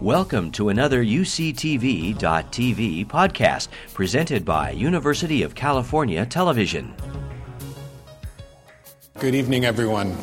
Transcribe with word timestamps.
Welcome 0.00 0.50
to 0.52 0.70
another 0.70 1.04
UCTV.tv 1.04 2.16
podcast 3.06 3.68
presented 3.92 4.46
by 4.46 4.70
University 4.70 5.42
of 5.42 5.54
California 5.54 6.24
Television. 6.24 6.94
Good 9.18 9.34
evening, 9.34 9.66
everyone. 9.66 10.16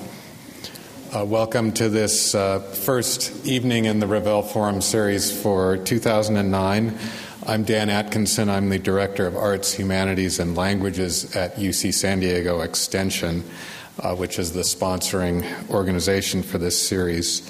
Uh, 1.15 1.25
welcome 1.25 1.71
to 1.73 1.89
this 1.89 2.33
uh, 2.33 2.57
first 2.57 3.45
evening 3.45 3.85
in 3.85 3.99
the 3.99 4.07
Revelle 4.07 4.43
Forum 4.43 4.81
series 4.81 5.32
for 5.43 5.78
2009. 5.78 6.98
I'm 7.46 7.64
Dan 7.64 7.91
Atkinson. 7.91 8.50
I'm 8.50 8.70
the 8.70 8.80
Director 8.80 9.28
of 9.28 9.36
Arts, 9.36 9.73
Humanities, 9.73 10.39
and 10.39 10.57
Languages 10.57 11.36
at 11.36 11.55
UC 11.57 11.94
San 11.94 12.20
Diego 12.20 12.62
Extension, 12.62 13.44
uh, 14.00 14.16
which 14.16 14.39
is 14.39 14.54
the 14.54 14.62
sponsoring 14.62 15.70
organization 15.70 16.41
for 16.41 16.57
this 16.57 16.82
series. 16.82 17.48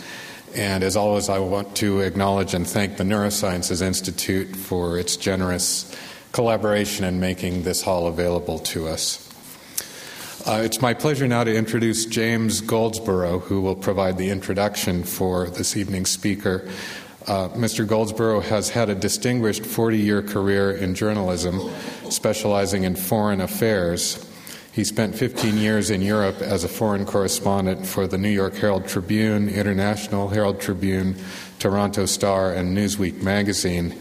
And 0.58 0.84
as 0.84 0.98
always, 0.98 1.30
I 1.30 1.38
want 1.38 1.76
to 1.78 2.02
acknowledge 2.02 2.56
and 2.56 2.68
thank 2.68 2.98
the 2.98 3.04
Neurosciences 3.04 3.84
Institute 3.84 4.56
for 4.56 4.98
its 4.98 5.16
generous 5.16 5.96
collaboration 6.32 7.06
in 7.06 7.20
making 7.20 7.62
this 7.62 7.84
hall 7.84 8.08
available 8.08 8.58
to 8.60 8.88
us. 8.88 9.24
Uh, 10.48 10.62
it's 10.64 10.82
my 10.82 10.96
pleasure 10.96 11.28
now 11.28 11.44
to 11.44 11.56
introduce 11.56 12.08
James 12.08 12.62
Goldsborough, 12.62 13.44
who 13.44 13.62
will 13.62 13.76
provide 13.76 14.18
the 14.18 14.32
introduction 14.32 15.04
for 15.04 15.48
this 15.48 15.78
evening's 15.78 16.10
speaker. 16.10 16.68
Uh, 17.28 17.50
Mr. 17.50 17.86
Goldsborough 17.86 18.42
has 18.42 18.70
had 18.70 18.90
a 18.90 18.96
distinguished 18.96 19.64
40 19.64 20.00
year 20.00 20.24
career 20.24 20.72
in 20.72 20.96
journalism, 20.96 21.70
specializing 22.10 22.84
in 22.84 22.96
foreign 22.96 23.42
affairs. 23.42 24.27
He 24.78 24.84
spent 24.84 25.16
15 25.16 25.58
years 25.58 25.90
in 25.90 26.04
Europe 26.04 26.40
as 26.40 26.64
a 26.64 26.68
foreign 26.68 27.04
correspondent 27.04 27.84
for 27.84 28.06
the 28.06 28.20
New 28.20 28.30
York 28.30 28.54
Herald 28.54 28.88
Tribune, 28.88 29.50
International 29.50 30.30
Herald 30.30 30.62
Tribune, 30.62 31.16
Toronto 31.58 32.06
Star, 32.06 32.54
and 32.54 32.78
Newsweek 32.78 33.24
magazine 33.24 34.00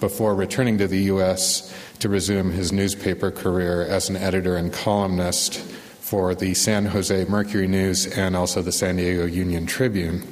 before 0.00 0.34
returning 0.34 0.76
to 0.76 0.86
the 0.86 1.04
U.S. 1.04 1.74
to 2.00 2.10
resume 2.10 2.50
his 2.50 2.74
newspaper 2.74 3.30
career 3.30 3.86
as 3.86 4.10
an 4.10 4.16
editor 4.16 4.54
and 4.54 4.70
columnist 4.70 5.60
for 5.60 6.34
the 6.34 6.52
San 6.52 6.84
Jose 6.84 7.24
Mercury 7.24 7.66
News 7.66 8.06
and 8.06 8.36
also 8.36 8.60
the 8.60 8.70
San 8.70 8.96
Diego 8.96 9.24
Union 9.24 9.64
Tribune. 9.64 10.22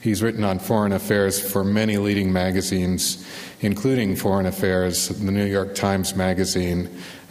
He's 0.00 0.22
written 0.22 0.44
on 0.44 0.60
foreign 0.60 0.92
affairs 0.92 1.38
for 1.38 1.62
many 1.62 1.98
leading 1.98 2.32
magazines, 2.32 3.26
including 3.60 4.16
Foreign 4.16 4.46
Affairs, 4.46 5.08
the 5.08 5.30
New 5.30 5.44
York 5.44 5.74
Times 5.74 6.14
Magazine, 6.14 6.88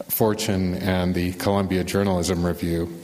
Fortune 0.10 0.76
and 0.76 1.14
the 1.14 1.34
Columbia 1.34 1.84
Journalism 1.84 2.46
Review. 2.46 3.02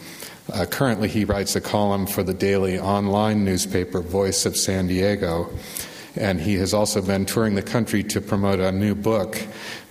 Uh, 0.52 0.66
currently, 0.66 1.08
he 1.08 1.25
writes 1.25 1.56
a 1.56 1.61
column 1.61 2.06
for 2.06 2.23
the 2.23 2.34
daily 2.34 2.80
online 2.80 3.45
newspaper 3.45 4.02
Voice 4.02 4.45
of 4.45 4.58
San 4.58 4.88
Diego, 4.88 5.50
and 6.16 6.42
he 6.42 6.56
has 6.56 6.73
also 6.73 7.02
been 7.02 7.25
touring 7.25 7.56
the 7.56 7.62
country 7.62 8.03
to 8.03 8.19
promote 8.19 8.59
a 8.59 8.72
new 8.72 8.95
book, 8.95 9.38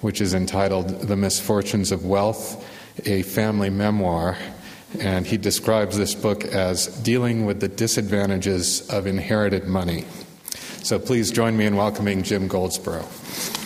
which 0.00 0.20
is 0.20 0.34
entitled 0.34 0.88
The 0.88 1.16
Misfortunes 1.16 1.92
of 1.92 2.04
Wealth, 2.04 2.66
a 3.06 3.22
family 3.22 3.70
memoir. 3.70 4.36
And 4.98 5.26
he 5.26 5.36
describes 5.36 5.96
this 5.96 6.14
book 6.14 6.44
as 6.44 6.88
dealing 7.02 7.46
with 7.46 7.60
the 7.60 7.68
disadvantages 7.68 8.88
of 8.90 9.06
inherited 9.06 9.66
money. 9.66 10.04
So 10.82 10.98
please 10.98 11.30
join 11.30 11.56
me 11.56 11.66
in 11.66 11.76
welcoming 11.76 12.22
Jim 12.22 12.48
Goldsborough. 12.48 13.59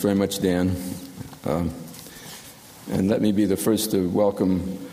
Very 0.00 0.14
much, 0.14 0.40
Dan. 0.40 0.74
Um, 1.44 1.74
and 2.90 3.08
let 3.08 3.20
me 3.20 3.32
be 3.32 3.44
the 3.44 3.56
first 3.56 3.90
to 3.90 4.08
welcome 4.08 4.88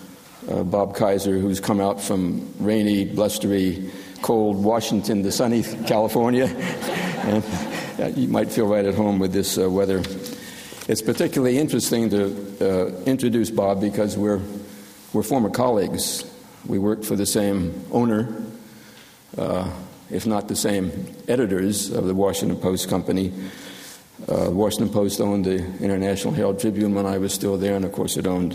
uh, 0.50 0.64
Bob 0.64 0.96
Kaiser, 0.96 1.40
who's 1.40 1.62
come 1.62 1.80
out 1.80 2.02
from 2.02 2.54
rainy, 2.60 3.06
blustery, 3.06 3.90
cold 4.22 4.62
Washington 4.62 5.24
to 5.24 5.32
sunny 5.32 5.64
California. 5.86 6.46
and 6.48 7.44
uh, 8.00 8.08
you 8.20 8.28
might 8.28 8.52
feel 8.52 8.68
right 8.68 8.84
at 8.84 8.96
home 8.96 9.18
with 9.18 9.32
this 9.32 9.58
uh, 9.58 9.70
weather. 9.70 10.04
It's 10.90 11.02
particularly 11.02 11.58
interesting 11.58 12.10
to 12.10 12.58
uh, 12.60 13.04
introduce 13.06 13.50
Bob 13.50 13.80
because 13.80 14.18
we're, 14.18 14.42
we're 15.14 15.24
former 15.24 15.50
colleagues. 15.50 16.30
We 16.66 16.80
worked 16.80 17.06
for 17.06 17.16
the 17.16 17.26
same 17.26 17.86
owner, 17.92 18.44
uh, 19.38 19.72
if 20.10 20.28
not 20.28 20.50
the 20.50 20.56
same 20.58 21.16
editors 21.30 21.92
of 21.92 22.08
the 22.08 22.14
Washington 22.14 22.58
Post 22.58 22.90
Company. 22.90 23.32
Uh, 24.26 24.50
Washington 24.50 24.90
Post 24.90 25.22
owned 25.22 25.46
the 25.46 25.64
International 25.80 26.34
Herald 26.34 26.60
Tribune 26.60 26.96
when 26.96 27.06
I 27.06 27.20
was 27.20 27.34
still 27.34 27.56
there, 27.56 27.76
and 27.76 27.86
of 27.86 27.92
course, 27.92 28.18
it 28.18 28.26
owned 28.26 28.54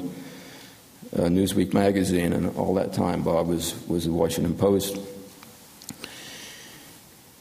uh, 1.16 1.22
Newsweek 1.22 1.72
magazine, 1.72 2.32
and 2.32 2.56
all 2.56 2.74
that 2.74 2.92
time, 2.92 3.22
Bob 3.22 3.46
was 3.46 3.74
was 3.86 4.04
the 4.06 4.12
Washington 4.12 4.54
Post. 4.54 4.98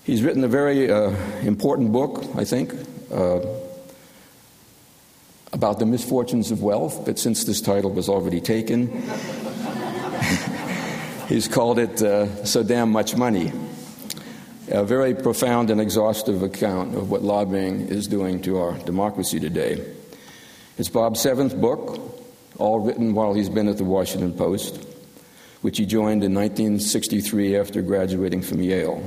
He's 0.04 0.22
written 0.22 0.44
a 0.44 0.48
very 0.48 0.92
uh, 0.92 1.16
important 1.42 1.92
book, 1.92 2.24
I 2.36 2.44
think, 2.44 2.74
uh, 3.12 3.40
about 5.52 5.80
the 5.80 5.88
misfortunes 5.88 6.52
of 6.52 6.62
wealth. 6.62 7.06
But 7.06 7.18
since 7.18 7.44
this 7.44 7.60
title 7.60 7.92
was 7.92 8.08
already 8.08 8.40
taken, 8.40 8.88
he's 11.28 11.48
called 11.48 11.80
it 11.80 12.04
uh, 12.04 12.46
"So 12.46 12.62
Damn 12.62 12.92
Much 12.92 13.16
Money." 13.16 13.52
A 14.72 14.86
very 14.86 15.14
profound 15.14 15.70
and 15.70 15.82
exhaustive 15.82 16.44
account 16.44 16.96
of 16.96 17.12
what 17.12 17.22
lobbying 17.22 17.90
is 17.90 18.08
doing 18.08 18.42
to 18.42 18.58
our 18.58 18.78
democracy 18.80 19.40
today. 19.40 19.84
It's 20.78 20.88
Bob's 20.88 21.20
seventh 21.20 21.60
book, 21.60 22.00
all 22.58 22.80
written 22.80 23.14
while 23.14 23.34
he's 23.34 23.50
been 23.50 23.68
at 23.68 23.78
the 23.78 23.84
Washington 23.84 24.34
Post, 24.34 24.88
which 25.62 25.78
he 25.78 25.86
joined 25.86 26.24
in 26.24 26.34
1963 26.34 27.58
after 27.58 27.82
graduating 27.82 28.42
from 28.42 28.62
Yale. 28.62 29.04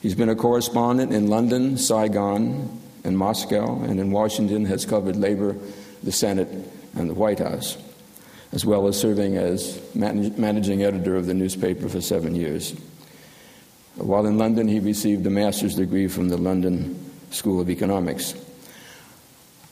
He's 0.00 0.14
been 0.14 0.30
a 0.30 0.36
correspondent 0.36 1.12
in 1.12 1.28
London, 1.28 1.76
Saigon, 1.76 2.80
and 3.04 3.18
Moscow, 3.18 3.82
and 3.82 4.00
in 4.00 4.10
Washington 4.10 4.64
has 4.64 4.86
covered 4.86 5.16
labor, 5.16 5.54
the 6.02 6.12
Senate, 6.12 6.48
and 6.96 7.10
the 7.10 7.14
White 7.14 7.40
House, 7.40 7.76
as 8.52 8.64
well 8.64 8.88
as 8.88 8.98
serving 8.98 9.36
as 9.36 9.80
managing 9.94 10.82
editor 10.82 11.16
of 11.16 11.26
the 11.26 11.34
newspaper 11.34 11.88
for 11.88 12.00
seven 12.00 12.34
years. 12.34 12.74
While 13.96 14.26
in 14.26 14.38
London, 14.38 14.68
he 14.68 14.80
received 14.80 15.26
a 15.26 15.30
master's 15.30 15.74
degree 15.74 16.08
from 16.08 16.28
the 16.28 16.38
London 16.38 16.98
School 17.30 17.60
of 17.60 17.68
Economics. 17.68 18.34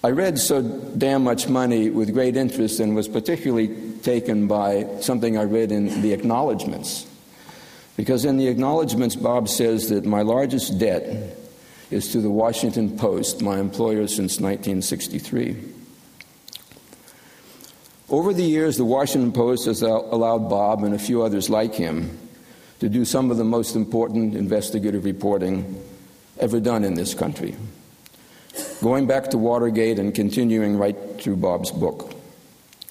I 0.04 0.10
read 0.10 0.38
So 0.38 0.62
Damn 0.62 1.25
Much 1.25 1.48
Money 1.48 1.91
with 1.91 2.12
great 2.12 2.36
interest 2.36 2.81
and 2.81 2.94
was 2.94 3.08
particularly 3.08 3.69
taken 4.03 4.47
by 4.47 4.86
something 5.00 5.36
I 5.36 5.44
read 5.44 5.72
in 5.72 6.03
the 6.03 6.12
acknowledgments. 6.12 7.06
Because 7.97 8.25
in 8.25 8.36
the 8.36 8.48
acknowledgments, 8.48 9.16
Bob 9.16 9.48
says 9.48 9.88
that 9.88 10.04
my 10.04 10.22
largest 10.22 10.78
debt 10.78 11.37
is 11.91 12.12
to 12.12 12.20
the 12.20 12.31
Washington 12.31 12.97
Post, 12.97 13.42
my 13.42 13.58
employer 13.58 14.06
since 14.06 14.41
1963. 14.41 15.56
Over 18.08 18.32
the 18.32 18.42
years, 18.42 18.76
the 18.76 18.84
Washington 18.84 19.32
Post 19.32 19.66
has 19.66 19.82
allowed 19.82 20.48
Bob 20.48 20.82
and 20.82 20.94
a 20.94 20.98
few 20.98 21.22
others 21.22 21.50
like 21.50 21.75
him 21.75 22.19
to 22.81 22.89
do 22.89 23.05
some 23.05 23.31
of 23.31 23.37
the 23.37 23.45
most 23.45 23.77
important 23.77 24.35
investigative 24.35 25.05
reporting 25.05 25.83
ever 26.39 26.59
done 26.61 26.83
in 26.83 26.95
this 26.95 27.15
country. 27.15 27.55
Going 28.83 29.07
back 29.07 29.31
to 29.31 29.39
Watergate 29.39 29.99
and 29.99 30.15
continuing 30.15 30.77
right 30.77 30.97
through 31.21 31.37
Bob's 31.37 31.71
book 31.71 32.15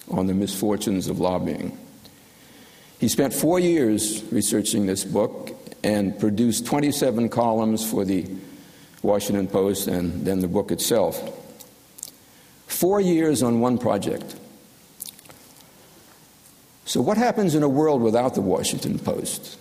on 0.08 0.26
the 0.26 0.34
misfortunes 0.34 1.08
of 1.08 1.18
lobbying. 1.18 1.76
He 2.98 3.08
spent 3.08 3.34
four 3.34 3.58
years 3.58 4.22
researching 4.30 4.86
this 4.86 5.04
book 5.04 5.50
and 5.82 6.18
produced 6.18 6.66
27 6.66 7.28
columns 7.28 7.88
for 7.88 8.04
the 8.04 8.26
Washington 9.02 9.48
Post 9.48 9.88
and 9.88 10.24
then 10.24 10.40
the 10.40 10.48
book 10.48 10.70
itself. 10.70 11.20
Four 12.66 13.00
years 13.00 13.42
on 13.42 13.60
one 13.60 13.78
project. 13.78 14.36
So, 16.84 17.00
what 17.00 17.16
happens 17.16 17.54
in 17.54 17.62
a 17.62 17.68
world 17.68 18.02
without 18.02 18.34
the 18.34 18.40
Washington 18.40 18.98
Post? 18.98 19.58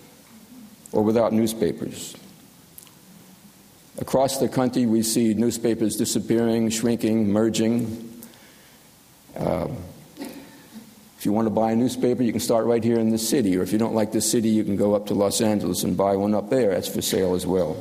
Or 0.91 1.03
without 1.03 1.33
newspapers. 1.33 2.15
Across 3.99 4.39
the 4.39 4.47
country, 4.47 4.85
we 4.85 5.03
see 5.03 5.33
newspapers 5.33 5.97
disappearing, 5.97 6.69
shrinking, 6.69 7.31
merging. 7.31 8.21
Uh, 9.37 9.67
if 11.17 11.25
you 11.25 11.33
want 11.33 11.47
to 11.47 11.49
buy 11.49 11.73
a 11.73 11.75
newspaper, 11.75 12.23
you 12.23 12.31
can 12.31 12.39
start 12.39 12.65
right 12.65 12.81
here 12.81 12.97
in 12.97 13.09
the 13.09 13.17
city, 13.17 13.57
or 13.57 13.61
if 13.61 13.73
you 13.73 13.77
don't 13.77 13.93
like 13.93 14.13
the 14.13 14.21
city, 14.21 14.47
you 14.47 14.63
can 14.63 14.77
go 14.77 14.95
up 14.95 15.07
to 15.07 15.13
Los 15.13 15.41
Angeles 15.41 15.83
and 15.83 15.97
buy 15.97 16.15
one 16.15 16.33
up 16.33 16.49
there. 16.49 16.69
That's 16.69 16.87
for 16.87 17.01
sale 17.01 17.35
as 17.35 17.45
well. 17.45 17.75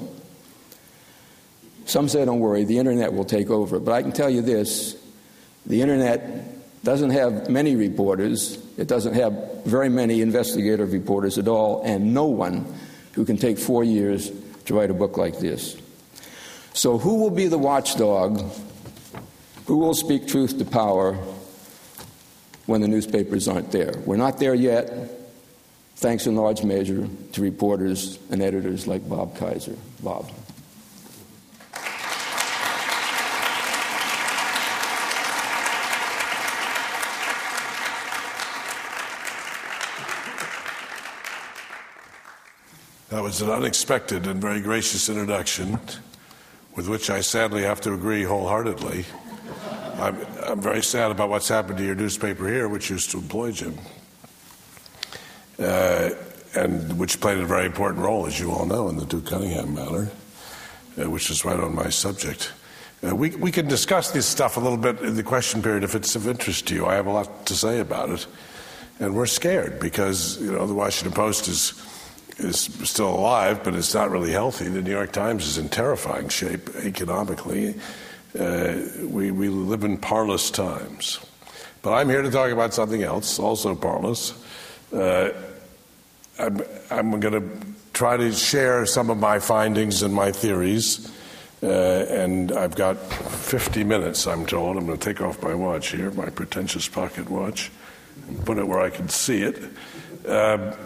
Some 1.84 2.08
say, 2.08 2.24
don't 2.24 2.40
worry, 2.40 2.64
the 2.64 2.78
internet 2.78 3.12
will 3.12 3.24
take 3.24 3.48
over. 3.48 3.78
But 3.78 3.92
I 3.92 4.02
can 4.02 4.10
tell 4.10 4.28
you 4.28 4.42
this 4.42 4.96
the 5.66 5.80
internet 5.80 6.82
doesn't 6.82 7.10
have 7.10 7.48
many 7.48 7.76
reporters, 7.76 8.58
it 8.76 8.88
doesn't 8.88 9.14
have 9.14 9.64
very 9.64 9.88
many 9.88 10.20
investigative 10.20 10.92
reporters 10.92 11.38
at 11.38 11.46
all, 11.46 11.82
and 11.82 12.12
no 12.12 12.24
one 12.24 12.66
who 13.12 13.24
can 13.24 13.36
take 13.36 13.58
four 13.58 13.84
years 13.84 14.30
to 14.66 14.74
write 14.74 14.90
a 14.90 14.94
book 14.94 15.16
like 15.16 15.38
this. 15.38 15.76
So, 16.72 16.98
who 16.98 17.16
will 17.16 17.30
be 17.30 17.46
the 17.46 17.58
watchdog 17.58 18.40
Who 19.66 19.78
will 19.78 19.94
speak 19.94 20.26
truth 20.26 20.58
to 20.58 20.64
power 20.64 21.12
when 22.64 22.80
the 22.80 22.88
newspapers 22.88 23.48
aren't 23.48 23.70
there? 23.70 23.92
We're 24.06 24.16
not 24.16 24.38
there 24.38 24.54
yet, 24.54 24.90
thanks 25.96 26.26
in 26.26 26.36
large 26.36 26.62
measure 26.64 27.06
to 27.32 27.42
reporters 27.42 28.18
and 28.30 28.40
editors 28.40 28.86
like 28.86 29.06
Bob 29.06 29.36
Kaiser. 29.36 29.76
Bob. 30.02 30.30
That 43.18 43.24
was 43.24 43.42
an 43.42 43.50
unexpected 43.50 44.28
and 44.28 44.40
very 44.40 44.60
gracious 44.60 45.08
introduction, 45.08 45.80
with 46.76 46.88
which 46.88 47.10
I 47.10 47.20
sadly 47.20 47.64
have 47.64 47.80
to 47.80 47.92
agree 47.92 48.22
wholeheartedly. 48.22 49.06
I'm, 49.94 50.24
I'm 50.46 50.60
very 50.60 50.84
sad 50.84 51.10
about 51.10 51.28
what's 51.28 51.48
happened 51.48 51.78
to 51.78 51.84
your 51.84 51.96
newspaper 51.96 52.46
here, 52.46 52.68
which 52.68 52.90
used 52.90 53.10
to 53.10 53.18
employ 53.18 53.50
Jim, 53.50 53.76
uh, 55.58 56.10
and 56.54 56.96
which 56.96 57.20
played 57.20 57.38
a 57.38 57.44
very 57.44 57.66
important 57.66 58.04
role, 58.04 58.24
as 58.24 58.38
you 58.38 58.52
all 58.52 58.66
know, 58.66 58.88
in 58.88 58.96
the 58.96 59.04
Duke 59.04 59.26
Cunningham 59.26 59.74
matter, 59.74 60.12
uh, 61.02 61.10
which 61.10 61.28
is 61.28 61.44
right 61.44 61.58
on 61.58 61.74
my 61.74 61.88
subject. 61.88 62.52
Uh, 63.04 63.16
we, 63.16 63.30
we 63.30 63.50
can 63.50 63.66
discuss 63.66 64.12
this 64.12 64.26
stuff 64.26 64.56
a 64.56 64.60
little 64.60 64.78
bit 64.78 65.00
in 65.00 65.16
the 65.16 65.24
question 65.24 65.60
period 65.60 65.82
if 65.82 65.96
it's 65.96 66.14
of 66.14 66.28
interest 66.28 66.68
to 66.68 66.74
you. 66.76 66.86
I 66.86 66.94
have 66.94 67.08
a 67.08 67.12
lot 67.12 67.46
to 67.46 67.56
say 67.56 67.80
about 67.80 68.10
it. 68.10 68.28
And 69.00 69.12
we're 69.16 69.26
scared 69.26 69.80
because, 69.80 70.40
you 70.40 70.52
know, 70.52 70.68
the 70.68 70.74
Washington 70.74 71.12
Post 71.12 71.48
is 71.48 71.72
is 72.38 72.60
still 72.84 73.10
alive, 73.10 73.62
but 73.64 73.74
it's 73.74 73.94
not 73.94 74.10
really 74.10 74.30
healthy. 74.30 74.68
The 74.68 74.82
New 74.82 74.90
York 74.90 75.12
Times 75.12 75.46
is 75.46 75.58
in 75.58 75.68
terrifying 75.68 76.28
shape 76.28 76.68
economically. 76.76 77.74
Uh, 78.38 78.78
we, 79.02 79.30
we 79.30 79.48
live 79.48 79.84
in 79.84 79.96
parlous 79.96 80.50
times. 80.50 81.18
But 81.82 81.94
I'm 81.94 82.08
here 82.08 82.22
to 82.22 82.30
talk 82.30 82.50
about 82.50 82.74
something 82.74 83.02
else, 83.02 83.38
also 83.38 83.74
parlous. 83.74 84.34
Uh, 84.92 85.30
I'm, 86.38 86.60
I'm 86.90 87.20
going 87.20 87.34
to 87.34 87.66
try 87.92 88.16
to 88.16 88.32
share 88.32 88.86
some 88.86 89.10
of 89.10 89.18
my 89.18 89.38
findings 89.38 90.02
and 90.02 90.14
my 90.14 90.30
theories. 90.30 91.12
Uh, 91.60 91.66
and 91.66 92.52
I've 92.52 92.76
got 92.76 92.98
50 92.98 93.82
minutes, 93.82 94.26
I'm 94.26 94.46
told. 94.46 94.76
I'm 94.76 94.86
going 94.86 94.98
to 94.98 95.04
take 95.04 95.20
off 95.20 95.42
my 95.42 95.54
watch 95.54 95.88
here, 95.88 96.10
my 96.12 96.30
pretentious 96.30 96.86
pocket 96.86 97.28
watch, 97.28 97.72
and 98.28 98.44
put 98.44 98.58
it 98.58 98.68
where 98.68 98.78
I 98.78 98.90
can 98.90 99.08
see 99.08 99.42
it. 99.42 99.60
Uh, 100.26 100.76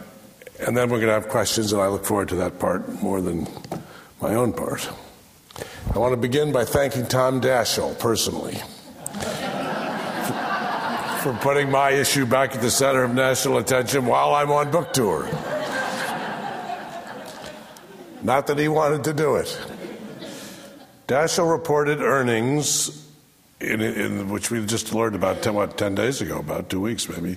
and 0.67 0.77
then 0.77 0.91
we're 0.91 0.99
going 0.99 1.09
to 1.09 1.15
have 1.15 1.29
questions, 1.29 1.73
and 1.73 1.83
I 1.83 1.89
look 1.89 2.05
forward 2.05 2.29
to 2.29 2.37
that 2.37 2.59
part 2.59 3.03
more 3.03 3.21
than 3.21 3.47
my 4.21 4.35
own 4.35 4.53
part. 4.53 4.89
I 5.95 5.99
want 5.99 6.13
to 6.13 6.17
begin 6.17 6.53
by 6.53 6.65
thanking 6.65 7.07
Tom 7.07 7.41
Daschle 7.41 7.99
personally 7.99 8.55
for 11.23 11.37
putting 11.43 11.71
my 11.71 11.91
issue 11.91 12.25
back 12.25 12.55
at 12.55 12.63
the 12.63 12.71
center 12.71 13.03
of 13.03 13.13
national 13.13 13.59
attention 13.59 14.07
while 14.07 14.35
I'm 14.35 14.51
on 14.51 14.71
book 14.71 14.93
tour. 14.93 15.29
Not 18.23 18.47
that 18.47 18.59
he 18.59 18.69
wanted 18.69 19.05
to 19.05 19.13
do 19.13 19.37
it. 19.37 19.61
Daschle 21.09 21.51
reported 21.51 22.01
earnings, 22.01 23.07
in, 23.61 23.81
in, 23.81 24.31
which 24.31 24.51
we 24.51 24.65
just 24.65 24.95
learned 24.95 25.17
about 25.17 25.43
10, 25.43 25.55
what, 25.55 25.77
10 25.77 25.97
days 25.97 26.21
ago, 26.21 26.39
about 26.39 26.71
two 26.71 26.81
weeks 26.81 27.09
maybe, 27.09 27.37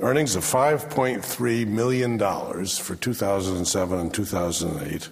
earnings 0.00 0.34
of 0.34 0.44
$5.3 0.44 1.66
million 1.66 2.18
for 2.18 2.96
2007 2.96 3.98
and 3.98 4.12
2008, 4.12 5.08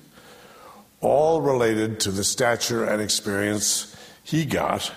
all 1.00 1.40
related 1.40 2.00
to 2.00 2.10
the 2.10 2.24
stature 2.24 2.84
and 2.84 3.00
experience 3.00 3.94
he 4.22 4.44
got 4.44 4.92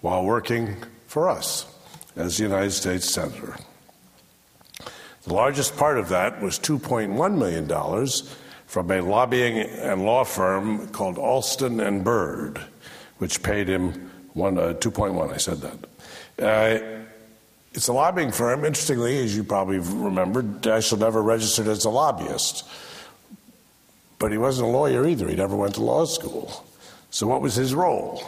while 0.00 0.24
working 0.24 0.76
for 1.06 1.28
us 1.28 1.66
as 2.16 2.36
the 2.36 2.44
United 2.44 2.72
States 2.72 3.08
Senator. 3.08 3.56
The 5.24 5.34
largest 5.34 5.76
part 5.76 5.98
of 5.98 6.08
that 6.08 6.40
was 6.40 6.58
$2.1 6.58 7.38
million 7.38 7.68
from 8.66 8.90
a 8.90 9.00
lobbying 9.00 9.58
and 9.58 10.04
law 10.04 10.24
firm 10.24 10.88
called 10.88 11.18
Alston 11.18 11.80
and 11.80 12.02
Bird, 12.02 12.60
which 13.18 13.42
paid 13.42 13.68
him 13.68 14.10
one, 14.34 14.58
uh, 14.58 14.74
2.1, 14.74 15.32
I 15.32 15.36
said 15.36 15.60
that. 15.60 15.78
Uh, 16.38 16.97
it's 17.74 17.88
a 17.88 17.92
lobbying 17.92 18.32
firm. 18.32 18.64
Interestingly, 18.64 19.22
as 19.22 19.36
you 19.36 19.44
probably 19.44 19.78
remember, 19.78 20.42
Daschle 20.42 20.98
never 20.98 21.22
registered 21.22 21.68
as 21.68 21.84
a 21.84 21.90
lobbyist. 21.90 22.68
But 24.18 24.32
he 24.32 24.38
wasn't 24.38 24.68
a 24.68 24.70
lawyer 24.70 25.06
either. 25.06 25.28
He 25.28 25.36
never 25.36 25.56
went 25.56 25.74
to 25.74 25.82
law 25.82 26.04
school. 26.04 26.64
So, 27.10 27.26
what 27.26 27.40
was 27.40 27.54
his 27.54 27.74
role? 27.74 28.22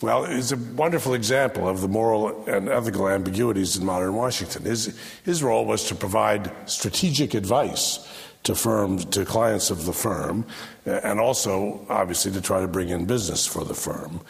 Well, 0.00 0.24
it's 0.24 0.52
a 0.52 0.56
wonderful 0.56 1.14
example 1.14 1.68
of 1.68 1.80
the 1.80 1.88
moral 1.88 2.44
and 2.46 2.68
ethical 2.68 3.08
ambiguities 3.08 3.76
in 3.76 3.86
modern 3.86 4.14
Washington. 4.14 4.64
His, 4.64 4.98
his 5.24 5.42
role 5.42 5.64
was 5.64 5.84
to 5.88 5.94
provide 5.94 6.52
strategic 6.68 7.34
advice 7.34 8.06
to 8.42 8.54
firms, 8.54 9.06
to 9.06 9.24
clients 9.24 9.70
of 9.70 9.86
the 9.86 9.92
firm, 9.92 10.44
and 10.84 11.18
also, 11.18 11.86
obviously, 11.88 12.30
to 12.32 12.40
try 12.40 12.60
to 12.60 12.68
bring 12.68 12.90
in 12.90 13.06
business 13.06 13.46
for 13.46 13.64
the 13.64 13.74
firm. 13.74 14.20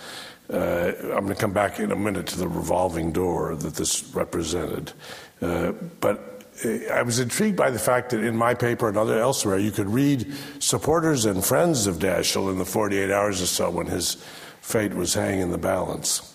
Uh, 0.53 0.93
I'm 1.03 1.25
going 1.25 1.29
to 1.29 1.35
come 1.35 1.53
back 1.53 1.81
in 1.81 1.91
a 1.91 1.97
minute 1.97 2.27
to 2.29 2.39
the 2.39 2.49
revolving 2.49 3.13
door 3.13 3.57
that 3.57 3.75
this 3.77 4.05
represented. 4.15 4.93
Uh, 5.41 5.73
but 6.01 6.45
uh, 6.65 6.93
I 6.93 7.03
was 7.03 7.19
intrigued 7.19 7.57
by 7.57 7.71
the 7.71 7.79
fact 7.79 8.11
that 8.11 8.23
in 8.23 8.37
my 8.37 8.55
paper 8.55 8.89
and 8.89 8.97
other 8.97 9.19
elsewhere, 9.19 9.59
you 9.59 9.71
could 9.71 9.89
read 9.89 10.33
supporters 10.59 11.25
and 11.25 11.45
friends 11.45 11.87
of 11.87 11.97
Daschle 11.97 12.51
in 12.51 12.59
the 12.59 12.65
48 12.65 13.11
hours 13.11 13.41
or 13.41 13.47
so 13.47 13.71
when 13.71 13.87
his 13.87 14.15
fate 14.61 14.95
was 14.95 15.15
hanging 15.15 15.41
in 15.41 15.51
the 15.51 15.59
balance. 15.59 16.31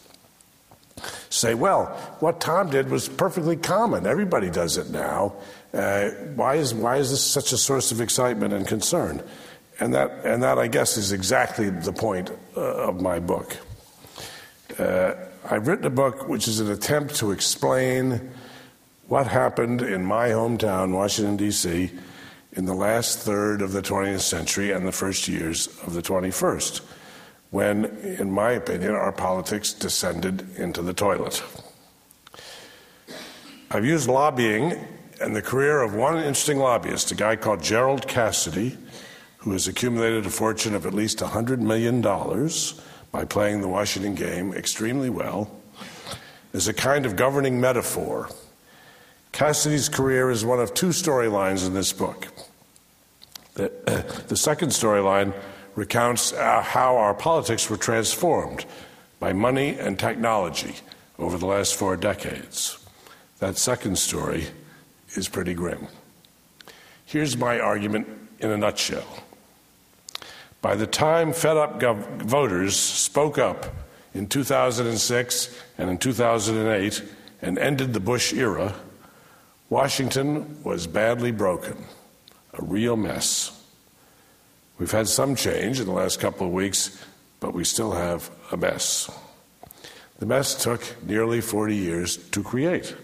Say, 1.29 1.53
well, 1.53 1.85
what 2.19 2.41
Tom 2.41 2.69
did 2.71 2.89
was 2.89 3.07
perfectly 3.07 3.55
common. 3.55 4.07
Everybody 4.07 4.49
does 4.49 4.77
it 4.77 4.89
now. 4.89 5.33
Uh, 5.73 6.09
why, 6.35 6.55
is, 6.55 6.73
why 6.73 6.97
is 6.97 7.11
this 7.11 7.23
such 7.23 7.51
a 7.51 7.57
source 7.57 7.91
of 7.91 8.01
excitement 8.01 8.53
and 8.53 8.67
concern? 8.67 9.21
And 9.79 9.93
that, 9.93 10.25
and 10.25 10.43
that 10.43 10.57
I 10.57 10.67
guess, 10.67 10.97
is 10.97 11.11
exactly 11.11 11.69
the 11.69 11.93
point 11.93 12.31
uh, 12.57 12.59
of 12.59 13.01
my 13.01 13.19
book. 13.19 13.55
Uh, 14.77 15.13
I've 15.49 15.67
written 15.67 15.85
a 15.85 15.89
book 15.89 16.27
which 16.27 16.47
is 16.47 16.59
an 16.59 16.69
attempt 16.69 17.15
to 17.15 17.31
explain 17.31 18.31
what 19.07 19.25
happened 19.25 19.81
in 19.81 20.05
my 20.05 20.29
hometown, 20.29 20.93
Washington, 20.93 21.37
D.C., 21.37 21.91
in 22.53 22.65
the 22.65 22.73
last 22.73 23.19
third 23.19 23.61
of 23.61 23.71
the 23.71 23.81
20th 23.81 24.21
century 24.21 24.71
and 24.71 24.87
the 24.87 24.91
first 24.91 25.27
years 25.27 25.67
of 25.85 25.93
the 25.93 26.01
21st, 26.01 26.81
when, 27.51 27.85
in 27.85 28.31
my 28.31 28.51
opinion, 28.51 28.91
our 28.91 29.11
politics 29.11 29.71
descended 29.73 30.47
into 30.57 30.81
the 30.81 30.93
toilet. 30.93 31.43
I've 33.71 33.85
used 33.85 34.07
lobbying 34.07 34.85
and 35.21 35.35
the 35.35 35.41
career 35.41 35.81
of 35.81 35.93
one 35.93 36.17
interesting 36.17 36.57
lobbyist, 36.57 37.11
a 37.11 37.15
guy 37.15 37.35
called 37.35 37.61
Gerald 37.61 38.07
Cassidy, 38.07 38.77
who 39.37 39.51
has 39.51 39.67
accumulated 39.67 40.25
a 40.25 40.29
fortune 40.29 40.75
of 40.75 40.85
at 40.85 40.93
least 40.93 41.19
$100 41.19 41.59
million 41.59 42.01
by 43.11 43.25
playing 43.25 43.61
the 43.61 43.67
Washington 43.67 44.15
game 44.15 44.53
extremely 44.53 45.09
well 45.09 45.49
is 46.53 46.67
a 46.67 46.73
kind 46.73 47.05
of 47.05 47.15
governing 47.15 47.59
metaphor. 47.59 48.29
Cassidy's 49.31 49.89
career 49.89 50.29
is 50.29 50.43
one 50.43 50.59
of 50.59 50.73
two 50.73 50.89
storylines 50.89 51.65
in 51.65 51.73
this 51.73 51.93
book. 51.93 52.27
The, 53.53 53.71
uh, 53.87 54.01
the 54.27 54.37
second 54.37 54.69
storyline 54.69 55.33
recounts 55.75 56.33
uh, 56.33 56.61
how 56.61 56.97
our 56.97 57.13
politics 57.13 57.69
were 57.69 57.77
transformed 57.77 58.65
by 59.19 59.33
money 59.33 59.77
and 59.77 59.99
technology 59.99 60.75
over 61.17 61.37
the 61.37 61.45
last 61.45 61.75
four 61.75 61.97
decades. 61.97 62.77
That 63.39 63.57
second 63.57 63.97
story 63.97 64.47
is 65.15 65.27
pretty 65.29 65.53
grim. 65.53 65.87
Here's 67.05 67.37
my 67.37 67.59
argument 67.59 68.07
in 68.39 68.51
a 68.51 68.57
nutshell. 68.57 69.07
By 70.61 70.75
the 70.75 70.87
time 70.87 71.31
fed 71.33 71.57
up 71.57 71.79
gov- 71.79 72.21
voters 72.21 72.75
spoke 72.75 73.37
up 73.37 73.67
in 74.13 74.27
2006 74.27 75.55
and 75.77 75.89
in 75.89 75.97
2008 75.97 77.03
and 77.41 77.57
ended 77.57 77.93
the 77.93 77.99
Bush 77.99 78.33
era, 78.33 78.75
Washington 79.69 80.61
was 80.63 80.87
badly 80.87 81.31
broken, 81.31 81.85
a 82.53 82.63
real 82.63 82.97
mess. 82.97 83.55
We've 84.77 84.91
had 84.91 85.07
some 85.07 85.35
change 85.35 85.79
in 85.79 85.85
the 85.85 85.91
last 85.91 86.19
couple 86.19 86.47
of 86.47 86.53
weeks, 86.53 87.03
but 87.39 87.53
we 87.53 87.63
still 87.63 87.91
have 87.91 88.29
a 88.51 88.57
mess. 88.57 89.09
The 90.19 90.25
mess 90.25 90.61
took 90.61 90.81
nearly 91.03 91.39
40 91.39 91.75
years 91.75 92.17
to 92.17 92.43
create. 92.43 92.95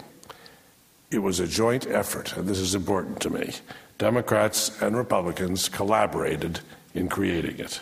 It 1.11 1.19
was 1.19 1.39
a 1.39 1.47
joint 1.47 1.87
effort, 1.87 2.35
and 2.35 2.47
this 2.47 2.59
is 2.59 2.75
important 2.75 3.21
to 3.21 3.29
me. 3.29 3.53
Democrats 3.97 4.81
and 4.81 4.97
Republicans 4.97 5.69
collaborated 5.69 6.59
in 6.95 7.09
creating 7.09 7.59
it. 7.59 7.79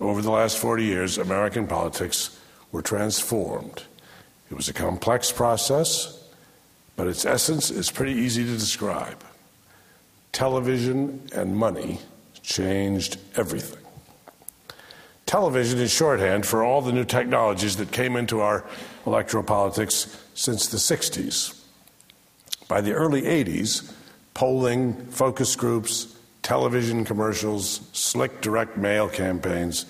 Over 0.00 0.22
the 0.22 0.30
last 0.30 0.58
40 0.58 0.84
years, 0.84 1.18
American 1.18 1.66
politics 1.66 2.38
were 2.72 2.82
transformed. 2.82 3.84
It 4.50 4.54
was 4.54 4.68
a 4.68 4.72
complex 4.72 5.30
process, 5.30 6.24
but 6.96 7.06
its 7.06 7.24
essence 7.24 7.70
is 7.70 7.90
pretty 7.90 8.12
easy 8.12 8.44
to 8.44 8.52
describe. 8.52 9.22
Television 10.32 11.22
and 11.34 11.56
money 11.56 12.00
changed 12.42 13.18
everything. 13.36 13.82
television 15.26 15.80
is 15.80 15.90
shorthand 15.90 16.46
for 16.46 16.62
all 16.62 16.80
the 16.80 16.92
new 16.92 17.04
technologies 17.04 17.76
that 17.76 17.90
came 17.90 18.16
into 18.16 18.40
our 18.40 18.64
electoral 19.06 19.42
politics 19.42 20.16
since 20.34 20.68
the 20.68 20.76
60s. 20.76 21.60
By 22.68 22.80
the 22.80 22.92
early 22.92 23.22
80s, 23.22 23.92
polling, 24.34 24.94
focus 25.06 25.56
groups, 25.56 26.15
television 26.46 27.04
commercials, 27.04 27.80
slick 27.92 28.40
direct 28.40 28.76
mail 28.76 29.08
campaigns, 29.08 29.84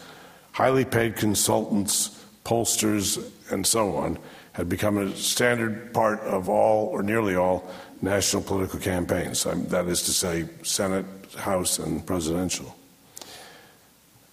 highly 0.52 0.86
paid 0.86 1.14
consultants, 1.14 2.24
pollsters, 2.46 3.22
and 3.52 3.66
so 3.66 3.94
on 3.94 4.18
had 4.52 4.66
become 4.66 4.96
a 4.96 5.14
standard 5.16 5.92
part 5.92 6.18
of 6.20 6.48
all 6.48 6.86
or 6.86 7.02
nearly 7.02 7.36
all 7.36 7.70
national 8.00 8.42
political 8.42 8.80
campaigns. 8.80 9.44
That 9.44 9.86
is 9.86 10.00
to 10.04 10.12
say, 10.12 10.48
Senate, 10.62 11.04
House, 11.36 11.78
and 11.78 12.06
presidential. 12.06 12.74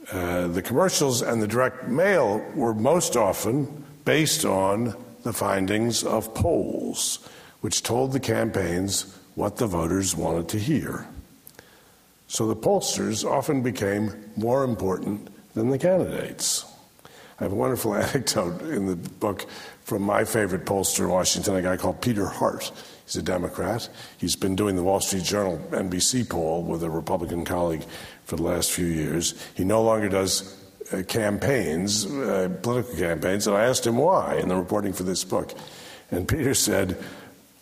Uh, 0.09 0.47
the 0.47 0.61
commercials 0.61 1.21
and 1.21 1.41
the 1.41 1.47
direct 1.47 1.89
mail 1.89 2.39
were 2.55 2.73
most 2.73 3.17
often 3.17 3.83
based 4.05 4.45
on 4.45 4.95
the 5.23 5.33
findings 5.33 6.05
of 6.05 6.33
polls, 6.33 7.19
which 7.59 7.83
told 7.83 8.13
the 8.13 8.19
campaigns 8.21 9.13
what 9.35 9.57
the 9.57 9.67
voters 9.67 10.15
wanted 10.15 10.47
to 10.47 10.57
hear. 10.57 11.05
So 12.33 12.47
the 12.47 12.55
pollsters 12.55 13.23
often 13.23 13.61
became 13.61 14.11
more 14.35 14.63
important 14.63 15.29
than 15.53 15.69
the 15.69 15.77
candidates. 15.77 16.65
I 17.39 17.43
have 17.43 17.51
a 17.51 17.55
wonderful 17.55 17.93
anecdote 17.95 18.59
in 18.63 18.87
the 18.87 18.95
book 18.95 19.45
from 19.83 20.01
my 20.01 20.25
favorite 20.25 20.65
pollster 20.65 21.01
in 21.01 21.09
Washington, 21.09 21.55
a 21.57 21.61
guy 21.61 21.77
called 21.77 22.01
Peter 22.01 22.25
Hart. 22.25 22.71
He's 23.05 23.17
a 23.17 23.21
Democrat. 23.21 23.87
He's 24.17 24.35
been 24.35 24.55
doing 24.55 24.75
the 24.75 24.81
Wall 24.81 24.99
Street 24.99 25.21
Journal 25.21 25.61
NBC 25.69 26.27
poll 26.27 26.63
with 26.63 26.81
a 26.81 26.89
Republican 26.89 27.45
colleague 27.45 27.83
for 28.25 28.35
the 28.35 28.43
last 28.43 28.71
few 28.71 28.87
years. 28.87 29.35
He 29.53 29.63
no 29.63 29.83
longer 29.83 30.09
does 30.09 30.59
uh, 30.91 31.03
campaigns, 31.03 32.07
uh, 32.07 32.49
political 32.63 32.95
campaigns, 32.95 33.45
and 33.45 33.55
I 33.55 33.65
asked 33.65 33.85
him 33.85 33.97
why 33.97 34.37
in 34.37 34.49
the 34.49 34.55
reporting 34.55 34.93
for 34.93 35.03
this 35.03 35.23
book. 35.23 35.53
And 36.09 36.27
Peter 36.27 36.55
said, 36.55 36.97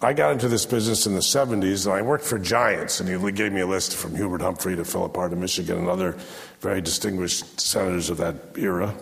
I 0.04 0.14
got 0.14 0.32
into 0.32 0.48
this 0.48 0.66
business 0.66 1.06
in 1.06 1.14
the 1.14 1.20
70s 1.20 1.86
and 1.86 1.94
I 1.94 2.02
worked 2.02 2.26
for 2.26 2.40
giants. 2.40 3.00
And 3.00 3.08
he 3.08 3.32
gave 3.32 3.54
me 3.54 3.62
a 3.62 3.68
list 3.68 3.96
from 3.96 4.16
Hubert 4.16 4.42
Humphrey 4.42 4.76
to 4.76 4.84
Philip 4.84 5.16
Hart 5.16 5.32
of 5.32 5.38
Michigan 5.38 5.78
and 5.78 5.88
other 5.88 6.18
very 6.60 6.82
distinguished 6.82 7.62
senators 7.62 8.10
of 8.10 8.18
that 8.18 8.36
era. 8.58 8.96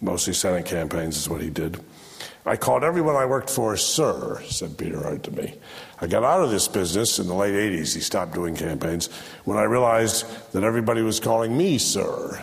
Mostly 0.00 0.32
Senate 0.32 0.64
campaigns 0.64 1.18
is 1.18 1.28
what 1.28 1.42
he 1.42 1.50
did. 1.50 1.78
I 2.46 2.56
called 2.56 2.84
everyone 2.84 3.16
I 3.16 3.26
worked 3.26 3.50
for 3.50 3.76
sir, 3.76 4.40
said 4.44 4.78
Peter 4.78 5.02
Hart 5.02 5.24
to 5.24 5.30
me. 5.30 5.54
I 6.00 6.06
got 6.06 6.24
out 6.24 6.42
of 6.42 6.50
this 6.50 6.68
business 6.68 7.18
in 7.18 7.26
the 7.26 7.34
late 7.34 7.54
80s. 7.54 7.94
He 7.94 8.00
stopped 8.00 8.32
doing 8.32 8.56
campaigns 8.56 9.08
when 9.44 9.58
I 9.58 9.64
realized 9.64 10.52
that 10.52 10.64
everybody 10.64 11.02
was 11.02 11.20
calling 11.20 11.56
me 11.56 11.76
sir. 11.76 12.42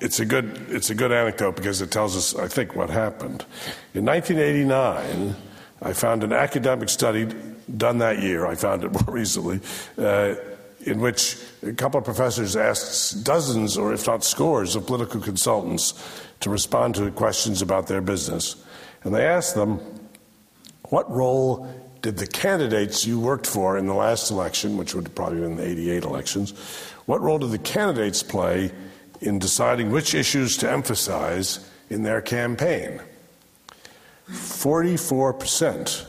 It's 0.00 0.20
a 0.20 0.24
good, 0.24 0.66
it's 0.68 0.90
a 0.90 0.94
good 0.94 1.10
anecdote 1.10 1.56
because 1.56 1.80
it 1.80 1.90
tells 1.90 2.16
us, 2.16 2.34
I 2.34 2.48
think, 2.48 2.76
what 2.76 2.90
happened. 2.90 3.44
In 3.92 4.04
1989, 4.04 5.34
I 5.82 5.92
found 5.92 6.24
an 6.24 6.32
academic 6.32 6.88
study 6.88 7.28
done 7.76 7.98
that 7.98 8.20
year. 8.22 8.46
I 8.46 8.54
found 8.54 8.84
it 8.84 8.92
more 9.06 9.14
recently. 9.14 9.60
Uh, 9.96 10.34
in 10.86 10.98
which 10.98 11.36
a 11.62 11.72
couple 11.72 11.98
of 11.98 12.04
professors 12.04 12.56
asked 12.56 13.22
dozens, 13.22 13.76
or 13.76 13.92
if 13.92 14.06
not 14.06 14.24
scores, 14.24 14.76
of 14.76 14.86
political 14.86 15.20
consultants 15.20 15.92
to 16.40 16.48
respond 16.48 16.94
to 16.94 17.10
questions 17.10 17.60
about 17.60 17.86
their 17.86 18.00
business. 18.00 18.56
And 19.04 19.14
they 19.14 19.26
asked 19.26 19.54
them, 19.54 19.80
what 20.84 21.10
role 21.10 21.68
did 22.02 22.16
the 22.16 22.26
candidates 22.26 23.06
you 23.06 23.20
worked 23.20 23.46
for 23.46 23.76
in 23.76 23.86
the 23.86 23.94
last 23.94 24.30
election, 24.30 24.76
which 24.76 24.94
would 24.94 25.14
probably 25.14 25.40
have 25.40 25.48
been 25.48 25.56
the 25.58 25.70
88 25.70 26.04
elections, 26.04 26.52
what 27.04 27.20
role 27.20 27.38
did 27.38 27.50
the 27.50 27.58
candidates 27.58 28.22
play 28.22 28.72
in 29.20 29.38
deciding 29.38 29.90
which 29.90 30.14
issues 30.14 30.56
to 30.58 30.70
emphasize 30.70 31.68
in 31.90 32.02
their 32.02 32.22
campaign? 32.22 33.00
44% 34.30 36.06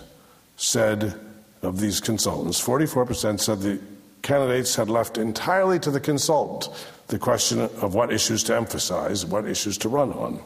said 0.57 1.19
of 1.61 1.79
these 1.79 1.99
consultants, 1.99 2.63
44% 2.63 3.39
said 3.39 3.59
the 3.61 3.79
candidates 4.21 4.75
had 4.75 4.89
left 4.89 5.17
entirely 5.17 5.79
to 5.79 5.91
the 5.91 5.99
consultant 5.99 6.73
the 7.07 7.19
question 7.19 7.59
of 7.59 7.93
what 7.93 8.11
issues 8.11 8.43
to 8.43 8.55
emphasize, 8.55 9.25
what 9.25 9.45
issues 9.45 9.77
to 9.79 9.89
run 9.89 10.13
on. 10.13 10.41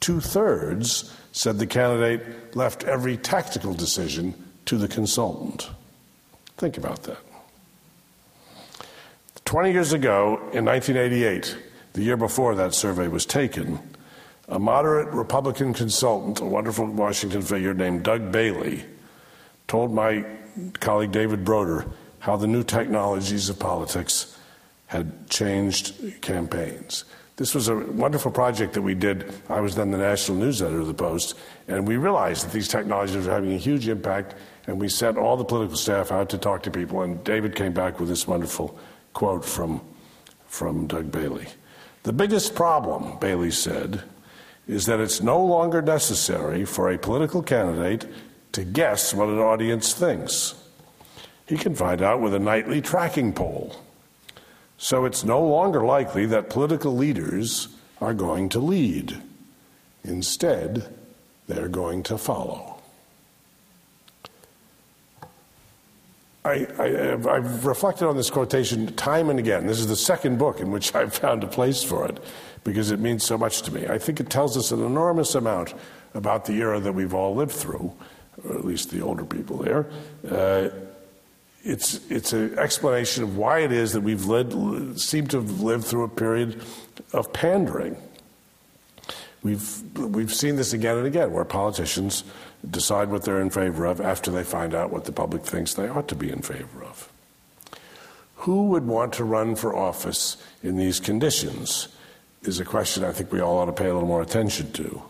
Two 0.00 0.20
thirds 0.20 1.12
said 1.32 1.58
the 1.58 1.66
candidate 1.66 2.54
left 2.54 2.84
every 2.84 3.16
tactical 3.16 3.72
decision 3.72 4.34
to 4.66 4.76
the 4.76 4.88
consultant. 4.88 5.70
Think 6.58 6.76
about 6.76 7.02
that. 7.04 7.18
20 9.46 9.72
years 9.72 9.92
ago, 9.92 10.36
in 10.52 10.64
1988, 10.64 11.56
the 11.92 12.02
year 12.02 12.16
before 12.16 12.54
that 12.56 12.74
survey 12.74 13.08
was 13.08 13.24
taken, 13.24 13.78
a 14.48 14.58
moderate 14.58 15.08
Republican 15.08 15.74
consultant, 15.74 16.40
a 16.40 16.44
wonderful 16.44 16.86
Washington 16.86 17.42
figure 17.42 17.74
named 17.74 18.02
Doug 18.04 18.30
Bailey, 18.30 18.84
told 19.66 19.92
my 19.92 20.24
colleague 20.80 21.12
David 21.12 21.44
Broder 21.44 21.86
how 22.20 22.36
the 22.36 22.46
new 22.46 22.62
technologies 22.62 23.48
of 23.48 23.58
politics 23.58 24.38
had 24.86 25.28
changed 25.28 26.20
campaigns. 26.20 27.04
This 27.36 27.54
was 27.54 27.68
a 27.68 27.76
wonderful 27.76 28.30
project 28.30 28.72
that 28.74 28.82
we 28.82 28.94
did. 28.94 29.30
I 29.50 29.60
was 29.60 29.74
then 29.74 29.90
the 29.90 29.98
national 29.98 30.38
news 30.38 30.62
editor 30.62 30.80
of 30.80 30.86
the 30.86 30.94
Post, 30.94 31.34
and 31.68 31.86
we 31.86 31.96
realized 31.96 32.46
that 32.46 32.52
these 32.52 32.68
technologies 32.68 33.26
were 33.26 33.32
having 33.32 33.52
a 33.52 33.58
huge 33.58 33.88
impact, 33.88 34.36
and 34.66 34.80
we 34.80 34.88
sent 34.88 35.18
all 35.18 35.36
the 35.36 35.44
political 35.44 35.76
staff 35.76 36.10
out 36.10 36.30
to 36.30 36.38
talk 36.38 36.62
to 36.62 36.70
people, 36.70 37.02
and 37.02 37.22
David 37.24 37.54
came 37.54 37.72
back 37.72 38.00
with 38.00 38.08
this 38.08 38.26
wonderful 38.26 38.78
quote 39.12 39.44
from, 39.44 39.82
from 40.46 40.86
Doug 40.86 41.10
Bailey. 41.10 41.46
The 42.04 42.12
biggest 42.12 42.54
problem, 42.54 43.18
Bailey 43.18 43.50
said, 43.50 44.02
is 44.66 44.86
that 44.86 45.00
it's 45.00 45.22
no 45.22 45.42
longer 45.42 45.80
necessary 45.80 46.64
for 46.64 46.90
a 46.90 46.98
political 46.98 47.42
candidate 47.42 48.06
to 48.52 48.64
guess 48.64 49.14
what 49.14 49.28
an 49.28 49.38
audience 49.38 49.92
thinks. 49.94 50.54
He 51.46 51.56
can 51.56 51.74
find 51.74 52.02
out 52.02 52.20
with 52.20 52.34
a 52.34 52.38
nightly 52.38 52.80
tracking 52.80 53.32
poll. 53.32 53.76
So 54.78 55.04
it's 55.04 55.24
no 55.24 55.44
longer 55.44 55.84
likely 55.84 56.26
that 56.26 56.50
political 56.50 56.94
leaders 56.94 57.68
are 58.00 58.14
going 58.14 58.48
to 58.50 58.58
lead. 58.58 59.16
Instead, 60.04 60.92
they're 61.46 61.68
going 61.68 62.02
to 62.04 62.18
follow. 62.18 62.72
I, 66.44 66.66
have 66.78 67.66
reflected 67.66 68.06
on 68.06 68.16
this 68.16 68.30
quotation 68.30 68.94
time 68.94 69.30
and 69.30 69.38
again. 69.38 69.66
This 69.66 69.80
is 69.80 69.88
the 69.88 69.96
second 69.96 70.38
book 70.38 70.60
in 70.60 70.70
which 70.70 70.94
I've 70.94 71.12
found 71.12 71.42
a 71.42 71.48
place 71.48 71.82
for 71.82 72.06
it 72.06 72.22
because 72.66 72.90
it 72.90 72.98
means 72.98 73.24
so 73.24 73.38
much 73.38 73.62
to 73.62 73.72
me. 73.72 73.86
I 73.86 73.96
think 73.96 74.18
it 74.18 74.28
tells 74.28 74.56
us 74.56 74.72
an 74.72 74.84
enormous 74.84 75.36
amount 75.36 75.72
about 76.14 76.46
the 76.46 76.54
era 76.54 76.80
that 76.80 76.92
we've 76.92 77.14
all 77.14 77.32
lived 77.32 77.52
through, 77.52 77.92
or 78.44 78.58
at 78.58 78.64
least 78.64 78.90
the 78.90 79.00
older 79.02 79.24
people 79.24 79.58
there. 79.58 79.86
Uh, 80.28 80.70
it's 81.62 82.00
it's 82.10 82.32
an 82.32 82.58
explanation 82.58 83.22
of 83.22 83.36
why 83.36 83.60
it 83.60 83.70
is 83.70 83.92
that 83.92 84.00
we've 84.00 84.26
led, 84.26 84.52
seem 85.00 85.28
to 85.28 85.36
have 85.40 85.60
lived 85.60 85.84
through 85.84 86.02
a 86.02 86.08
period 86.08 86.60
of 87.12 87.32
pandering. 87.32 87.96
We've 89.44 89.96
we've 89.96 90.34
seen 90.34 90.56
this 90.56 90.72
again 90.72 90.98
and 90.98 91.06
again, 91.06 91.30
where 91.30 91.44
politicians 91.44 92.24
decide 92.68 93.10
what 93.10 93.22
they're 93.22 93.40
in 93.40 93.50
favor 93.50 93.84
of 93.86 94.00
after 94.00 94.32
they 94.32 94.42
find 94.42 94.74
out 94.74 94.90
what 94.90 95.04
the 95.04 95.12
public 95.12 95.44
thinks 95.44 95.74
they 95.74 95.88
ought 95.88 96.08
to 96.08 96.16
be 96.16 96.32
in 96.32 96.42
favor 96.42 96.82
of. 96.82 97.12
Who 98.38 98.68
would 98.70 98.86
want 98.86 99.12
to 99.14 99.24
run 99.24 99.54
for 99.54 99.76
office 99.76 100.36
in 100.64 100.76
these 100.76 100.98
conditions? 100.98 101.88
Is 102.42 102.60
a 102.60 102.64
question 102.64 103.02
I 103.02 103.12
think 103.12 103.32
we 103.32 103.40
all 103.40 103.58
ought 103.58 103.66
to 103.66 103.72
pay 103.72 103.88
a 103.88 103.92
little 103.92 104.08
more 104.08 104.22
attention 104.22 104.70
to. 104.72 105.02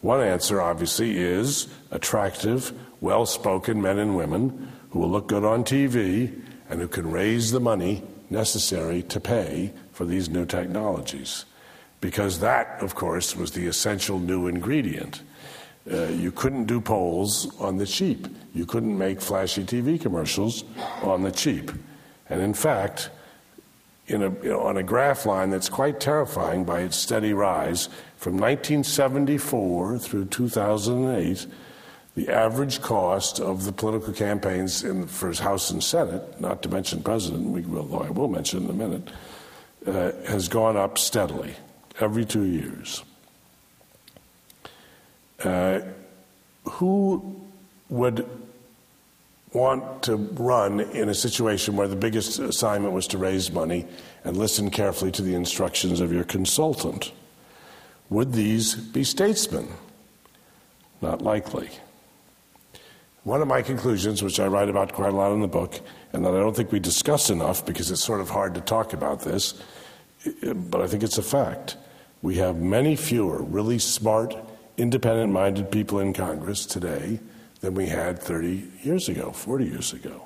One 0.00 0.20
answer, 0.20 0.60
obviously, 0.60 1.18
is 1.18 1.68
attractive, 1.90 2.72
well 3.00 3.26
spoken 3.26 3.82
men 3.82 3.98
and 3.98 4.16
women 4.16 4.70
who 4.90 5.00
will 5.00 5.10
look 5.10 5.28
good 5.28 5.44
on 5.44 5.64
TV 5.64 6.40
and 6.68 6.80
who 6.80 6.88
can 6.88 7.10
raise 7.10 7.50
the 7.50 7.60
money 7.60 8.02
necessary 8.30 9.02
to 9.04 9.20
pay 9.20 9.72
for 9.92 10.04
these 10.04 10.28
new 10.28 10.44
technologies. 10.44 11.44
Because 12.00 12.38
that, 12.40 12.80
of 12.80 12.94
course, 12.94 13.34
was 13.34 13.52
the 13.52 13.66
essential 13.66 14.18
new 14.18 14.46
ingredient. 14.46 15.22
Uh, 15.90 16.04
you 16.08 16.30
couldn't 16.30 16.66
do 16.66 16.80
polls 16.80 17.52
on 17.58 17.78
the 17.78 17.86
cheap. 17.86 18.28
You 18.54 18.66
couldn't 18.66 18.96
make 18.96 19.20
flashy 19.20 19.64
TV 19.64 20.00
commercials 20.00 20.64
on 21.02 21.22
the 21.22 21.32
cheap. 21.32 21.72
And 22.28 22.40
in 22.42 22.54
fact, 22.54 23.10
in 24.08 24.22
a, 24.22 24.28
on 24.56 24.76
a 24.76 24.82
graph 24.82 25.26
line 25.26 25.50
that's 25.50 25.68
quite 25.68 26.00
terrifying 26.00 26.64
by 26.64 26.80
its 26.80 26.96
steady 26.96 27.32
rise, 27.32 27.88
from 28.16 28.34
1974 28.34 29.98
through 29.98 30.24
2008, 30.24 31.46
the 32.16 32.28
average 32.30 32.80
cost 32.80 33.38
of 33.38 33.64
the 33.64 33.72
political 33.72 34.12
campaigns 34.12 34.82
in, 34.82 35.06
for 35.06 35.32
House 35.34 35.70
and 35.70 35.84
Senate, 35.84 36.40
not 36.40 36.62
to 36.62 36.68
mention 36.68 37.02
President, 37.02 37.50
we 37.50 37.60
will, 37.60 38.02
I 38.02 38.10
will 38.10 38.28
mention 38.28 38.64
in 38.64 38.70
a 38.70 38.72
minute, 38.72 39.08
uh, 39.86 40.12
has 40.26 40.48
gone 40.48 40.76
up 40.76 40.98
steadily 40.98 41.54
every 42.00 42.24
two 42.24 42.44
years. 42.44 43.04
Uh, 45.44 45.80
who 46.64 47.40
would 47.88 48.28
want 49.52 50.02
to 50.04 50.16
run 50.16 50.80
in 50.80 51.08
a 51.08 51.14
situation 51.14 51.76
where 51.76 51.88
the 51.88 51.96
biggest 51.96 52.38
assignment 52.38 52.92
was 52.92 53.06
to 53.08 53.18
raise 53.18 53.50
money 53.50 53.86
and 54.24 54.36
listen 54.36 54.70
carefully 54.70 55.10
to 55.12 55.22
the 55.22 55.34
instructions 55.34 56.00
of 56.00 56.12
your 56.12 56.24
consultant? 56.24 57.12
Would 58.10 58.32
these 58.32 58.74
be 58.74 59.04
statesmen? 59.04 59.68
Not 61.00 61.22
likely. 61.22 61.70
One 63.24 63.42
of 63.42 63.48
my 63.48 63.62
conclusions, 63.62 64.22
which 64.22 64.40
I 64.40 64.46
write 64.46 64.68
about 64.68 64.92
quite 64.92 65.12
a 65.12 65.16
lot 65.16 65.32
in 65.32 65.40
the 65.40 65.48
book, 65.48 65.80
and 66.12 66.24
that 66.24 66.34
I 66.34 66.38
don't 66.38 66.56
think 66.56 66.72
we 66.72 66.80
discuss 66.80 67.30
enough 67.30 67.64
because 67.64 67.90
it's 67.90 68.02
sort 68.02 68.20
of 68.20 68.30
hard 68.30 68.54
to 68.54 68.60
talk 68.60 68.92
about 68.92 69.20
this, 69.20 69.54
but 70.54 70.80
I 70.80 70.86
think 70.86 71.02
it's 71.02 71.18
a 71.18 71.22
fact. 71.22 71.76
We 72.22 72.36
have 72.36 72.56
many 72.56 72.96
fewer 72.96 73.42
really 73.42 73.78
smart, 73.78 74.34
independent 74.76 75.32
minded 75.32 75.70
people 75.70 76.00
in 76.00 76.12
Congress 76.12 76.64
today 76.66 77.20
than 77.60 77.74
we 77.74 77.86
had 77.86 78.18
30 78.18 78.70
years 78.82 79.08
ago, 79.08 79.32
40 79.32 79.64
years 79.64 79.92
ago. 79.92 80.24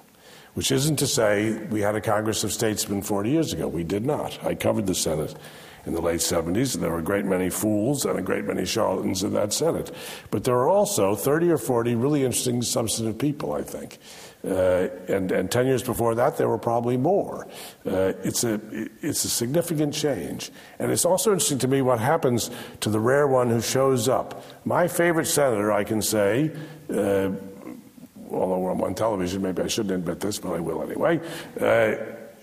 Which 0.55 0.71
isn't 0.71 0.97
to 0.97 1.07
say 1.07 1.53
we 1.71 1.81
had 1.81 1.97
a 1.97 2.01
Congress 2.01 2.45
of 2.45 2.53
statesmen 2.53 3.01
40 3.01 3.31
years 3.31 3.53
ago. 3.55 3.69
We 3.69 3.85
did 3.85 4.05
not. 4.05 4.45
I 4.45 4.55
covered 4.55 4.87
the 4.87 4.95
Senate 4.95 5.35
in 5.87 5.95
the 5.95 6.03
late 6.03 6.21
70s, 6.21 6.75
and 6.75 6.83
there 6.83 6.91
were 6.91 6.99
a 6.99 7.03
great 7.03 7.25
many 7.25 7.51
fools 7.51 8.05
and 8.05 8.19
a 8.19 8.23
great 8.23 8.45
many 8.45 8.65
charlatans 8.65 9.23
in 9.23 9.33
that 9.33 9.53
Senate. 9.53 9.91
But 10.31 10.45
there 10.45 10.57
are 10.57 10.69
also 10.69 11.15
30 11.15 11.51
or 11.51 11.59
40 11.59 11.95
really 11.95 12.25
interesting, 12.25 12.63
substantive 12.63 13.19
people, 13.19 13.53
I 13.53 13.63
think. 13.63 13.99
Uh, 14.45 14.89
and, 15.09 15.31
and 15.31 15.51
10 15.51 15.67
years 15.67 15.83
before 15.85 16.17
that, 16.17 16.37
there 16.37 16.49
were 16.49 16.59
probably 16.59 16.97
more. 16.97 17.47
Uh, 17.87 18.13
it's, 18.25 18.43
a, 18.43 18.61
it's 19.01 19.25
a 19.25 19.29
significant 19.29 19.95
change. 19.95 20.51
And 20.81 20.91
it's 20.91 21.05
also 21.05 21.31
interesting 21.31 21.61
to 21.61 21.69
me 21.69 21.81
what 21.81 22.01
happens 22.01 22.51
to 22.81 22.91
the 22.91 22.99
rare 22.99 23.29
one 23.29 23.51
who 23.51 23.61
shows 23.61 24.09
up. 24.09 24.45
My 24.65 24.89
favorite 24.89 25.27
senator, 25.27 25.71
I 25.71 25.85
can 25.85 26.03
say, 26.03 26.51
uh, 26.91 27.31
although 28.33 28.69
I'm 28.69 28.81
on 28.81 28.95
television, 28.97 29.43
maybe 29.43 29.63
I 29.63 29.69
shouldn't 29.69 29.95
admit 29.95 30.19
this, 30.19 30.41
but 30.41 30.55
I 30.55 30.61
will 30.61 30.83
anyway, 30.83 31.21
uh, 31.61 31.95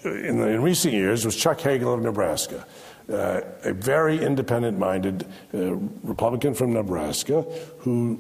in, 0.08 0.40
the, 0.40 0.48
in 0.48 0.62
recent 0.62 0.94
years 0.94 1.26
was 1.26 1.36
Chuck 1.36 1.60
Hagel 1.60 1.94
of 1.94 2.02
Nebraska. 2.02 2.66
Uh, 3.12 3.42
a 3.64 3.74
very 3.74 4.24
independent 4.24 4.78
minded 4.78 5.26
uh, 5.54 5.76
Republican 6.04 6.54
from 6.54 6.74
Nebraska 6.74 7.42
who 7.80 8.20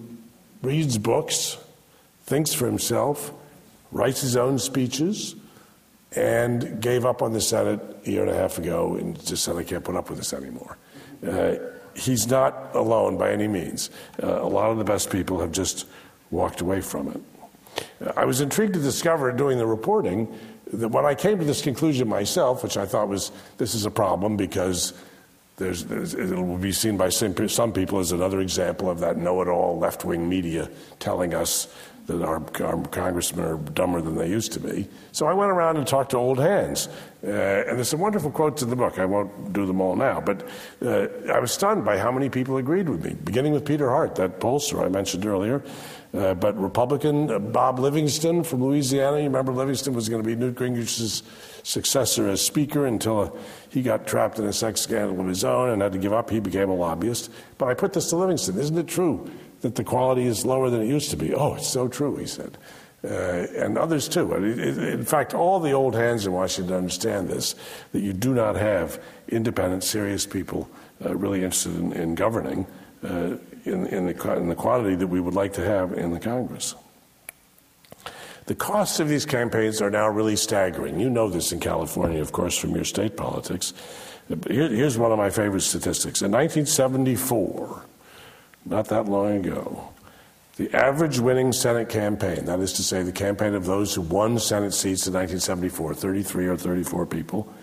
reads 0.64 0.98
books, 0.98 1.58
thinks 2.26 2.54
for 2.54 2.66
himself, 2.66 3.32
writes 3.91 4.22
his 4.22 4.36
own 4.36 4.60
speeches, 4.60 5.36
and 6.15 6.81
gave 6.81 7.05
up 7.05 7.22
on 7.22 7.34
the 7.34 7.41
Senate 7.41 7.79
a 8.05 8.10
year 8.10 8.22
and 8.22 8.31
a 8.31 8.36
half 8.36 8.58
ago 8.58 8.96
and 8.96 9.24
just 9.25 9.43
said, 9.43 9.55
I 9.55 9.63
can't 9.63 9.84
put 9.84 9.96
up 9.96 10.10
with 10.10 10.17
this 10.17 10.34
anymore. 10.34 10.77
Uh, 11.25 11.55
he's 11.93 12.27
not 12.27 12.75
alone 12.75 13.17
by 13.17 13.31
any 13.31 13.48
means. 13.48 13.89
Uh, 14.22 14.41
a 14.41 14.48
lot 14.48 14.72
of 14.72 14.77
the 14.77 14.84
best 14.84 15.12
people 15.12 15.39
have 15.39 15.51
just 15.51 15.86
walked 16.31 16.62
away 16.62 16.81
from 16.81 17.10
it. 17.10 17.22
I 18.17 18.25
was 18.25 18.41
intrigued 18.41 18.74
to 18.74 18.79
discover 18.79 19.31
doing 19.31 19.58
the 19.58 19.67
reporting 19.67 20.34
that 20.74 20.89
when 20.89 21.05
I 21.05 21.15
came 21.15 21.39
to 21.39 21.46
this 21.46 21.62
conclusion 21.62 22.08
myself, 22.08 22.63
which 22.63 22.77
I 22.77 22.86
thought 22.86 23.08
was 23.08 23.31
this 23.58 23.75
is 23.75 23.86
a 23.86 23.91
problem 23.91 24.38
because 24.38 24.93
there's, 25.58 25.84
there's, 25.86 26.13
it 26.13 26.36
will 26.36 26.58
be 26.58 26.72
seen 26.72 26.98
by 26.98 27.10
some, 27.10 27.50
some 27.50 27.74
people 27.74 28.00
as 28.00 28.12
another 28.12 28.39
example 28.39 28.89
of 28.89 29.00
that 29.00 29.17
know 29.17 29.41
it 29.41 29.48
all 29.48 29.77
left 29.77 30.05
wing 30.05 30.27
media 30.27 30.69
telling 31.00 31.34
us 31.34 31.67
that 32.10 32.24
our, 32.24 32.44
our, 32.63 32.84
congressmen 32.88 33.46
are 33.46 33.58
dumber 33.58 34.01
than 34.01 34.16
they 34.16 34.28
used 34.28 34.51
to 34.54 34.60
be. 34.60 34.88
So 35.12 35.28
I 35.28 35.34
went 35.34 35.51
around 35.51 35.78
and 35.78 35.86
talked 35.86 36.12
to 36.12 36.18
old 36.18 36.39
hands. 36.39 36.89
Uh, 37.24 37.30
and 37.30 37.78
there's 37.78 37.89
some 37.89 38.00
wonderful 38.00 38.32
quotes 38.32 38.62
in 38.62 38.70
the 38.70 38.75
book. 38.75 38.98
I 38.98 39.06
won't 39.06 39.54
do 39.54 39.66
them 39.66 39.80
all 39.80 39.96
now. 39.96 40.20
But 40.20 40.48
uh, 40.84 41.08
I 41.32 41.39
was 41.39 41.51
stunned 41.51 41.86
by 41.86 41.98
how 41.98 42.12
many 42.12 42.30
people 42.30 42.58
agreed 42.58 42.89
with 42.89 43.06
me, 43.06 43.16
beginning 43.24 43.54
with 43.54 43.66
Peter 43.66 43.89
Hart, 43.89 44.16
that 44.16 44.39
pollster 44.39 44.84
I 44.84 44.89
mentioned 44.89 45.25
earlier. 45.25 45.63
Uh, 46.12 46.34
but 46.34 46.60
Republican 46.60 47.30
uh, 47.30 47.38
Bob 47.38 47.78
Livingston 47.78 48.44
from 48.44 48.63
Louisiana, 48.63 49.18
you 49.18 49.25
remember 49.25 49.51
Livingston 49.51 49.94
was 49.94 50.10
going 50.10 50.24
to 50.24 50.28
be 50.28 50.36
Newt 50.36 50.56
Gingrich's 50.56 51.22
successor 51.62 52.28
as 52.28 52.42
Speaker 52.42 52.88
until 52.88 53.20
uh, 53.20 53.30
he 53.70 53.84
got 53.84 54.08
trapped 54.08 54.39
in 54.39 54.46
a 54.46 54.54
sex 54.54 54.82
scandal 54.82 55.20
of 55.20 55.28
his 55.28 55.44
own 55.44 55.70
and 55.70 55.82
had 55.84 55.92
to 55.92 56.00
give 56.00 56.13
up. 56.13 56.32
He 56.32 56.39
became 56.39 56.70
a 56.70 56.75
lobbyist. 56.75 57.30
But 57.60 57.68
I 57.68 57.75
put 57.75 57.94
this 57.94 58.10
to 58.10 58.16
Livingston 58.16 58.58
Isn't 58.58 58.78
it 58.78 58.88
true 58.88 59.30
that 59.62 59.75
the 59.75 59.84
quality 59.84 60.25
is 60.25 60.46
lower 60.46 60.70
than 60.70 60.82
it 60.82 60.88
used 60.88 61.12
to 61.12 61.18
be? 61.18 61.34
Oh, 61.34 61.56
it's 61.56 61.68
so 61.68 61.88
true, 61.88 62.16
he 62.18 62.25
said. 62.25 62.58
Uh, 63.04 63.48
and 63.56 63.78
others 63.78 64.10
too. 64.10 64.34
In 64.34 65.06
fact, 65.06 65.34
all 65.34 65.62
the 65.62 65.72
old 65.72 65.95
hands 65.95 66.26
in 66.26 66.34
Washington 66.34 66.76
understand 66.76 67.30
this 67.30 67.56
that 67.93 68.02
you 68.02 68.12
do 68.12 68.34
not 68.34 68.58
have 68.58 69.02
independent, 69.30 69.86
serious 69.86 70.26
people 70.26 70.69
uh, 71.06 71.15
really 71.15 71.43
interested 71.43 71.76
in, 71.78 71.93
in 71.93 72.15
governing 72.15 72.67
uh, 73.04 73.38
in, 73.63 73.86
in, 73.88 74.06
the, 74.06 74.34
in 74.36 74.50
the 74.50 74.56
quantity 74.56 74.95
that 74.95 75.08
we 75.08 75.22
would 75.22 75.34
like 75.34 75.54
to 75.54 75.63
have 75.63 75.93
in 75.93 76.12
the 76.12 76.19
Congress. 76.19 76.76
The 78.48 78.56
costs 78.56 79.00
of 79.00 79.08
these 79.08 79.26
campaigns 79.26 79.82
are 79.82 79.91
now 79.91 80.10
really 80.10 80.36
staggering. 80.36 81.00
You 81.00 81.10
know 81.10 81.30
this 81.30 81.52
in 81.52 81.60
California, 81.60 82.19
of 82.19 82.32
course, 82.32 82.58
from 82.58 82.72
your 82.76 82.84
state 82.84 83.15
politics. 83.15 83.74
Here, 84.48 84.67
here's 84.67 84.98
one 84.98 85.12
of 85.12 85.17
my 85.17 85.30
favorite 85.30 85.62
statistics. 85.62 86.22
In 86.22 86.32
1974, 86.32 87.86
not 88.65 88.88
that 88.89 89.06
long 89.06 89.45
ago, 89.45 89.89
the 90.58 90.74
average 90.76 91.19
winning 91.19 91.54
Senate 91.54 91.88
campaign, 91.88 92.45
that 92.45 92.60
is 92.60 92.74
to 92.74 92.84
say, 92.84 93.02
the 93.02 93.12
campaign 93.12 93.54
of 93.56 93.65
those 93.65 93.95
who 93.95 94.02
won 94.02 94.38
Senate 94.39 94.74
seats 94.74 95.08
in 95.08 95.13
1974, 95.13 95.93
33 95.93 96.48
or 96.48 96.58
34 96.58 97.06
people, 97.06 97.54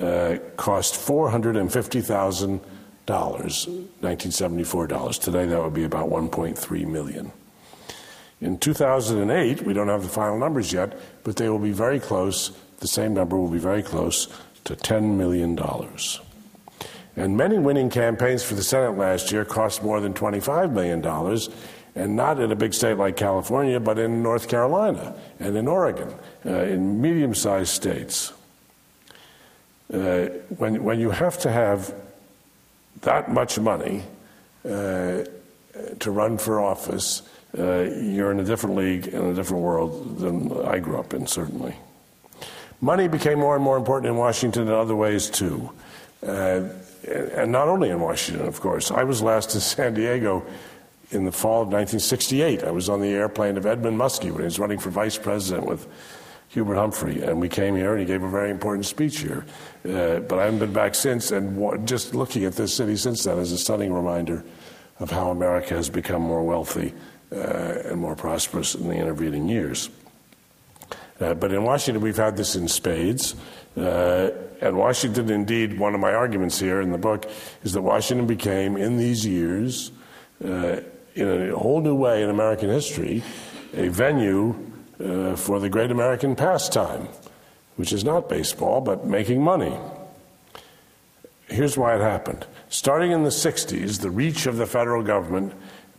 uh, 0.00 0.36
cost 0.56 0.96
450,000 0.96 2.60
dollars, 3.04 3.66
1974 3.66 4.86
dollars. 4.86 5.18
Today 5.18 5.46
that 5.46 5.62
would 5.62 5.74
be 5.74 5.84
about 5.84 6.08
1.3 6.08 6.86
million. 6.86 7.32
In 8.40 8.58
2008, 8.58 9.62
we 9.62 9.72
don't 9.72 9.88
have 9.88 10.02
the 10.02 10.08
final 10.08 10.38
numbers 10.38 10.72
yet, 10.72 10.98
but 11.22 11.36
they 11.36 11.48
will 11.48 11.58
be 11.58 11.72
very 11.72 12.00
close. 12.00 12.52
The 12.78 12.88
same 12.88 13.14
number 13.14 13.36
will 13.36 13.50
be 13.50 13.58
very 13.58 13.82
close 13.82 14.28
to 14.64 14.74
10 14.74 15.16
million 15.16 15.54
dollars. 15.54 16.20
And 17.16 17.36
many 17.36 17.58
winning 17.58 17.90
campaigns 17.90 18.42
for 18.42 18.54
the 18.54 18.62
Senate 18.62 18.96
last 18.96 19.32
year 19.32 19.44
cost 19.44 19.82
more 19.82 20.00
than 20.00 20.14
$25 20.14 20.72
million, 20.72 21.04
and 21.94 22.16
not 22.16 22.40
in 22.40 22.50
a 22.52 22.56
big 22.56 22.72
state 22.72 22.96
like 22.96 23.16
California, 23.16 23.78
but 23.78 23.98
in 23.98 24.22
North 24.22 24.48
Carolina 24.48 25.14
and 25.38 25.56
in 25.56 25.68
Oregon, 25.68 26.12
uh, 26.46 26.50
in 26.50 27.00
medium 27.02 27.34
sized 27.34 27.68
states. 27.70 28.32
Uh, 29.92 30.26
when, 30.56 30.82
when 30.82 30.98
you 30.98 31.10
have 31.10 31.38
to 31.40 31.50
have 31.50 31.94
that 33.02 33.30
much 33.30 33.58
money 33.58 34.02
uh, 34.64 35.22
to 35.98 36.10
run 36.10 36.38
for 36.38 36.60
office, 36.60 37.22
uh, 37.58 37.82
you're 38.00 38.30
in 38.30 38.40
a 38.40 38.44
different 38.44 38.76
league, 38.76 39.08
in 39.08 39.22
a 39.22 39.34
different 39.34 39.62
world 39.62 40.18
than 40.18 40.66
I 40.66 40.78
grew 40.78 40.98
up 40.98 41.12
in, 41.12 41.26
certainly. 41.26 41.76
Money 42.80 43.06
became 43.06 43.38
more 43.38 43.54
and 43.54 43.62
more 43.62 43.76
important 43.76 44.10
in 44.10 44.16
Washington 44.16 44.62
in 44.62 44.72
other 44.72 44.96
ways, 44.96 45.28
too. 45.28 45.70
Uh, 46.26 46.62
and 47.06 47.50
not 47.50 47.68
only 47.68 47.90
in 47.90 48.00
Washington, 48.00 48.46
of 48.46 48.60
course. 48.60 48.90
I 48.90 49.04
was 49.04 49.22
last 49.22 49.54
in 49.54 49.60
San 49.60 49.94
Diego 49.94 50.44
in 51.10 51.24
the 51.24 51.32
fall 51.32 51.62
of 51.62 51.68
1968. 51.68 52.64
I 52.64 52.70
was 52.70 52.88
on 52.88 53.00
the 53.00 53.08
airplane 53.08 53.56
of 53.56 53.66
Edmund 53.66 53.98
Muskie 53.98 54.30
when 54.30 54.40
he 54.40 54.44
was 54.44 54.58
running 54.58 54.78
for 54.78 54.90
vice 54.90 55.18
president 55.18 55.66
with 55.66 55.86
Hubert 56.48 56.76
Humphrey, 56.76 57.22
and 57.22 57.40
we 57.40 57.48
came 57.48 57.76
here, 57.76 57.92
and 57.92 58.00
he 58.00 58.06
gave 58.06 58.22
a 58.22 58.28
very 58.28 58.50
important 58.50 58.84
speech 58.84 59.20
here. 59.20 59.46
Uh, 59.88 60.20
but 60.20 60.38
I 60.38 60.44
haven't 60.44 60.58
been 60.58 60.72
back 60.72 60.94
since, 60.94 61.30
and 61.30 61.58
w- 61.58 61.82
just 61.86 62.14
looking 62.14 62.44
at 62.44 62.54
this 62.54 62.74
city 62.74 62.96
since 62.96 63.24
then 63.24 63.38
is 63.38 63.52
a 63.52 63.58
stunning 63.58 63.92
reminder 63.92 64.44
of 65.00 65.10
how 65.10 65.30
America 65.30 65.74
has 65.74 65.88
become 65.88 66.20
more 66.20 66.42
wealthy 66.42 66.92
uh, 67.32 67.36
and 67.86 68.00
more 68.00 68.14
prosperous 68.14 68.74
in 68.74 68.86
the 68.88 68.94
intervening 68.94 69.48
years. 69.48 69.88
Uh, 71.22 71.34
but 71.34 71.52
in 71.52 71.62
Washington, 71.62 72.02
we've 72.02 72.16
had 72.16 72.36
this 72.36 72.56
in 72.56 72.66
spades. 72.66 73.36
Uh, 73.76 74.30
and 74.60 74.76
Washington, 74.76 75.30
indeed, 75.30 75.78
one 75.78 75.94
of 75.94 76.00
my 76.00 76.12
arguments 76.12 76.58
here 76.58 76.80
in 76.80 76.90
the 76.90 76.98
book 76.98 77.30
is 77.62 77.72
that 77.72 77.82
Washington 77.82 78.26
became, 78.26 78.76
in 78.76 78.96
these 78.96 79.24
years, 79.24 79.92
uh, 80.44 80.80
in 81.14 81.50
a 81.50 81.56
whole 81.56 81.80
new 81.80 81.94
way 81.94 82.22
in 82.22 82.30
American 82.30 82.70
history, 82.70 83.22
a 83.74 83.88
venue 83.88 84.54
uh, 85.02 85.36
for 85.36 85.60
the 85.60 85.68
great 85.68 85.90
American 85.90 86.34
pastime, 86.34 87.08
which 87.76 87.92
is 87.92 88.04
not 88.04 88.28
baseball, 88.28 88.80
but 88.80 89.06
making 89.06 89.42
money. 89.42 89.76
Here's 91.48 91.76
why 91.76 91.94
it 91.94 92.00
happened. 92.00 92.46
Starting 92.68 93.12
in 93.12 93.24
the 93.24 93.30
60s, 93.30 94.00
the 94.00 94.10
reach 94.10 94.46
of 94.46 94.56
the 94.56 94.66
federal 94.66 95.02
government 95.02 95.52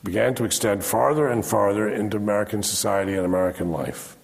began 0.04 0.36
to 0.36 0.44
extend 0.44 0.84
farther 0.84 1.28
and 1.28 1.46
farther 1.46 1.88
into 1.88 2.18
American 2.18 2.64
society 2.64 3.14
and 3.14 3.26
American 3.26 3.72
life. 3.72 4.18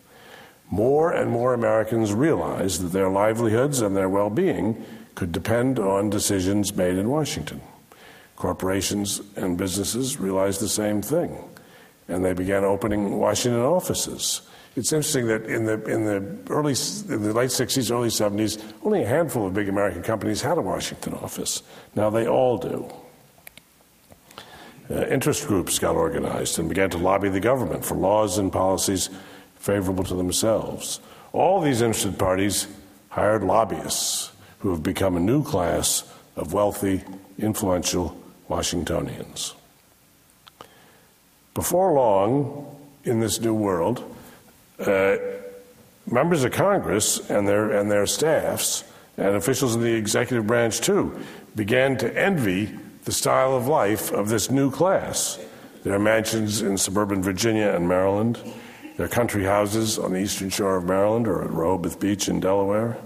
More 0.70 1.12
and 1.12 1.32
more 1.32 1.54
Americans 1.54 2.14
realized 2.14 2.82
that 2.82 2.90
their 2.90 3.10
livelihoods 3.10 3.82
and 3.82 3.96
their 3.96 4.10
well 4.10 4.30
being 4.30 4.84
could 5.16 5.32
depend 5.32 5.80
on 5.80 6.10
decisions 6.10 6.76
made 6.76 6.98
in 6.98 7.10
Washington. 7.10 7.62
Corporations 8.36 9.22
and 9.36 9.58
businesses 9.58 10.20
realized 10.20 10.62
the 10.62 10.70
same 10.70 11.02
thing, 11.02 11.38
and 12.08 12.24
they 12.24 12.34
began 12.34 12.64
opening 12.64 13.18
Washington 13.18 13.62
offices 13.62 14.42
it's 14.76 14.94
interesting 14.94 15.28
that 15.28 15.46
in 15.46 15.66
the 15.66 15.84
in 15.86 16.06
the 16.06 16.54
early 16.54 16.74
in 17.10 17.24
the 17.24 17.34
late 17.34 17.50
60s, 17.50 17.92
early 17.92 18.10
70s, 18.10 18.62
only 18.84 19.04
a 19.04 19.08
handful 19.08 19.48
of 19.48 19.54
big 19.54 19.68
American 19.68 20.04
companies 20.04 20.42
had 20.42 20.58
a 20.58 20.62
Washington 20.62 21.14
office. 21.16 21.64
Now 21.96 22.10
they 22.10 22.28
all 22.28 22.58
do. 22.58 22.90
Uh, 24.90 25.06
interest 25.08 25.48
groups 25.48 25.78
got 25.78 25.96
organized 25.96 26.58
and 26.60 26.70
began 26.70 26.90
to 26.92 26.98
lobby 26.98 27.30
the 27.30 27.40
government 27.40 27.84
for 27.86 27.96
laws 27.96 28.38
and 28.38 28.52
policies 28.52 29.10
favorable 29.60 30.04
to 30.06 30.16
themselves. 30.16 31.00
All 31.32 31.62
these 31.62 31.82
interested 31.82 32.18
parties 32.18 32.68
hired 33.10 33.44
lobbyists 33.44 34.32
who 34.60 34.72
have 34.72 34.84
become 34.84 35.16
a 35.16 35.20
new 35.20 35.44
class 35.44 36.04
of 36.36 36.54
wealthy, 36.54 37.04
influential 37.38 38.18
Washingtonians. 38.48 39.54
Before 41.54 41.94
long, 41.94 42.76
in 43.04 43.20
this 43.20 43.40
new 43.40 43.54
world, 43.54 44.04
uh, 44.80 45.18
members 46.10 46.44
of 46.44 46.52
Congress 46.52 47.30
and 47.30 47.48
their, 47.48 47.72
and 47.72 47.92
their 47.92 48.06
staffs 48.06 48.84
and 49.18 49.36
officials 49.36 49.76
in 49.76 49.82
the 49.82 49.94
executive 49.94 50.48
branch 50.48 50.82
too 50.82 51.20
began 51.56 51.98
to 51.98 52.18
envy 52.18 52.78
the 53.04 53.12
style 53.12 53.56
of 53.56 53.68
life 53.68 54.12
of 54.12 54.30
this 54.30 54.50
new 54.50 54.72
class. 54.72 55.40
Their 55.84 56.00
mansions 56.00 56.62
in 56.62 56.78
suburban 56.78 57.22
Virginia 57.22 57.70
and 57.70 57.88
Maryland, 57.88 58.40
their 59.00 59.08
country 59.08 59.46
houses 59.46 59.98
on 59.98 60.12
the 60.12 60.20
eastern 60.20 60.50
shore 60.50 60.76
of 60.76 60.84
Maryland 60.84 61.26
or 61.26 61.42
at 61.42 61.52
Rehoboth 61.52 62.02
Beach 62.02 62.28
in 62.28 62.42
Delaware, 62.42 62.98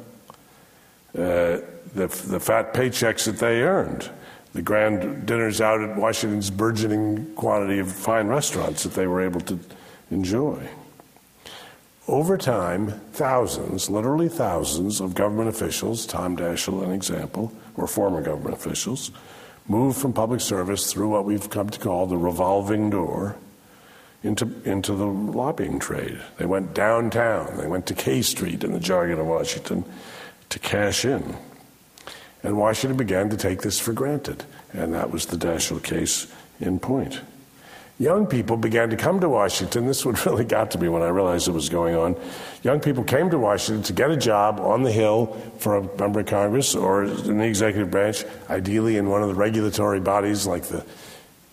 uh, 1.15 1.61
the, 1.93 2.07
the 2.25 2.39
fat 2.39 2.73
paychecks 2.73 3.25
that 3.25 3.37
they 3.37 3.61
earned, 3.61 4.09
the 4.53 4.63
grand 4.63 5.27
dinners 5.27 5.61
out 5.61 5.81
at 5.81 5.95
Washington's 5.95 6.49
burgeoning 6.49 7.35
quantity 7.35 7.77
of 7.77 7.91
fine 7.91 8.25
restaurants 8.25 8.81
that 8.81 8.95
they 8.95 9.05
were 9.05 9.21
able 9.21 9.39
to 9.41 9.59
enjoy. 10.09 10.67
Over 12.07 12.39
time, 12.39 12.99
thousands, 13.11 13.87
literally 13.87 14.29
thousands, 14.29 14.99
of 14.99 15.13
government 15.13 15.49
officials, 15.49 16.07
Tom 16.07 16.35
Daschle 16.35 16.83
an 16.83 16.91
example, 16.91 17.53
or 17.77 17.85
former 17.85 18.23
government 18.23 18.55
officials, 18.55 19.11
moved 19.67 19.99
from 19.99 20.11
public 20.11 20.41
service 20.41 20.91
through 20.91 21.09
what 21.09 21.23
we've 21.23 21.51
come 21.51 21.69
to 21.69 21.79
call 21.79 22.07
the 22.07 22.17
revolving 22.17 22.89
door 22.89 23.37
into, 24.23 24.49
into 24.63 24.93
the 24.93 25.05
lobbying 25.05 25.79
trade. 25.79 26.19
They 26.37 26.45
went 26.45 26.73
downtown, 26.73 27.57
they 27.57 27.67
went 27.67 27.85
to 27.87 27.93
K 27.93 28.21
Street 28.21 28.63
in 28.63 28.71
the 28.71 28.79
jargon 28.79 29.19
of 29.19 29.27
Washington 29.27 29.85
to 30.49 30.59
cash 30.59 31.05
in. 31.05 31.35
And 32.41 32.57
Washington 32.57 32.97
began 32.97 33.29
to 33.29 33.37
take 33.37 33.61
this 33.61 33.79
for 33.79 33.93
granted, 33.93 34.43
and 34.73 34.93
that 34.93 35.11
was 35.11 35.27
the 35.27 35.37
Daschle 35.37 35.81
case 35.81 36.31
in 36.59 36.79
point 36.79 37.21
young 37.99 38.25
people 38.25 38.57
began 38.57 38.89
to 38.89 38.97
come 38.97 39.19
to 39.19 39.29
Washington. 39.29 39.85
This 39.85 40.05
what 40.05 40.25
really 40.25 40.45
got 40.45 40.71
to 40.71 40.77
me 40.77 40.89
when 40.89 41.01
I 41.01 41.07
realized 41.07 41.47
it 41.47 41.51
was 41.51 41.69
going 41.69 41.95
on. 41.95 42.15
Young 42.61 42.79
people 42.79 43.03
came 43.03 43.29
to 43.29 43.37
Washington 43.37 43.83
to 43.83 43.93
get 43.93 44.11
a 44.11 44.17
job 44.17 44.59
on 44.59 44.83
the 44.83 44.91
Hill 44.91 45.27
for 45.59 45.77
a 45.77 45.97
member 45.97 46.21
of 46.21 46.25
Congress 46.25 46.75
or 46.75 47.03
in 47.05 47.37
the 47.37 47.45
executive 47.45 47.91
branch, 47.91 48.25
ideally 48.49 48.97
in 48.97 49.09
one 49.09 49.21
of 49.21 49.29
the 49.29 49.35
regulatory 49.35 49.99
bodies 49.99 50.45
like 50.45 50.63
the 50.63 50.85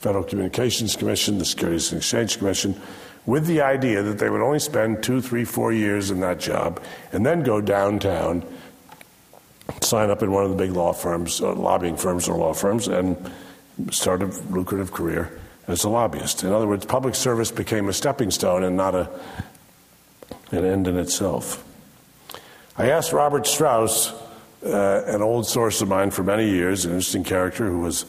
Federal 0.00 0.24
Communications 0.24 0.96
Commission, 0.96 1.36
the 1.36 1.44
Securities 1.44 1.92
and 1.92 2.00
Exchange 2.00 2.38
Commission, 2.38 2.80
with 3.26 3.46
the 3.46 3.60
idea 3.60 4.02
that 4.02 4.18
they 4.18 4.30
would 4.30 4.40
only 4.40 4.58
spend 4.58 5.02
two, 5.02 5.20
three, 5.20 5.44
four 5.44 5.72
years 5.72 6.10
in 6.10 6.20
that 6.20 6.40
job 6.40 6.82
and 7.12 7.24
then 7.24 7.42
go 7.42 7.60
downtown, 7.60 8.42
sign 9.82 10.08
up 10.08 10.22
in 10.22 10.32
one 10.32 10.42
of 10.42 10.50
the 10.50 10.56
big 10.56 10.72
law 10.72 10.94
firms, 10.94 11.42
uh, 11.42 11.52
lobbying 11.54 11.98
firms 11.98 12.28
or 12.28 12.36
law 12.36 12.54
firms, 12.54 12.88
and 12.88 13.30
start 13.90 14.22
a 14.22 14.26
lucrative 14.48 14.90
career 14.90 15.38
as 15.68 15.84
a 15.84 15.88
lobbyist. 15.90 16.44
In 16.44 16.52
other 16.52 16.66
words, 16.66 16.86
public 16.86 17.14
service 17.14 17.50
became 17.50 17.88
a 17.90 17.92
stepping 17.92 18.30
stone 18.30 18.64
and 18.64 18.78
not 18.78 18.94
a, 18.94 19.10
an 20.50 20.64
end 20.64 20.86
in 20.88 20.98
itself. 20.98 21.62
I 22.78 22.88
asked 22.88 23.12
Robert 23.12 23.46
Strauss, 23.46 24.14
uh, 24.64 25.04
an 25.06 25.20
old 25.20 25.46
source 25.46 25.82
of 25.82 25.88
mine 25.88 26.10
for 26.10 26.22
many 26.22 26.48
years, 26.48 26.86
an 26.86 26.92
interesting 26.92 27.24
character 27.24 27.68
who 27.68 27.80
was 27.80 28.06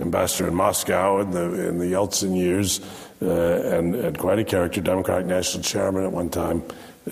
ambassador 0.00 0.48
in 0.48 0.54
Moscow 0.54 1.20
in 1.20 1.30
the, 1.30 1.68
in 1.68 1.78
the 1.78 1.86
Yeltsin 1.86 2.36
years, 2.36 2.80
uh, 3.20 3.26
and, 3.26 3.94
and, 3.94 4.18
quite 4.18 4.38
a 4.38 4.44
character, 4.44 4.80
Democratic 4.80 5.26
National 5.26 5.62
Chairman 5.62 6.04
at 6.04 6.12
one 6.12 6.30
time, 6.30 6.62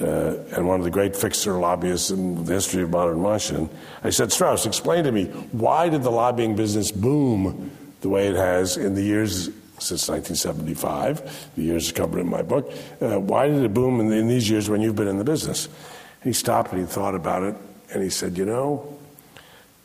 uh, 0.00 0.34
and 0.54 0.68
one 0.68 0.78
of 0.78 0.84
the 0.84 0.90
great 0.90 1.16
fixer 1.16 1.54
lobbyists 1.54 2.10
in 2.10 2.44
the 2.44 2.52
history 2.52 2.82
of 2.82 2.90
modern 2.90 3.22
Washington. 3.22 3.68
I 4.04 4.10
said, 4.10 4.30
Strauss, 4.30 4.66
explain 4.66 5.04
to 5.04 5.12
me, 5.12 5.24
why 5.52 5.88
did 5.88 6.02
the 6.02 6.10
lobbying 6.10 6.54
business 6.54 6.92
boom 6.92 7.70
the 8.02 8.08
way 8.08 8.28
it 8.28 8.36
has 8.36 8.76
in 8.76 8.94
the 8.94 9.02
years 9.02 9.50
since 9.78 10.08
1975, 10.08 11.50
the 11.56 11.62
years 11.62 11.92
covered 11.92 12.20
in 12.20 12.28
my 12.28 12.40
book. 12.40 12.72
Uh, 13.00 13.20
why 13.20 13.46
did 13.46 13.62
it 13.62 13.74
boom 13.74 14.00
in, 14.00 14.10
in, 14.10 14.26
these 14.26 14.48
years 14.48 14.70
when 14.70 14.80
you've 14.80 14.96
been 14.96 15.08
in 15.08 15.18
the 15.18 15.24
business? 15.24 15.68
he 16.26 16.32
stopped 16.32 16.72
and 16.72 16.80
he 16.80 16.86
thought 16.86 17.14
about 17.14 17.42
it 17.42 17.54
and 17.92 18.02
he 18.02 18.10
said, 18.10 18.36
You 18.36 18.44
know, 18.44 18.98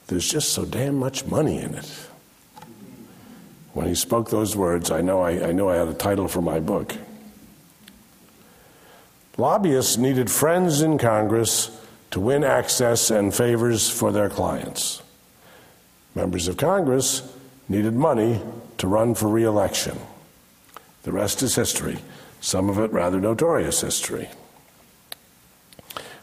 there's 0.08 0.30
just 0.30 0.54
so 0.54 0.66
damn 0.66 0.96
much 0.96 1.26
money 1.26 1.60
in 1.60 1.76
it. 1.76 2.08
When 3.74 3.88
he 3.88 3.96
spoke 3.96 4.30
those 4.30 4.56
words, 4.56 4.92
I 4.92 5.02
know 5.02 5.22
I, 5.22 5.50
I 5.50 5.52
know 5.52 5.70
I 5.70 5.76
had 5.76 5.88
a 5.88 5.94
title 5.94 6.28
for 6.28 6.42
my 6.42 6.60
book. 6.60 6.94
Lobbyists 9.38 9.98
needed 9.98 10.30
friends 10.30 10.82
in 10.82 10.98
Congress 10.98 11.72
to 12.12 12.20
win 12.20 12.44
access 12.44 13.10
and 13.10 13.34
favors 13.34 13.90
for 13.90 14.12
their 14.12 14.30
clients. 14.30 15.02
Members 16.14 16.50
of 16.50 16.58
Congress 16.58 17.34
needed 17.70 17.94
money 17.94 18.42
to 18.78 18.88
run 18.88 19.16
for 19.16 19.30
re 19.30 19.44
election. 19.44 19.98
The 21.04 21.14
rest 21.14 21.42
is 21.42 21.56
history, 21.56 22.00
some 22.42 22.70
of 22.70 22.78
it 22.78 22.92
rather 22.92 23.20
notorious 23.22 23.80
history. 23.80 24.30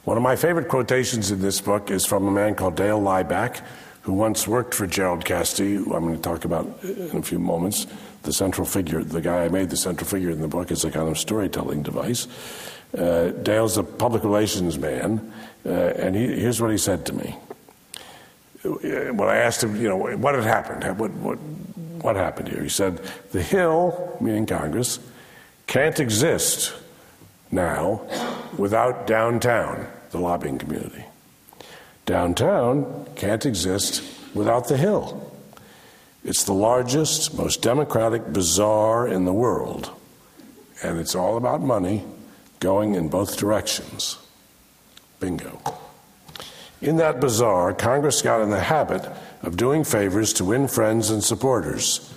One 0.04 0.16
of 0.16 0.22
my 0.22 0.36
favorite 0.36 0.68
quotations 0.68 1.30
in 1.30 1.40
this 1.40 1.60
book 1.60 1.90
is 1.90 2.04
from 2.04 2.26
a 2.28 2.30
man 2.30 2.54
called 2.54 2.76
Dale 2.76 3.00
Leibach, 3.00 3.60
who 4.08 4.14
once 4.14 4.48
worked 4.48 4.72
for 4.72 4.86
Gerald 4.86 5.22
Cassidy, 5.22 5.74
who 5.74 5.94
I'm 5.94 6.02
going 6.02 6.16
to 6.16 6.22
talk 6.22 6.46
about 6.46 6.82
in 6.82 7.18
a 7.18 7.22
few 7.22 7.38
moments, 7.38 7.86
the 8.22 8.32
central 8.32 8.66
figure, 8.66 9.04
the 9.04 9.20
guy 9.20 9.44
I 9.44 9.48
made 9.50 9.68
the 9.68 9.76
central 9.76 10.08
figure 10.08 10.30
in 10.30 10.40
the 10.40 10.48
book 10.48 10.70
is 10.70 10.82
a 10.82 10.90
kind 10.90 11.10
of 11.10 11.18
storytelling 11.18 11.82
device. 11.82 12.26
Uh, 12.96 13.32
Dale's 13.42 13.76
a 13.76 13.82
public 13.82 14.24
relations 14.24 14.78
man, 14.78 15.30
uh, 15.66 15.68
and 15.68 16.16
he, 16.16 16.40
here's 16.40 16.58
what 16.58 16.70
he 16.70 16.78
said 16.78 17.04
to 17.04 17.12
me. 17.12 17.36
When 18.62 19.28
I 19.28 19.36
asked 19.36 19.62
him, 19.62 19.76
you 19.76 19.90
know, 19.90 19.98
what 20.16 20.34
had 20.34 20.44
happened, 20.44 20.98
what, 20.98 21.10
what, 21.10 21.36
what 22.00 22.16
happened 22.16 22.48
here? 22.48 22.62
He 22.62 22.70
said, 22.70 23.02
the 23.32 23.42
Hill, 23.42 24.16
meaning 24.22 24.46
Congress, 24.46 25.00
can't 25.66 26.00
exist 26.00 26.72
now 27.50 28.00
without 28.56 29.06
downtown, 29.06 29.86
the 30.12 30.18
lobbying 30.18 30.56
community. 30.56 31.04
Downtown 32.08 33.06
can't 33.16 33.44
exist 33.44 34.02
without 34.32 34.66
the 34.66 34.78
Hill. 34.78 35.30
It's 36.24 36.42
the 36.42 36.54
largest, 36.54 37.36
most 37.36 37.60
democratic 37.60 38.32
bazaar 38.32 39.06
in 39.06 39.26
the 39.26 39.32
world, 39.34 39.90
and 40.82 40.98
it's 40.98 41.14
all 41.14 41.36
about 41.36 41.60
money 41.60 42.06
going 42.60 42.94
in 42.94 43.10
both 43.10 43.36
directions. 43.36 44.16
Bingo. 45.20 45.60
In 46.80 46.96
that 46.96 47.20
bazaar, 47.20 47.74
Congress 47.74 48.22
got 48.22 48.40
in 48.40 48.48
the 48.48 48.60
habit 48.60 49.06
of 49.42 49.58
doing 49.58 49.84
favors 49.84 50.32
to 50.32 50.46
win 50.46 50.66
friends 50.66 51.10
and 51.10 51.22
supporters, 51.22 52.10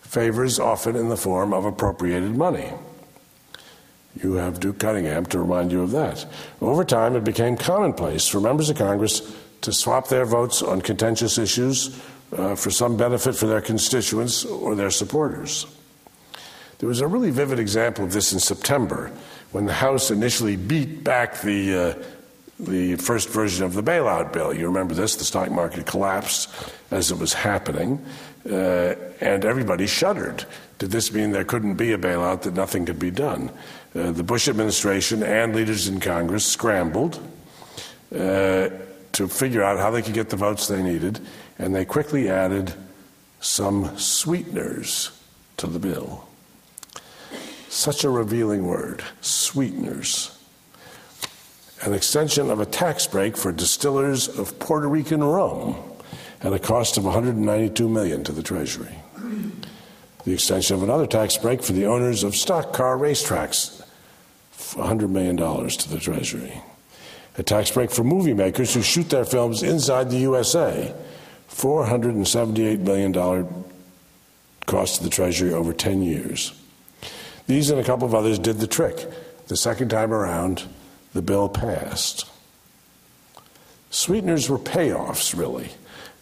favors 0.00 0.58
often 0.58 0.96
in 0.96 1.10
the 1.10 1.18
form 1.18 1.52
of 1.52 1.66
appropriated 1.66 2.34
money. 2.34 2.72
You 4.22 4.34
have 4.34 4.60
Duke 4.60 4.78
Cunningham 4.78 5.26
to 5.26 5.38
remind 5.40 5.72
you 5.72 5.82
of 5.82 5.90
that. 5.90 6.24
Over 6.60 6.84
time, 6.84 7.16
it 7.16 7.24
became 7.24 7.56
commonplace 7.56 8.28
for 8.28 8.40
members 8.40 8.70
of 8.70 8.76
Congress 8.76 9.34
to 9.62 9.72
swap 9.72 10.08
their 10.08 10.24
votes 10.24 10.62
on 10.62 10.80
contentious 10.82 11.38
issues 11.38 12.00
uh, 12.36 12.54
for 12.54 12.70
some 12.70 12.96
benefit 12.96 13.34
for 13.34 13.46
their 13.46 13.60
constituents 13.60 14.44
or 14.44 14.74
their 14.74 14.90
supporters. 14.90 15.66
There 16.78 16.88
was 16.88 17.00
a 17.00 17.06
really 17.06 17.30
vivid 17.30 17.58
example 17.58 18.04
of 18.04 18.12
this 18.12 18.32
in 18.32 18.40
September 18.40 19.10
when 19.52 19.66
the 19.66 19.72
House 19.72 20.10
initially 20.10 20.56
beat 20.56 21.04
back 21.04 21.40
the 21.40 21.74
uh, 21.74 22.02
the 22.58 22.96
first 22.96 23.28
version 23.28 23.64
of 23.64 23.74
the 23.74 23.82
bailout 23.82 24.32
bill. 24.32 24.54
You 24.54 24.66
remember 24.66 24.94
this? 24.94 25.16
The 25.16 25.24
stock 25.24 25.50
market 25.50 25.86
collapsed 25.86 26.50
as 26.90 27.10
it 27.10 27.18
was 27.18 27.32
happening, 27.32 28.04
uh, 28.48 28.94
and 29.20 29.44
everybody 29.44 29.86
shuddered. 29.86 30.44
Did 30.78 30.90
this 30.90 31.12
mean 31.12 31.32
there 31.32 31.44
couldn't 31.44 31.74
be 31.74 31.92
a 31.92 31.98
bailout, 31.98 32.42
that 32.42 32.54
nothing 32.54 32.86
could 32.86 32.98
be 32.98 33.10
done? 33.10 33.50
Uh, 33.94 34.12
the 34.12 34.22
Bush 34.22 34.48
administration 34.48 35.22
and 35.22 35.54
leaders 35.54 35.88
in 35.88 36.00
Congress 36.00 36.44
scrambled 36.44 37.20
uh, 38.14 38.68
to 39.12 39.28
figure 39.28 39.62
out 39.62 39.78
how 39.78 39.90
they 39.90 40.02
could 40.02 40.14
get 40.14 40.30
the 40.30 40.36
votes 40.36 40.68
they 40.68 40.82
needed, 40.82 41.20
and 41.58 41.74
they 41.74 41.84
quickly 41.84 42.28
added 42.28 42.74
some 43.40 43.96
sweeteners 43.98 45.10
to 45.56 45.66
the 45.66 45.78
bill. 45.78 46.26
Such 47.68 48.04
a 48.04 48.10
revealing 48.10 48.66
word 48.66 49.04
sweeteners 49.20 50.33
an 51.84 51.92
extension 51.92 52.50
of 52.50 52.60
a 52.60 52.66
tax 52.66 53.06
break 53.06 53.36
for 53.36 53.52
distillers 53.52 54.28
of 54.28 54.58
Puerto 54.58 54.88
Rican 54.88 55.22
rum 55.22 55.76
at 56.40 56.52
a 56.52 56.58
cost 56.58 56.96
of 56.96 57.04
192 57.04 57.88
million 57.88 58.24
to 58.24 58.32
the 58.32 58.42
Treasury. 58.42 58.94
The 60.24 60.32
extension 60.32 60.76
of 60.76 60.82
another 60.82 61.06
tax 61.06 61.36
break 61.36 61.62
for 61.62 61.72
the 61.72 61.84
owners 61.86 62.22
of 62.22 62.34
stock 62.34 62.72
car 62.72 62.96
racetracks, 62.96 63.82
$100 64.56 65.10
million 65.10 65.36
to 65.36 65.88
the 65.90 65.98
Treasury. 65.98 66.62
A 67.36 67.42
tax 67.42 67.70
break 67.70 67.90
for 67.90 68.04
movie 68.04 68.32
makers 68.32 68.72
who 68.72 68.80
shoot 68.80 69.10
their 69.10 69.24
films 69.24 69.62
inside 69.62 70.10
the 70.10 70.18
USA, 70.18 70.94
$478 71.50 72.78
million 72.80 73.12
cost 74.66 74.96
to 74.96 75.04
the 75.04 75.10
Treasury 75.10 75.52
over 75.52 75.74
10 75.74 76.02
years. 76.02 76.58
These 77.46 77.68
and 77.68 77.78
a 77.78 77.84
couple 77.84 78.06
of 78.06 78.14
others 78.14 78.38
did 78.38 78.58
the 78.58 78.66
trick 78.66 79.06
the 79.48 79.56
second 79.56 79.90
time 79.90 80.12
around, 80.12 80.64
the 81.14 81.22
bill 81.22 81.48
passed. 81.48 82.26
Sweeteners 83.90 84.50
were 84.50 84.58
payoffs, 84.58 85.36
really. 85.38 85.70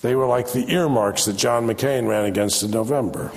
They 0.02 0.14
were 0.14 0.26
like 0.26 0.52
the 0.52 0.70
earmarks 0.70 1.24
that 1.24 1.36
John 1.36 1.66
McCain 1.66 2.06
ran 2.06 2.26
against 2.26 2.62
in 2.62 2.70
November. 2.70 3.32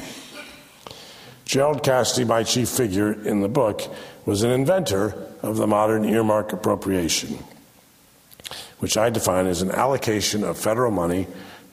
Gerald 1.46 1.84
Cassidy, 1.84 2.26
my 2.26 2.44
chief 2.44 2.70
figure 2.70 3.14
in 3.14 3.42
the 3.42 3.48
book, 3.48 3.82
was 4.26 4.44
an 4.44 4.52
inventor 4.52 5.16
of 5.42 5.58
the 5.58 5.68
modern 5.68 6.04
earmark 6.04 6.52
appropriation, 6.52 7.38
which 8.80 8.98
I 8.98 9.10
define 9.10 9.48
as 9.48 9.62
an 9.62 9.72
allocation 9.72 10.44
of 10.44 10.58
federal 10.58 10.92
money 10.92 11.28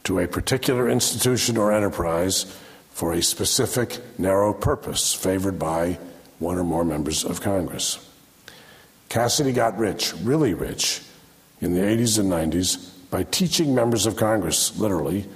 to 0.04 0.18
a 0.18 0.28
particular 0.28 0.88
institution 0.88 1.56
or 1.56 1.72
enterprise 1.72 2.44
for 2.90 3.14
a 3.14 3.22
specific 3.22 3.98
narrow 4.18 4.52
purpose 4.52 5.14
favored 5.14 5.58
by 5.58 5.98
one 6.38 6.58
or 6.58 6.64
more 6.64 6.84
members 6.84 7.24
of 7.24 7.40
Congress. 7.40 8.11
Cassidy 9.12 9.52
got 9.52 9.76
rich, 9.76 10.14
really 10.22 10.54
rich, 10.54 11.02
in 11.60 11.74
the 11.74 11.80
80s 11.80 12.18
and 12.18 12.32
90s 12.32 12.88
by 13.10 13.24
teaching 13.24 13.74
members 13.74 14.06
of 14.06 14.16
Congress, 14.16 14.78
literally, 14.78 15.28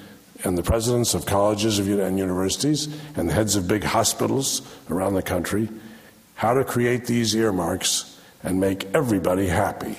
and 0.44 0.56
the 0.56 0.62
presidents 0.62 1.12
of 1.12 1.26
colleges 1.26 1.78
and 1.78 2.18
universities 2.18 2.88
and 3.16 3.28
the 3.28 3.34
heads 3.34 3.54
of 3.54 3.68
big 3.68 3.84
hospitals 3.84 4.62
around 4.88 5.12
the 5.12 5.22
country 5.22 5.68
how 6.36 6.54
to 6.54 6.64
create 6.64 7.04
these 7.04 7.34
earmarks 7.34 8.18
and 8.42 8.58
make 8.58 8.86
everybody 8.94 9.46
happy. 9.46 9.98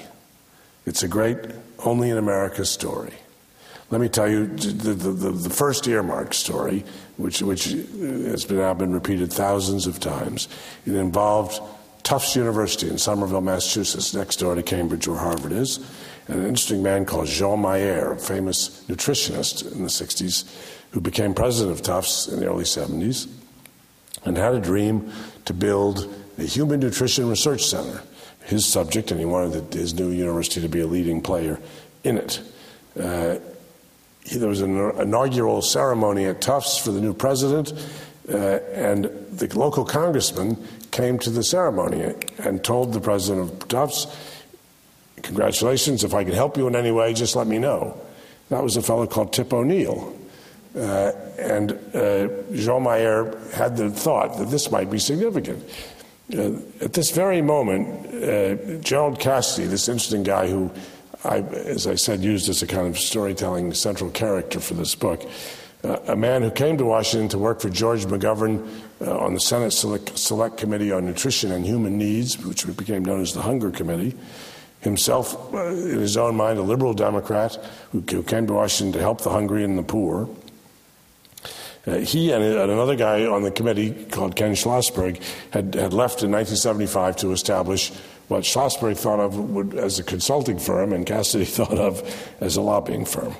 It's 0.87 1.03
a 1.03 1.07
great, 1.07 1.37
only 1.77 2.09
in 2.09 2.17
America 2.17 2.65
story. 2.65 3.13
Let 3.91 4.01
me 4.01 4.09
tell 4.09 4.27
you 4.27 4.47
the, 4.47 4.93
the, 4.93 5.29
the 5.29 5.49
first 5.51 5.87
earmark 5.87 6.33
story, 6.33 6.83
which, 7.17 7.43
which 7.43 7.65
has 7.65 8.43
been, 8.43 8.57
now 8.57 8.73
been 8.73 8.91
repeated 8.91 9.31
thousands 9.31 9.85
of 9.85 9.99
times. 9.99 10.47
It 10.87 10.95
involved 10.95 11.61
Tufts 12.07 12.37
University 12.37 12.89
in 12.89 12.97
Somerville, 12.97 13.41
Massachusetts, 13.41 14.13
next 14.13 14.37
door 14.37 14.55
to 14.55 14.63
Cambridge, 14.63 15.09
where 15.09 15.17
Harvard 15.17 15.51
is 15.51 15.85
and 16.29 16.39
an 16.39 16.47
interesting 16.47 16.81
man 16.81 17.03
called 17.03 17.27
Jean 17.27 17.61
Mayer, 17.61 18.13
a 18.13 18.17
famous 18.17 18.81
nutritionist 18.87 19.69
in 19.73 19.83
the 19.83 19.89
60s, 19.89 20.49
who 20.91 21.01
became 21.01 21.33
president 21.33 21.77
of 21.77 21.83
Tufts 21.83 22.29
in 22.29 22.39
the 22.39 22.47
early 22.47 22.63
70s 22.63 23.27
and 24.23 24.37
had 24.37 24.53
a 24.53 24.61
dream 24.61 25.11
to 25.43 25.53
build 25.53 26.09
a 26.37 26.43
human 26.43 26.79
nutrition 26.79 27.27
research 27.27 27.65
center, 27.65 28.01
his 28.45 28.65
subject, 28.65 29.11
and 29.11 29.19
he 29.19 29.25
wanted 29.25 29.73
his 29.73 29.93
new 29.93 30.09
university 30.09 30.61
to 30.61 30.69
be 30.69 30.79
a 30.79 30.87
leading 30.87 31.21
player 31.21 31.59
in 32.05 32.17
it. 32.17 32.41
Uh, 32.97 33.35
there 34.33 34.47
was 34.47 34.61
an 34.61 34.77
inaugural 34.91 35.61
ceremony 35.61 36.23
at 36.23 36.39
Tufts 36.39 36.77
for 36.77 36.93
the 36.93 37.01
new 37.01 37.13
president, 37.13 37.73
uh, 38.29 38.59
and 38.73 39.05
the 39.31 39.47
local 39.59 39.85
congressman 39.85 40.57
came 40.91 41.19
to 41.19 41.29
the 41.29 41.43
ceremony 41.43 42.15
and 42.39 42.63
told 42.63 42.93
the 42.93 42.99
president 42.99 43.51
of 43.51 43.67
Tufts, 43.67 44.07
Congratulations. 45.23 46.03
If 46.03 46.13
I 46.13 46.23
can 46.23 46.33
help 46.33 46.57
you 46.57 46.67
in 46.67 46.75
any 46.75 46.91
way, 46.91 47.13
just 47.13 47.35
let 47.35 47.47
me 47.47 47.57
know. 47.57 47.99
That 48.49 48.63
was 48.63 48.77
a 48.77 48.81
fellow 48.81 49.07
called 49.07 49.33
Tip 49.33 49.51
O'Neill. 49.51 50.15
Uh, 50.75 51.11
and 51.39 51.71
uh, 51.93 52.27
Jean 52.53 52.83
Mayer 52.83 53.37
had 53.53 53.77
the 53.77 53.89
thought 53.89 54.37
that 54.37 54.49
this 54.49 54.71
might 54.71 54.89
be 54.89 54.99
significant. 54.99 55.63
Uh, 56.33 56.51
at 56.81 56.93
this 56.93 57.11
very 57.11 57.41
moment, 57.41 58.05
uh, 58.23 58.77
Gerald 58.79 59.19
Cassidy, 59.19 59.67
this 59.67 59.87
interesting 59.89 60.23
guy 60.23 60.49
who 60.49 60.71
I, 61.23 61.39
as 61.39 61.87
I 61.87 61.95
said, 61.95 62.21
used 62.21 62.47
as 62.47 62.61
a 62.61 62.67
kind 62.67 62.87
of 62.87 62.97
storytelling 62.97 63.73
central 63.73 64.11
character 64.11 64.59
for 64.59 64.75
this 64.75 64.93
book, 64.93 65.27
uh, 65.83 65.97
a 66.07 66.15
man 66.15 66.43
who 66.43 66.51
came 66.51 66.77
to 66.77 66.85
Washington 66.85 67.29
to 67.29 67.37
work 67.37 67.59
for 67.59 67.69
George 67.69 68.05
McGovern 68.05 68.67
uh, 69.01 69.17
on 69.17 69.33
the 69.33 69.39
Senate 69.39 69.71
Select, 69.71 70.17
Select 70.17 70.57
Committee 70.57 70.91
on 70.91 71.05
Nutrition 71.05 71.51
and 71.51 71.65
Human 71.65 71.97
Needs, 71.97 72.43
which 72.43 72.65
became 72.75 73.05
known 73.05 73.21
as 73.21 73.33
the 73.33 73.41
Hunger 73.41 73.71
Committee 73.71 74.15
himself, 74.81 75.53
uh, 75.53 75.67
in 75.67 75.99
his 75.99 76.17
own 76.17 76.35
mind, 76.35 76.59
a 76.59 76.61
liberal 76.61 76.93
Democrat 76.93 77.55
who, 77.91 78.03
who, 78.09 78.23
came 78.23 78.47
to 78.47 78.53
Washington 78.53 78.93
to 78.93 78.99
help 78.99 79.21
the 79.21 79.29
hungry 79.29 79.63
and 79.63 79.77
the 79.77 79.83
poor. 79.83 80.29
Uh, 81.85 81.97
he 81.97 82.31
and, 82.31 82.43
and, 82.43 82.71
another 82.71 82.95
guy 82.95 83.25
on 83.25 83.43
the 83.43 83.51
committee 83.51 84.05
called 84.05 84.35
Ken 84.35 84.53
Schlossberg 84.53 85.21
had, 85.51 85.73
had 85.75 85.93
left 85.93 86.21
in 86.21 86.31
1975 86.31 87.15
to 87.17 87.31
establish 87.31 87.91
what 88.27 88.43
Schlossberg 88.43 88.97
thought 88.97 89.19
of 89.19 89.37
would, 89.37 89.73
as 89.73 89.99
a 89.99 90.03
consulting 90.03 90.59
firm 90.59 90.91
and 90.91 91.05
Cassidy 91.05 91.45
thought 91.57 91.77
of 91.77 92.35
as 92.41 92.57
a 92.57 92.61
lobbying 92.61 93.05
firm. 93.05 93.35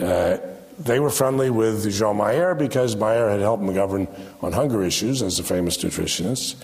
Uh, 0.00 0.36
they 0.78 1.00
were 1.00 1.10
friendly 1.10 1.50
with 1.50 1.90
Jean 1.90 2.16
Mayer 2.16 2.54
because 2.54 2.96
Mayer 2.96 3.28
had 3.28 3.40
helped 3.40 3.62
McGovern 3.62 4.08
on 4.42 4.52
hunger 4.52 4.82
issues 4.82 5.22
as 5.22 5.38
a 5.38 5.42
famous 5.42 5.76
nutritionist. 5.78 6.62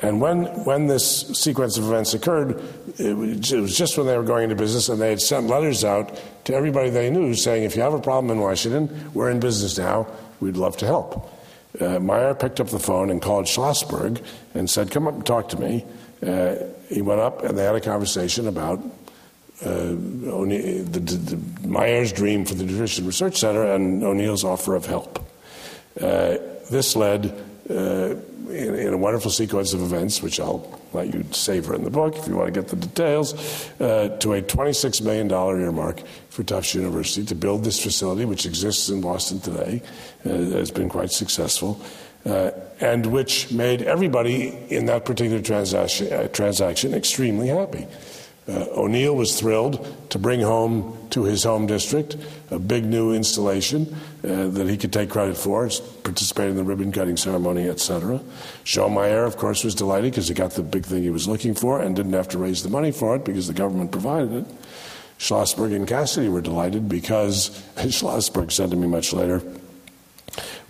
And 0.00 0.20
when, 0.20 0.46
when 0.64 0.88
this 0.88 1.28
sequence 1.38 1.78
of 1.78 1.84
events 1.84 2.12
occurred, 2.12 2.60
it 2.98 3.16
was 3.16 3.76
just 3.76 3.96
when 3.96 4.06
they 4.08 4.16
were 4.16 4.24
going 4.24 4.44
into 4.44 4.56
business, 4.56 4.88
and 4.88 5.00
they 5.00 5.10
had 5.10 5.20
sent 5.20 5.46
letters 5.46 5.84
out 5.84 6.20
to 6.44 6.54
everybody 6.54 6.90
they 6.90 7.08
knew 7.08 7.34
saying, 7.34 7.62
if 7.62 7.76
you 7.76 7.82
have 7.82 7.94
a 7.94 8.00
problem 8.00 8.32
in 8.32 8.42
Washington, 8.42 9.10
we're 9.14 9.30
in 9.30 9.38
business 9.38 9.78
now, 9.78 10.08
we'd 10.40 10.56
love 10.56 10.76
to 10.78 10.86
help. 10.86 11.32
Uh, 11.80 12.00
Mayer 12.00 12.34
picked 12.34 12.60
up 12.60 12.68
the 12.68 12.80
phone 12.80 13.10
and 13.10 13.22
called 13.22 13.46
Schlossberg 13.46 14.22
and 14.54 14.68
said, 14.68 14.90
Come 14.90 15.06
up 15.06 15.14
and 15.14 15.24
talk 15.24 15.48
to 15.50 15.56
me. 15.60 15.84
Uh, 16.20 16.56
he 16.88 17.00
went 17.00 17.20
up, 17.20 17.44
and 17.44 17.56
they 17.56 17.64
had 17.64 17.74
a 17.74 17.80
conversation 17.80 18.48
about 18.48 18.80
uh, 19.64 19.88
the, 19.88 21.00
the, 21.00 21.00
the 21.00 21.68
Mayer's 21.68 22.12
dream 22.12 22.44
for 22.44 22.54
the 22.54 22.64
Nutrition 22.64 23.06
Research 23.06 23.38
Center 23.38 23.64
and 23.64 24.02
O'Neill's 24.02 24.44
offer 24.44 24.74
of 24.74 24.86
help. 24.86 25.18
Uh, 26.00 26.38
this 26.70 26.96
led 26.96 27.26
uh, 27.70 28.14
in, 28.48 28.74
in, 28.74 28.92
a 28.92 28.96
wonderful 28.96 29.30
sequence 29.30 29.72
of 29.72 29.82
events, 29.82 30.22
which 30.22 30.40
I'll 30.40 30.80
let 30.92 31.14
you 31.14 31.24
savor 31.30 31.74
in 31.74 31.84
the 31.84 31.90
book 31.90 32.16
if 32.16 32.26
you 32.26 32.36
want 32.36 32.52
to 32.52 32.60
get 32.60 32.68
the 32.70 32.76
details, 32.76 33.34
uh, 33.80 34.16
to 34.20 34.34
a 34.34 34.42
$26 34.42 35.02
million 35.02 35.30
earmark 35.30 36.02
for 36.28 36.42
Tufts 36.42 36.74
University 36.74 37.24
to 37.26 37.34
build 37.34 37.64
this 37.64 37.82
facility, 37.82 38.24
which 38.24 38.46
exists 38.46 38.88
in 38.88 39.00
Boston 39.00 39.40
today, 39.40 39.82
uh, 40.24 40.28
has 40.28 40.70
been 40.70 40.88
quite 40.88 41.12
successful, 41.12 41.80
uh, 42.24 42.50
and 42.80 43.06
which 43.06 43.52
made 43.52 43.82
everybody 43.82 44.58
in 44.70 44.86
that 44.86 45.04
particular 45.04 45.40
transaction, 45.40 46.30
transaction 46.32 46.94
extremely 46.94 47.48
happy. 47.48 47.86
Uh, 48.48 48.66
O'Neill 48.72 49.14
was 49.14 49.38
thrilled 49.38 50.10
to 50.10 50.18
bring 50.18 50.40
home 50.40 50.98
to 51.10 51.24
his 51.24 51.44
home 51.44 51.66
district 51.66 52.16
a 52.50 52.58
big 52.58 52.84
new 52.84 53.12
installation 53.12 53.94
uh, 54.24 54.48
that 54.48 54.68
he 54.68 54.76
could 54.76 54.92
take 54.92 55.10
credit 55.10 55.36
for, 55.36 55.68
participate 56.02 56.50
in 56.50 56.56
the 56.56 56.64
ribbon 56.64 56.90
cutting 56.90 57.16
ceremony, 57.16 57.68
etc. 57.68 58.20
Jean 58.64 58.96
of 58.96 59.36
course, 59.36 59.62
was 59.62 59.74
delighted 59.74 60.10
because 60.10 60.28
he 60.28 60.34
got 60.34 60.50
the 60.52 60.62
big 60.62 60.84
thing 60.84 61.02
he 61.02 61.10
was 61.10 61.28
looking 61.28 61.54
for 61.54 61.80
and 61.80 61.94
didn't 61.94 62.12
have 62.12 62.28
to 62.28 62.38
raise 62.38 62.62
the 62.62 62.68
money 62.68 62.90
for 62.90 63.14
it 63.14 63.24
because 63.24 63.46
the 63.46 63.54
government 63.54 63.92
provided 63.92 64.32
it. 64.32 64.46
Schlossberg 65.18 65.74
and 65.74 65.86
Cassidy 65.86 66.28
were 66.28 66.40
delighted 66.40 66.88
because, 66.88 67.50
Schlossberg 67.76 68.50
said 68.50 68.70
to 68.70 68.76
me 68.76 68.88
much 68.88 69.12
later, 69.12 69.40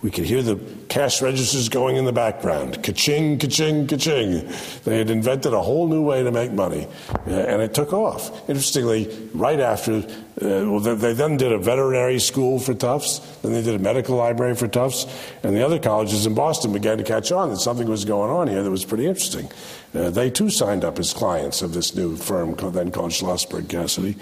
we 0.03 0.11
could 0.11 0.25
hear 0.25 0.43
the 0.43 0.59
cash 0.89 1.21
registers 1.21 1.69
going 1.69 1.95
in 1.95 2.03
the 2.03 2.11
background. 2.11 2.83
Ka-ching, 2.83 3.39
ka-ching, 3.39 3.87
ka-ching. 3.87 4.47
They 4.83 4.97
had 4.97 5.09
invented 5.09 5.53
a 5.53 5.61
whole 5.61 5.87
new 5.87 6.03
way 6.03 6.23
to 6.23 6.31
make 6.31 6.51
money, 6.51 6.87
uh, 7.25 7.31
and 7.31 7.61
it 7.61 7.73
took 7.73 7.93
off. 7.93 8.47
Interestingly, 8.49 9.07
right 9.33 9.61
after, 9.61 10.05
uh, 10.41 10.65
well, 10.67 10.79
they, 10.79 11.13
then 11.13 11.37
did 11.37 11.51
a 11.51 11.59
veterinary 11.59 12.19
school 12.19 12.59
for 12.59 12.73
Tufts, 12.73 13.19
then 13.41 13.53
they 13.53 13.61
did 13.61 13.75
a 13.75 13.79
medical 13.79 14.15
library 14.15 14.55
for 14.55 14.67
Tufts, 14.67 15.05
and 15.43 15.55
the 15.55 15.63
other 15.63 15.77
colleges 15.77 16.25
in 16.25 16.33
Boston 16.33 16.73
began 16.73 16.97
to 16.97 17.03
catch 17.03 17.31
on 17.31 17.49
that 17.49 17.57
something 17.57 17.87
was 17.87 18.03
going 18.03 18.31
on 18.31 18.47
here 18.47 18.63
that 18.63 18.71
was 18.71 18.83
pretty 18.83 19.05
interesting. 19.05 19.47
Uh, 19.93 20.09
they 20.09 20.31
too 20.31 20.49
signed 20.49 20.83
up 20.83 20.97
as 20.97 21.13
clients 21.13 21.61
of 21.61 21.73
this 21.73 21.95
new 21.95 22.15
firm, 22.15 22.55
then 22.71 22.89
called 22.89 23.11
Schlossberg 23.11 23.69
Cassidy. 23.69 24.15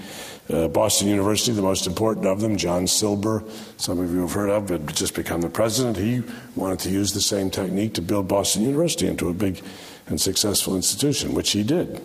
Uh, 0.51 0.67
Boston 0.67 1.07
University, 1.07 1.53
the 1.53 1.61
most 1.61 1.87
important 1.87 2.25
of 2.25 2.41
them, 2.41 2.57
John 2.57 2.87
Silber, 2.87 3.41
some 3.77 3.99
of 3.99 4.11
you 4.11 4.21
have 4.21 4.33
heard 4.33 4.49
of, 4.49 4.67
had 4.67 4.93
just 4.93 5.15
become 5.15 5.39
the 5.39 5.49
president. 5.49 5.95
He 5.95 6.23
wanted 6.57 6.79
to 6.79 6.89
use 6.89 7.13
the 7.13 7.21
same 7.21 7.49
technique 7.49 7.93
to 7.93 8.01
build 8.01 8.27
Boston 8.27 8.63
University 8.63 9.07
into 9.07 9.29
a 9.29 9.33
big 9.33 9.61
and 10.07 10.19
successful 10.19 10.75
institution, 10.75 11.33
which 11.33 11.51
he 11.51 11.63
did. 11.63 12.01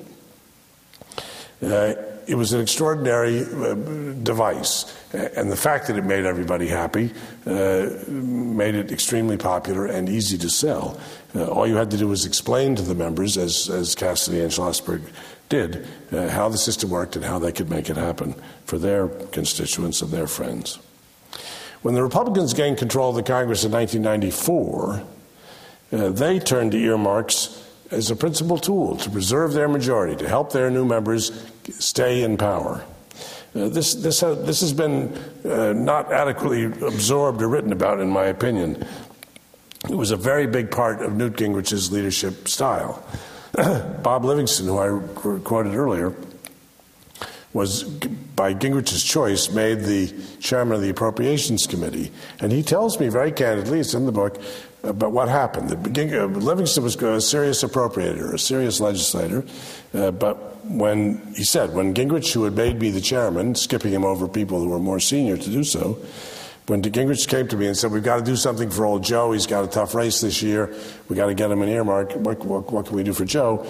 It 2.26 2.34
was 2.34 2.52
an 2.52 2.60
extraordinary 2.60 3.42
uh, 3.42 3.74
device, 4.22 4.92
and 5.12 5.50
the 5.50 5.56
fact 5.56 5.86
that 5.86 5.96
it 5.96 6.04
made 6.04 6.24
everybody 6.24 6.66
happy 6.66 7.12
uh, 7.46 7.90
made 8.08 8.74
it 8.74 8.90
extremely 8.90 9.36
popular 9.36 9.86
and 9.86 10.08
easy 10.08 10.36
to 10.38 10.50
sell. 10.50 10.98
Uh, 11.36 11.46
all 11.46 11.68
you 11.68 11.76
had 11.76 11.90
to 11.92 11.96
do 11.96 12.08
was 12.08 12.26
explain 12.26 12.74
to 12.76 12.82
the 12.82 12.96
members, 12.96 13.36
as, 13.36 13.70
as 13.70 13.94
Cassidy 13.94 14.40
and 14.40 14.50
Schlossberg 14.50 15.02
did, 15.48 15.86
uh, 16.10 16.28
how 16.28 16.48
the 16.48 16.58
system 16.58 16.90
worked 16.90 17.14
and 17.14 17.24
how 17.24 17.38
they 17.38 17.52
could 17.52 17.70
make 17.70 17.88
it 17.88 17.96
happen 17.96 18.34
for 18.64 18.78
their 18.78 19.06
constituents 19.06 20.02
and 20.02 20.10
their 20.10 20.26
friends. 20.26 20.80
When 21.82 21.94
the 21.94 22.02
Republicans 22.02 22.54
gained 22.54 22.78
control 22.78 23.10
of 23.10 23.16
the 23.16 23.22
Congress 23.22 23.64
in 23.64 23.70
1994, 23.70 25.02
uh, 25.92 26.08
they 26.10 26.40
turned 26.40 26.72
to 26.72 26.78
earmarks 26.78 27.62
as 27.90 28.10
a 28.10 28.16
principal 28.16 28.58
tool 28.58 28.96
to 28.96 29.10
preserve 29.10 29.52
their 29.52 29.68
majority, 29.68 30.16
to 30.16 30.28
help 30.28 30.52
their 30.52 30.70
new 30.70 30.84
members 30.84 31.46
stay 31.78 32.22
in 32.22 32.36
power. 32.36 32.84
Uh, 33.54 33.68
this, 33.68 33.94
this, 33.94 34.22
uh, 34.22 34.34
this 34.34 34.60
has 34.60 34.72
been 34.72 35.16
uh, 35.44 35.72
not 35.72 36.12
adequately 36.12 36.64
absorbed 36.64 37.40
or 37.40 37.48
written 37.48 37.72
about, 37.72 38.00
in 38.00 38.08
my 38.08 38.26
opinion. 38.26 38.86
It 39.88 39.94
was 39.94 40.10
a 40.10 40.16
very 40.16 40.46
big 40.46 40.70
part 40.70 41.00
of 41.00 41.14
Newt 41.14 41.34
Gingrich's 41.34 41.92
leadership 41.92 42.48
style. 42.48 43.02
Bob 44.02 44.24
Livingston, 44.24 44.66
who 44.66 44.78
I 44.78 45.38
quoted 45.40 45.74
earlier, 45.74 46.14
was 47.52 47.84
by 47.84 48.52
Gingrich's 48.52 49.02
choice 49.02 49.50
made 49.50 49.80
the 49.80 50.12
chairman 50.40 50.76
of 50.76 50.82
the 50.82 50.90
Appropriations 50.90 51.66
Committee. 51.66 52.12
And 52.38 52.52
he 52.52 52.62
tells 52.62 53.00
me 53.00 53.08
very 53.08 53.32
candidly, 53.32 53.80
it's 53.80 53.94
in 53.94 54.04
the 54.04 54.12
book, 54.12 54.38
about 54.82 55.12
what 55.12 55.28
happened. 55.28 55.70
Uh, 55.72 56.26
Livingston 56.26 56.84
was 56.84 56.96
a 56.96 57.20
serious 57.20 57.62
appropriator, 57.62 58.34
a 58.34 58.38
serious 58.38 58.80
legislator, 58.80 59.44
uh, 59.94 60.10
but 60.10 60.64
when 60.66 61.34
he 61.34 61.44
said, 61.44 61.74
when 61.74 61.94
Gingrich, 61.94 62.32
who 62.32 62.44
had 62.44 62.54
made 62.54 62.80
me 62.80 62.90
the 62.90 63.00
chairman, 63.00 63.54
skipping 63.54 63.92
him 63.92 64.04
over 64.04 64.26
people 64.26 64.60
who 64.60 64.68
were 64.68 64.78
more 64.78 65.00
senior 65.00 65.36
to 65.36 65.50
do 65.50 65.64
so, 65.64 65.98
when 66.66 66.82
Gingrich 66.82 67.28
came 67.28 67.46
to 67.48 67.56
me 67.56 67.68
and 67.68 67.76
said, 67.76 67.92
We've 67.92 68.02
got 68.02 68.16
to 68.16 68.24
do 68.24 68.34
something 68.34 68.70
for 68.70 68.84
old 68.84 69.04
Joe, 69.04 69.32
he's 69.32 69.46
got 69.46 69.64
a 69.64 69.68
tough 69.68 69.94
race 69.94 70.20
this 70.20 70.42
year, 70.42 70.74
we've 71.08 71.16
got 71.16 71.26
to 71.26 71.34
get 71.34 71.50
him 71.50 71.62
an 71.62 71.68
earmark, 71.68 72.12
what, 72.14 72.44
what, 72.44 72.72
what, 72.72 72.86
can 72.86 72.96
we 72.96 73.04
do 73.04 73.12
for 73.12 73.24
Joe? 73.24 73.64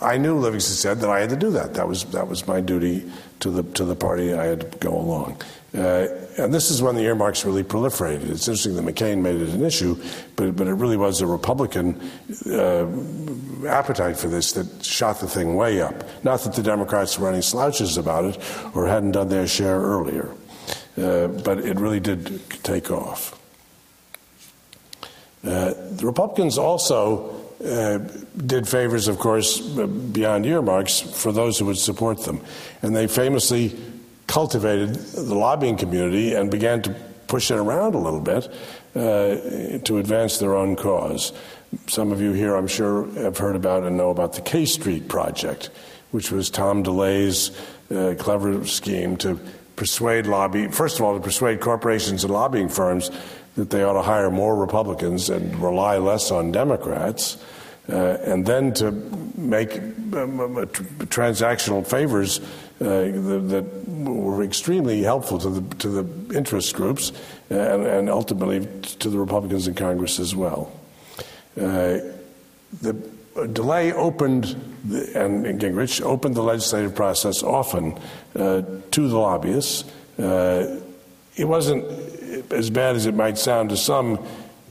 I 0.00 0.16
knew 0.16 0.38
Livingston 0.38 0.76
said 0.76 1.00
that 1.00 1.10
I 1.10 1.20
had 1.20 1.30
to 1.30 1.36
do 1.36 1.50
that. 1.50 1.74
That 1.74 1.86
was, 1.86 2.04
that 2.06 2.28
was 2.28 2.46
my 2.46 2.60
duty 2.60 3.10
to 3.40 3.50
the, 3.50 3.62
to 3.74 3.84
the 3.84 3.94
party, 3.94 4.32
I 4.32 4.44
had 4.44 4.72
to 4.72 4.78
go 4.78 4.96
along. 4.96 5.42
Uh, 5.72 6.08
and 6.36 6.52
this 6.52 6.70
is 6.70 6.82
when 6.82 6.96
the 6.96 7.02
earmarks 7.02 7.44
really 7.44 7.62
proliferated. 7.62 8.28
It's 8.28 8.48
interesting 8.48 8.74
that 8.74 8.84
McCain 8.84 9.20
made 9.20 9.40
it 9.40 9.50
an 9.50 9.64
issue, 9.64 10.02
but, 10.34 10.56
but 10.56 10.66
it 10.66 10.74
really 10.74 10.96
was 10.96 11.20
a 11.20 11.26
Republican 11.26 12.00
uh, 12.46 12.86
appetite 13.68 14.16
for 14.16 14.26
this 14.26 14.52
that 14.52 14.84
shot 14.84 15.20
the 15.20 15.28
thing 15.28 15.54
way 15.54 15.80
up. 15.80 15.94
Not 16.24 16.40
that 16.40 16.54
the 16.54 16.62
Democrats 16.62 17.18
were 17.18 17.28
any 17.28 17.42
slouches 17.42 17.96
about 17.96 18.24
it 18.24 18.38
or 18.74 18.88
hadn't 18.88 19.12
done 19.12 19.28
their 19.28 19.46
share 19.46 19.80
earlier. 19.80 20.34
Uh, 20.98 21.28
but 21.28 21.58
it 21.58 21.78
really 21.78 22.00
did 22.00 22.40
take 22.64 22.90
off. 22.90 23.38
Uh, 25.44 25.72
the 25.92 26.04
Republicans 26.04 26.58
also 26.58 27.40
uh, 27.64 27.98
did 28.36 28.68
favors, 28.68 29.06
of 29.06 29.18
course, 29.18 29.60
beyond 29.60 30.46
earmarks 30.46 31.00
for 31.00 31.32
those 31.32 31.58
who 31.58 31.66
would 31.66 31.78
support 31.78 32.24
them. 32.24 32.40
And 32.82 32.94
they 32.94 33.06
famously 33.06 33.78
cultivated 34.30 34.94
the 34.94 35.34
lobbying 35.34 35.76
community 35.76 36.34
and 36.34 36.50
began 36.50 36.80
to 36.80 36.94
push 37.26 37.50
it 37.50 37.56
around 37.56 37.94
a 37.94 37.98
little 37.98 38.20
bit 38.20 38.48
uh, 38.94 39.78
to 39.84 39.98
advance 39.98 40.38
their 40.38 40.54
own 40.54 40.76
cause. 40.76 41.32
Some 41.88 42.12
of 42.12 42.20
you 42.20 42.32
here, 42.32 42.54
I'm 42.54 42.68
sure, 42.68 43.06
have 43.14 43.38
heard 43.38 43.56
about 43.56 43.82
and 43.82 43.96
know 43.96 44.10
about 44.10 44.34
the 44.34 44.40
K 44.40 44.66
Street 44.66 45.08
Project, 45.08 45.70
which 46.12 46.30
was 46.30 46.48
Tom 46.48 46.84
DeLay's 46.84 47.50
uh, 47.90 48.14
clever 48.18 48.64
scheme 48.66 49.16
to 49.18 49.38
persuade 49.74 50.26
lobby, 50.26 50.68
first 50.68 51.00
of 51.00 51.04
all, 51.04 51.14
to 51.14 51.22
persuade 51.22 51.60
corporations 51.60 52.22
and 52.22 52.32
lobbying 52.32 52.68
firms 52.68 53.10
that 53.56 53.70
they 53.70 53.82
ought 53.82 53.94
to 53.94 54.02
hire 54.02 54.30
more 54.30 54.54
Republicans 54.54 55.28
and 55.28 55.56
rely 55.60 55.98
less 55.98 56.30
on 56.30 56.52
Democrats, 56.52 57.36
uh, 57.88 58.18
and 58.24 58.46
then 58.46 58.72
to 58.74 58.92
make 59.36 59.76
um, 59.78 60.38
um 60.40 60.56
transactional 61.10 61.84
favors 61.84 62.38
uh, 62.38 62.42
that, 62.80 63.48
that, 63.48 63.88
were 63.88 64.42
extremely 64.42 65.02
helpful 65.02 65.38
to 65.38 65.50
the, 65.50 65.74
to 65.76 65.88
the 65.88 66.36
interest 66.36 66.74
groups 66.74 67.12
and, 67.50 67.86
and 67.86 68.08
ultimately 68.08 68.66
to 68.82 69.10
the 69.10 69.18
Republicans 69.18 69.68
in 69.68 69.74
Congress 69.74 70.18
as 70.18 70.34
well. 70.34 70.72
Uh, 71.56 71.98
the 72.80 72.94
DeLay 73.34 73.92
opened, 73.92 74.56
and 75.14 75.60
Gingrich 75.60 76.02
opened 76.02 76.34
the 76.34 76.42
legislative 76.42 76.94
process 76.94 77.42
often 77.42 77.98
uh, 78.34 78.62
to 78.90 79.08
the 79.08 79.18
lobbyists. 79.18 79.84
Uh, 80.18 80.80
it 81.36 81.44
wasn't 81.44 81.84
as 82.52 82.70
bad 82.70 82.96
as 82.96 83.06
it 83.06 83.14
might 83.14 83.38
sound 83.38 83.70
to 83.70 83.76
some 83.76 84.24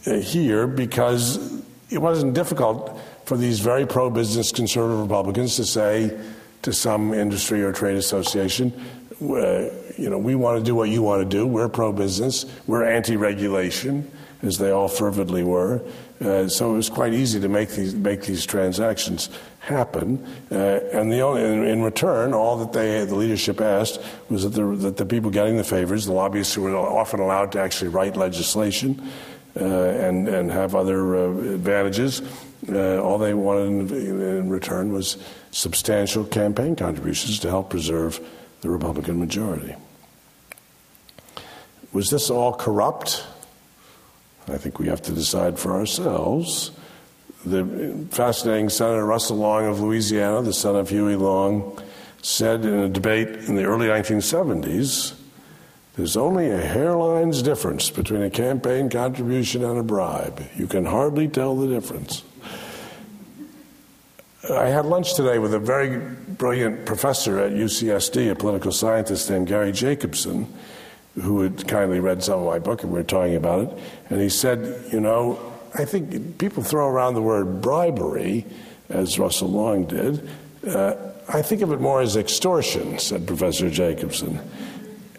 uh, 0.06 0.13
here 0.13 0.67
because 0.67 1.62
it 1.89 2.00
wasn't 2.00 2.34
difficult 2.34 3.00
for 3.26 3.38
these 3.38 3.60
very 3.60 3.86
pro 3.86 4.10
business 4.10 4.52
conservative 4.52 5.00
Republicans 5.00 5.56
to 5.56 5.65
say 5.65 6.17
to 6.62 6.74
some 6.74 7.13
industry 7.13 7.63
or 7.63 7.72
trade 7.72 7.98
association, 7.98 8.74
uh, 9.22 9.69
you 9.98 10.10
know, 10.10 10.17
we 10.17 10.36
want 10.36 10.58
to 10.58 10.63
do 10.63 10.76
what 10.76 10.89
you 10.89 11.02
want 11.02 11.22
to 11.22 11.38
do. 11.38 11.45
We're 11.45 11.67
pro 11.67 11.91
business. 11.91 12.45
We're 12.67 12.86
anti 12.86 13.17
regulation, 13.17 14.10
as 14.41 14.58
they 14.58 14.72
all 14.72 14.88
fervently 14.88 15.43
were. 15.43 15.82
Uh, 16.22 16.48
so 16.48 16.74
it 16.74 16.76
was 16.76 16.89
quite 16.89 17.13
easy 17.13 17.39
to 17.39 17.50
make 17.50 17.69
these 17.69 17.95
make 17.95 18.24
these 18.24 18.45
transactions 18.45 19.30
happen. 19.60 20.26
Uh, 20.52 20.80
and 20.93 21.12
the 21.12 21.19
only, 21.19 21.43
in, 21.43 21.63
in, 21.65 21.82
return, 21.82 22.34
all 22.34 22.58
that 22.58 22.74
they 22.74 23.04
the 23.06 23.15
leadership 23.15 23.60
asked 23.62 24.02
was 24.30 24.43
that 24.43 24.50
the, 24.50 24.65
that 24.78 24.98
the 24.98 25.06
people 25.06 25.32
getting 25.32 25.58
the 25.58 25.63
favors, 25.63 26.06
the 26.06 26.13
lobbyists 26.13 26.54
who 26.54 26.62
were 26.62 26.76
often 26.76 27.19
allowed 27.19 27.52
to 27.52 27.60
actually 27.60 27.89
write 27.89 28.15
legislation 28.15 29.02
uh, 29.60 29.65
and 29.65 30.28
and 30.28 30.52
have 30.52 30.76
other 30.76 31.15
uh, 31.15 31.30
advantages, 31.54 32.22
uh, 32.69 33.02
all 33.02 33.17
they 33.17 33.34
wanted 33.34 33.91
in, 33.91 34.22
in 34.22 34.50
return 34.50 34.91
was 34.91 35.17
substantial 35.52 36.24
campaign 36.26 36.76
contributions 36.76 37.40
to 37.40 37.50
help 37.50 37.70
preserve 37.70 38.20
the 38.62 38.70
Republican 38.70 39.20
majority. 39.20 39.76
Was 41.92 42.10
this 42.10 42.30
all 42.30 42.54
corrupt? 42.54 43.26
I 44.48 44.58
think 44.58 44.80
we 44.80 44.88
have 44.88 45.02
to 45.04 45.12
decide 45.12 45.58
for 45.60 45.74
ourselves. 45.74 46.72
The 47.46 48.08
fascinating 48.12 48.70
Senator 48.70 49.06
Russell 49.06 49.38
Long 49.38 49.66
of 49.66 49.80
Louisiana, 49.80 50.42
the 50.42 50.54
son 50.54 50.76
of 50.76 50.90
Huey 50.90 51.16
Long, 51.16 51.82
said 52.22 52.66
in 52.66 52.74
a 52.80 52.90
debate 52.90 53.30
in 53.30 53.56
the 53.56 53.64
early 53.64 53.88
1970s 53.88 55.16
there's 56.00 56.16
only 56.16 56.50
a 56.50 56.62
hairline's 56.62 57.42
difference 57.42 57.90
between 57.90 58.22
a 58.22 58.30
campaign 58.30 58.90
contribution 58.90 59.66
and 59.66 59.78
a 59.78 59.84
bribe. 59.84 60.42
You 60.56 60.66
can 60.66 60.86
hardly 60.86 61.28
tell 61.28 61.58
the 61.58 61.68
difference. 61.68 62.24
I 64.47 64.67
had 64.67 64.86
lunch 64.86 65.15
today 65.15 65.38
with 65.38 65.54
a 65.54 65.60
very 65.60 65.99
brilliant 65.99 66.86
professor 66.86 67.39
at 67.39 67.52
UCSD, 67.52 68.32
a 68.32 68.36
political 68.36 68.71
scientist 68.71 69.30
named 69.30 69.47
Gary 69.47 69.71
Jacobson 69.71 70.47
who 71.21 71.41
had 71.41 71.67
kindly 71.67 71.99
read 71.99 72.23
some 72.23 72.39
of 72.39 72.45
my 72.45 72.60
book 72.60 72.84
and 72.84 72.91
we 72.91 72.99
were 72.99 73.04
talking 73.04 73.36
about 73.36 73.67
it, 73.67 73.78
and 74.10 74.21
he 74.21 74.30
said, 74.30 74.91
you 74.91 74.99
know, 74.99 75.39
I 75.73 75.86
think 75.86 76.38
people 76.38 76.63
throw 76.63 76.88
around 76.88 77.13
the 77.13 77.21
word 77.21 77.62
bribery, 77.62 78.45
as 78.89 79.19
Russell 79.19 79.49
Long 79.49 79.86
did. 79.86 80.28
Uh, 80.65 80.95
I 81.28 81.41
think 81.41 81.62
of 81.62 81.71
it 81.71 81.80
more 81.80 82.02
as 82.02 82.15
extortion, 82.15 82.97
said 82.97 83.28
Professor 83.28 83.69
Jacobson. 83.69 84.39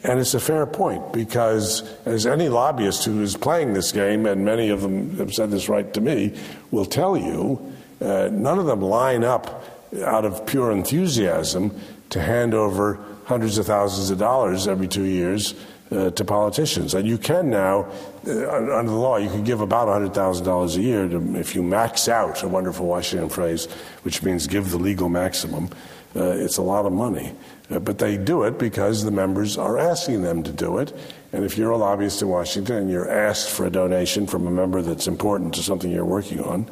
And 0.02 0.18
it's 0.18 0.34
a 0.34 0.40
fair 0.40 0.66
point 0.66 1.12
because, 1.12 1.82
as 2.06 2.26
any 2.26 2.48
lobbyist 2.48 3.04
who 3.04 3.22
is 3.22 3.36
playing 3.36 3.74
this 3.74 3.92
game, 3.92 4.26
and 4.26 4.44
many 4.44 4.70
of 4.70 4.80
them 4.80 5.16
have 5.18 5.34
said 5.34 5.50
this 5.50 5.68
right 5.68 5.92
to 5.94 6.00
me, 6.00 6.36
will 6.70 6.86
tell 6.86 7.16
you, 7.16 7.74
uh, 8.00 8.28
none 8.32 8.58
of 8.58 8.66
them 8.66 8.80
line 8.80 9.24
up 9.24 9.64
out 10.04 10.24
of 10.24 10.46
pure 10.46 10.70
enthusiasm 10.70 11.78
to 12.10 12.20
hand 12.20 12.54
over 12.54 12.98
hundreds 13.24 13.58
of 13.58 13.66
thousands 13.66 14.10
of 14.10 14.18
dollars 14.18 14.66
every 14.66 14.88
two 14.88 15.04
years 15.04 15.54
uh, 15.90 16.10
to 16.10 16.24
politicians. 16.24 16.94
And 16.94 17.06
you 17.06 17.18
can 17.18 17.50
now, 17.50 17.90
uh, 18.26 18.76
under 18.76 18.90
the 18.90 18.98
law, 18.98 19.16
you 19.16 19.28
can 19.28 19.44
give 19.44 19.60
about 19.60 19.88
$100,000 19.88 20.76
a 20.76 20.80
year 20.80 21.08
to, 21.08 21.36
if 21.36 21.54
you 21.54 21.62
max 21.62 22.08
out, 22.08 22.42
a 22.42 22.48
wonderful 22.48 22.86
Washington 22.86 23.28
phrase, 23.28 23.66
which 24.02 24.22
means 24.22 24.46
give 24.46 24.70
the 24.70 24.78
legal 24.78 25.08
maximum. 25.08 25.68
Uh, 26.14 26.30
it's 26.30 26.56
a 26.56 26.62
lot 26.62 26.86
of 26.86 26.92
money. 26.92 27.32
Uh, 27.70 27.78
but 27.78 27.98
they 27.98 28.16
do 28.16 28.42
it 28.42 28.58
because 28.58 29.04
the 29.04 29.10
members 29.10 29.56
are 29.56 29.78
asking 29.78 30.22
them 30.22 30.42
to 30.42 30.52
do 30.52 30.78
it. 30.78 30.92
And 31.32 31.44
if 31.44 31.56
you're 31.56 31.70
a 31.70 31.76
lobbyist 31.76 32.22
in 32.22 32.28
Washington 32.28 32.76
and 32.76 32.90
you're 32.90 33.08
asked 33.08 33.50
for 33.50 33.66
a 33.66 33.70
donation 33.70 34.26
from 34.26 34.46
a 34.46 34.50
member 34.50 34.82
that's 34.82 35.06
important 35.06 35.54
to 35.54 35.62
something 35.62 35.90
you're 35.90 36.04
working 36.04 36.40
on, 36.40 36.68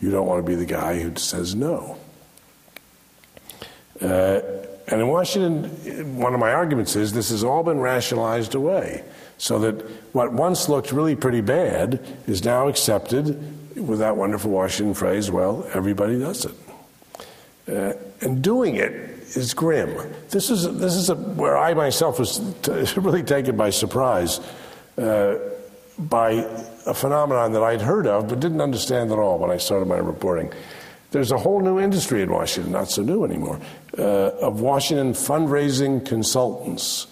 you 0.00 0.10
don't 0.10 0.26
want 0.26 0.44
to 0.44 0.48
be 0.48 0.54
the 0.54 0.66
guy 0.66 1.00
who 1.00 1.14
says 1.16 1.54
no. 1.54 1.98
Uh, 4.00 4.40
and 4.86 5.00
in 5.00 5.08
Washington, 5.08 6.16
one 6.16 6.34
of 6.34 6.40
my 6.40 6.52
arguments 6.52 6.96
is 6.96 7.12
this 7.12 7.30
has 7.30 7.44
all 7.44 7.62
been 7.62 7.80
rationalized 7.80 8.54
away. 8.54 9.04
So 9.36 9.58
that 9.60 9.74
what 10.14 10.32
once 10.32 10.68
looked 10.68 10.92
really 10.92 11.14
pretty 11.14 11.40
bad 11.40 12.04
is 12.26 12.44
now 12.44 12.68
accepted 12.68 13.26
with 13.76 13.98
that 13.98 14.16
wonderful 14.16 14.50
Washington 14.50 14.94
phrase, 14.94 15.30
well, 15.30 15.68
everybody 15.74 16.18
does 16.18 16.44
it. 16.44 16.54
Uh, 17.68 17.92
and 18.20 18.42
doing 18.42 18.76
it 18.76 18.92
is 19.36 19.52
grim. 19.52 19.94
This 20.30 20.50
is, 20.50 20.78
this 20.78 20.94
is 20.94 21.10
a, 21.10 21.14
where 21.14 21.56
I 21.56 21.74
myself 21.74 22.18
was 22.18 22.38
t- 22.62 22.72
really 23.00 23.22
taken 23.22 23.56
by 23.56 23.70
surprise 23.70 24.40
uh, 24.96 25.38
by 25.98 26.46
a 26.86 26.94
phenomenon 26.94 27.52
that 27.52 27.62
I'd 27.62 27.82
heard 27.82 28.06
of 28.06 28.28
but 28.28 28.40
didn't 28.40 28.60
understand 28.60 29.10
at 29.10 29.18
all 29.18 29.38
when 29.38 29.50
I 29.50 29.56
started 29.56 29.86
my 29.86 29.96
reporting. 29.96 30.52
There's 31.10 31.32
a 31.32 31.38
whole 31.38 31.60
new 31.60 31.80
industry 31.80 32.22
in 32.22 32.30
Washington, 32.30 32.72
not 32.72 32.90
so 32.90 33.02
new 33.02 33.24
anymore, 33.24 33.58
uh, 33.96 34.30
of 34.40 34.60
Washington 34.60 35.14
fundraising 35.14 36.04
consultants. 36.06 37.06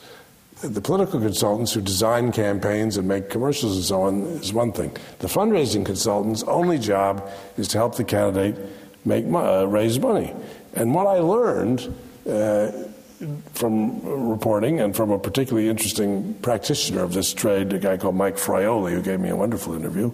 The 0.62 0.80
political 0.80 1.20
consultants 1.20 1.72
who 1.72 1.80
design 1.80 2.32
campaigns 2.32 2.96
and 2.96 3.08
make 3.08 3.30
commercials 3.30 3.76
and 3.76 3.84
so 3.84 4.02
on 4.02 4.22
is 4.40 4.52
one 4.52 4.72
thing. 4.72 4.94
The 5.18 5.28
fundraising 5.28 5.84
consultant's 5.84 6.42
only 6.44 6.78
job 6.78 7.28
is 7.56 7.68
to 7.68 7.78
help 7.78 7.96
the 7.96 8.04
candidate 8.04 8.56
make 9.04 9.24
uh, 9.32 9.66
raise 9.66 9.98
money. 9.98 10.34
And 10.74 10.94
what 10.94 11.06
I 11.06 11.20
learned 11.20 11.94
uh, 12.28 12.72
from 13.54 14.00
reporting 14.30 14.80
and 14.80 14.94
from 14.94 15.10
a 15.10 15.18
particularly 15.18 15.68
interesting 15.68 16.34
practitioner 16.42 17.02
of 17.02 17.12
this 17.12 17.32
trade, 17.32 17.72
a 17.72 17.78
guy 17.78 17.96
called 17.96 18.14
Mike 18.14 18.36
Fraioli, 18.36 18.92
who 18.92 19.02
gave 19.02 19.20
me 19.20 19.30
a 19.30 19.36
wonderful 19.36 19.74
interview, 19.74 20.12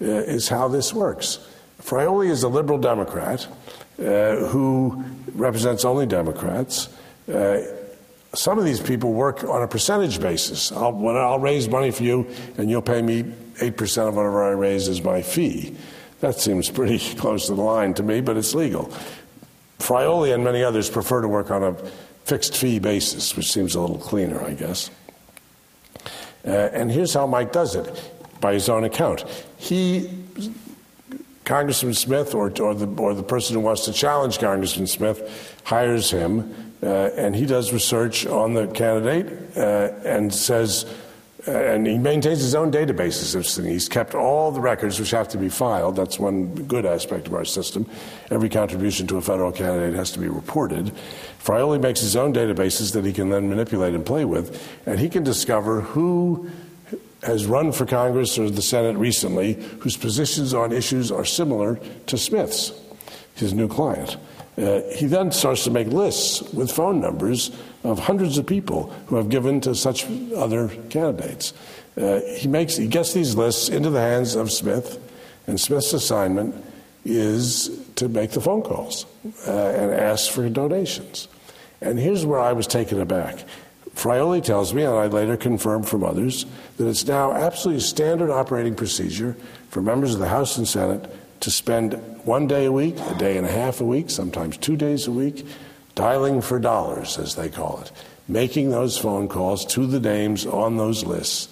uh, 0.00 0.04
is 0.04 0.48
how 0.48 0.68
this 0.68 0.92
works. 0.94 1.38
Fraioli 1.82 2.30
is 2.30 2.42
a 2.42 2.48
liberal 2.48 2.78
Democrat 2.78 3.46
uh, 3.98 4.36
who 4.46 5.04
represents 5.34 5.84
only 5.84 6.06
Democrats. 6.06 6.88
Uh, 7.32 7.60
some 8.32 8.58
of 8.58 8.64
these 8.64 8.80
people 8.80 9.12
work 9.12 9.44
on 9.44 9.62
a 9.62 9.68
percentage 9.68 10.20
basis. 10.20 10.72
I'll, 10.72 11.08
I'll 11.08 11.38
raise 11.38 11.68
money 11.68 11.90
for 11.90 12.04
you, 12.04 12.26
and 12.56 12.70
you'll 12.70 12.82
pay 12.82 13.02
me 13.02 13.24
8% 13.24 14.08
of 14.08 14.14
whatever 14.14 14.44
I 14.44 14.50
raise 14.50 14.88
as 14.88 15.02
my 15.02 15.20
fee. 15.20 15.76
That 16.20 16.36
seems 16.36 16.70
pretty 16.70 16.98
close 17.16 17.46
to 17.46 17.54
the 17.54 17.62
line 17.62 17.94
to 17.94 18.02
me, 18.02 18.20
but 18.20 18.36
it's 18.36 18.54
legal. 18.54 18.92
Fraioli 19.78 20.34
and 20.34 20.44
many 20.44 20.62
others 20.62 20.88
prefer 20.88 21.22
to 21.22 21.28
work 21.28 21.50
on 21.50 21.62
a 21.62 21.76
fixed 22.24 22.56
fee 22.56 22.78
basis, 22.78 23.36
which 23.36 23.50
seems 23.50 23.74
a 23.74 23.80
little 23.80 23.98
cleaner, 23.98 24.42
I 24.42 24.54
guess. 24.54 24.90
Uh, 26.46 26.50
and 26.50 26.90
here's 26.90 27.12
how 27.12 27.26
Mike 27.26 27.52
does 27.52 27.74
it 27.74 28.12
by 28.40 28.54
his 28.54 28.68
own 28.68 28.84
account. 28.84 29.24
He, 29.58 30.10
Congressman 31.44 31.94
Smith, 31.94 32.34
or, 32.34 32.46
or, 32.60 32.74
the, 32.74 32.86
or 33.00 33.14
the 33.14 33.22
person 33.22 33.54
who 33.54 33.60
wants 33.60 33.84
to 33.84 33.92
challenge 33.92 34.38
Congressman 34.38 34.86
Smith, 34.86 35.60
hires 35.64 36.10
him, 36.10 36.72
uh, 36.82 37.10
and 37.16 37.36
he 37.36 37.44
does 37.44 37.72
research 37.72 38.26
on 38.26 38.54
the 38.54 38.66
candidate 38.68 39.56
uh, 39.56 39.92
and 40.04 40.32
says, 40.32 40.86
Uh, 41.48 41.52
and 41.52 41.86
he 41.86 41.96
maintains 41.96 42.40
his 42.40 42.54
own 42.54 42.70
databases. 42.70 43.64
He's 43.64 43.88
kept 43.88 44.14
all 44.14 44.50
the 44.50 44.60
records 44.60 45.00
which 45.00 45.10
have 45.12 45.28
to 45.28 45.38
be 45.38 45.48
filed. 45.48 45.96
That's 45.96 46.18
one 46.18 46.54
good 46.54 46.84
aspect 46.84 47.26
of 47.26 47.34
our 47.34 47.46
system. 47.46 47.88
Every 48.30 48.48
contribution 48.48 49.06
to 49.06 49.16
a 49.16 49.22
federal 49.22 49.50
candidate 49.50 49.94
has 49.94 50.10
to 50.12 50.18
be 50.18 50.28
reported. 50.28 50.92
Fraioli 51.42 51.80
makes 51.80 52.00
his 52.00 52.14
own 52.14 52.34
databases 52.34 52.92
that 52.92 53.04
he 53.04 53.12
can 53.12 53.30
then 53.30 53.48
manipulate 53.48 53.94
and 53.94 54.04
play 54.04 54.24
with, 54.24 54.68
and 54.84 54.98
he 54.98 55.08
can 55.08 55.22
discover 55.22 55.80
who 55.80 56.50
has 57.22 57.46
run 57.46 57.72
for 57.72 57.86
Congress 57.86 58.38
or 58.38 58.50
the 58.50 58.62
Senate 58.62 58.96
recently 58.96 59.54
whose 59.80 59.96
positions 59.96 60.54
on 60.54 60.72
issues 60.72 61.10
are 61.10 61.24
similar 61.24 61.78
to 62.06 62.18
Smith's, 62.18 62.72
his 63.34 63.52
new 63.52 63.68
client. 63.68 64.16
Uh, 64.58 64.80
he 64.94 65.06
then 65.06 65.30
starts 65.30 65.64
to 65.64 65.70
make 65.70 65.86
lists 65.88 66.42
with 66.52 66.70
phone 66.70 67.00
numbers 67.00 67.50
of 67.84 67.98
hundreds 67.98 68.36
of 68.36 68.46
people 68.46 68.92
who 69.06 69.16
have 69.16 69.28
given 69.28 69.60
to 69.60 69.74
such 69.74 70.06
other 70.36 70.68
candidates. 70.90 71.52
Uh, 71.96 72.20
he 72.36 72.48
makes 72.48 72.76
he 72.76 72.86
gets 72.86 73.12
these 73.12 73.34
lists 73.34 73.68
into 73.68 73.90
the 73.90 74.00
hands 74.00 74.34
of 74.34 74.50
Smith, 74.50 74.98
and 75.46 75.60
Smith's 75.60 75.92
assignment 75.92 76.54
is 77.04 77.70
to 77.96 78.08
make 78.08 78.32
the 78.32 78.40
phone 78.40 78.62
calls 78.62 79.06
uh, 79.46 79.50
and 79.50 79.92
ask 79.92 80.30
for 80.30 80.48
donations. 80.48 81.28
And 81.80 81.98
here's 81.98 82.26
where 82.26 82.40
I 82.40 82.52
was 82.52 82.66
taken 82.66 83.00
aback. 83.00 83.44
Fraioli 83.94 84.42
tells 84.42 84.72
me, 84.72 84.84
and 84.84 84.94
I 84.94 85.06
later 85.06 85.36
confirmed 85.36 85.88
from 85.88 86.04
others, 86.04 86.46
that 86.76 86.88
it's 86.88 87.06
now 87.06 87.32
absolutely 87.32 87.82
standard 87.82 88.30
operating 88.30 88.74
procedure 88.74 89.36
for 89.68 89.82
members 89.82 90.14
of 90.14 90.20
the 90.20 90.28
House 90.28 90.56
and 90.56 90.66
Senate 90.66 91.10
to 91.40 91.50
spend 91.50 91.94
one 92.24 92.46
day 92.46 92.66
a 92.66 92.72
week, 92.72 92.98
a 92.98 93.14
day 93.16 93.36
and 93.36 93.46
a 93.46 93.50
half 93.50 93.80
a 93.80 93.84
week, 93.84 94.10
sometimes 94.10 94.56
two 94.56 94.76
days 94.76 95.06
a 95.06 95.12
week, 95.12 95.46
dialing 95.94 96.40
for 96.40 96.58
dollars, 96.58 97.18
as 97.18 97.34
they 97.34 97.48
call 97.48 97.80
it, 97.80 97.90
making 98.28 98.70
those 98.70 98.96
phone 98.96 99.28
calls 99.28 99.64
to 99.66 99.86
the 99.86 100.00
names 100.00 100.46
on 100.46 100.76
those 100.76 101.04
lists. 101.04 101.48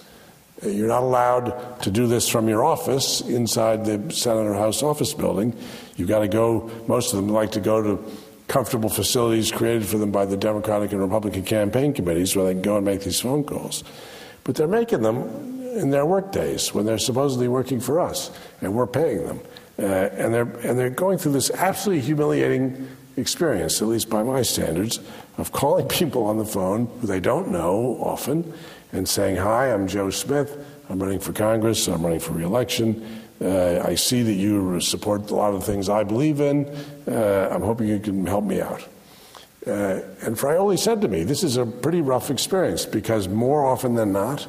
You're 0.62 0.88
not 0.88 1.02
allowed 1.02 1.80
to 1.82 1.90
do 1.90 2.06
this 2.06 2.28
from 2.28 2.48
your 2.48 2.64
office 2.64 3.20
inside 3.20 3.84
the 3.84 4.12
Senate 4.12 4.46
or 4.46 4.54
House 4.54 4.82
office 4.82 5.14
building. 5.14 5.56
You've 5.96 6.08
got 6.08 6.20
to 6.20 6.28
go, 6.28 6.70
most 6.88 7.12
of 7.12 7.20
them 7.20 7.28
like 7.28 7.52
to 7.52 7.60
go 7.60 7.82
to 7.82 8.12
comfortable 8.48 8.88
facilities 8.88 9.52
created 9.52 9.86
for 9.86 9.98
them 9.98 10.10
by 10.10 10.24
the 10.24 10.36
Democratic 10.36 10.90
and 10.92 11.00
Republican 11.00 11.44
campaign 11.44 11.92
committees 11.92 12.34
where 12.34 12.46
they 12.46 12.54
can 12.54 12.62
go 12.62 12.76
and 12.76 12.84
make 12.84 13.02
these 13.02 13.20
phone 13.20 13.44
calls. 13.44 13.84
But 14.44 14.56
they're 14.56 14.66
making 14.66 15.02
them 15.02 15.22
in 15.76 15.90
their 15.90 16.06
work 16.06 16.32
days 16.32 16.74
when 16.74 16.86
they're 16.86 16.98
supposedly 16.98 17.46
working 17.46 17.78
for 17.78 18.00
us 18.00 18.30
and 18.60 18.74
we're 18.74 18.86
paying 18.86 19.26
them. 19.26 19.40
Uh, 19.78 19.82
and, 19.82 20.34
they're, 20.34 20.50
and 20.66 20.78
they're 20.78 20.90
going 20.90 21.18
through 21.18 21.32
this 21.32 21.50
absolutely 21.50 22.04
humiliating 22.04 22.88
experience, 23.16 23.80
at 23.80 23.88
least 23.88 24.10
by 24.10 24.22
my 24.22 24.42
standards, 24.42 25.00
of 25.36 25.52
calling 25.52 25.86
people 25.88 26.24
on 26.24 26.38
the 26.38 26.44
phone 26.44 26.86
who 27.00 27.06
they 27.06 27.20
don't 27.20 27.48
know 27.48 27.96
often 28.00 28.52
and 28.92 29.08
saying, 29.08 29.36
Hi, 29.36 29.72
I'm 29.72 29.86
Joe 29.86 30.10
Smith. 30.10 30.64
I'm 30.88 30.98
running 30.98 31.20
for 31.20 31.32
Congress. 31.32 31.86
I'm 31.86 32.02
running 32.02 32.20
for 32.20 32.32
reelection. 32.32 33.22
Uh, 33.40 33.84
I 33.86 33.94
see 33.94 34.22
that 34.22 34.32
you 34.32 34.80
support 34.80 35.30
a 35.30 35.34
lot 35.34 35.54
of 35.54 35.60
the 35.60 35.66
things 35.66 35.88
I 35.88 36.02
believe 36.02 36.40
in. 36.40 36.66
Uh, 37.06 37.48
I'm 37.52 37.62
hoping 37.62 37.86
you 37.88 38.00
can 38.00 38.26
help 38.26 38.44
me 38.44 38.60
out. 38.60 38.82
Uh, 39.66 40.00
and 40.22 40.36
Fraioli 40.36 40.78
said 40.78 41.00
to 41.02 41.08
me, 41.08 41.24
This 41.24 41.44
is 41.44 41.56
a 41.56 41.66
pretty 41.66 42.00
rough 42.00 42.30
experience 42.30 42.84
because 42.86 43.28
more 43.28 43.64
often 43.66 43.94
than 43.94 44.12
not, 44.12 44.48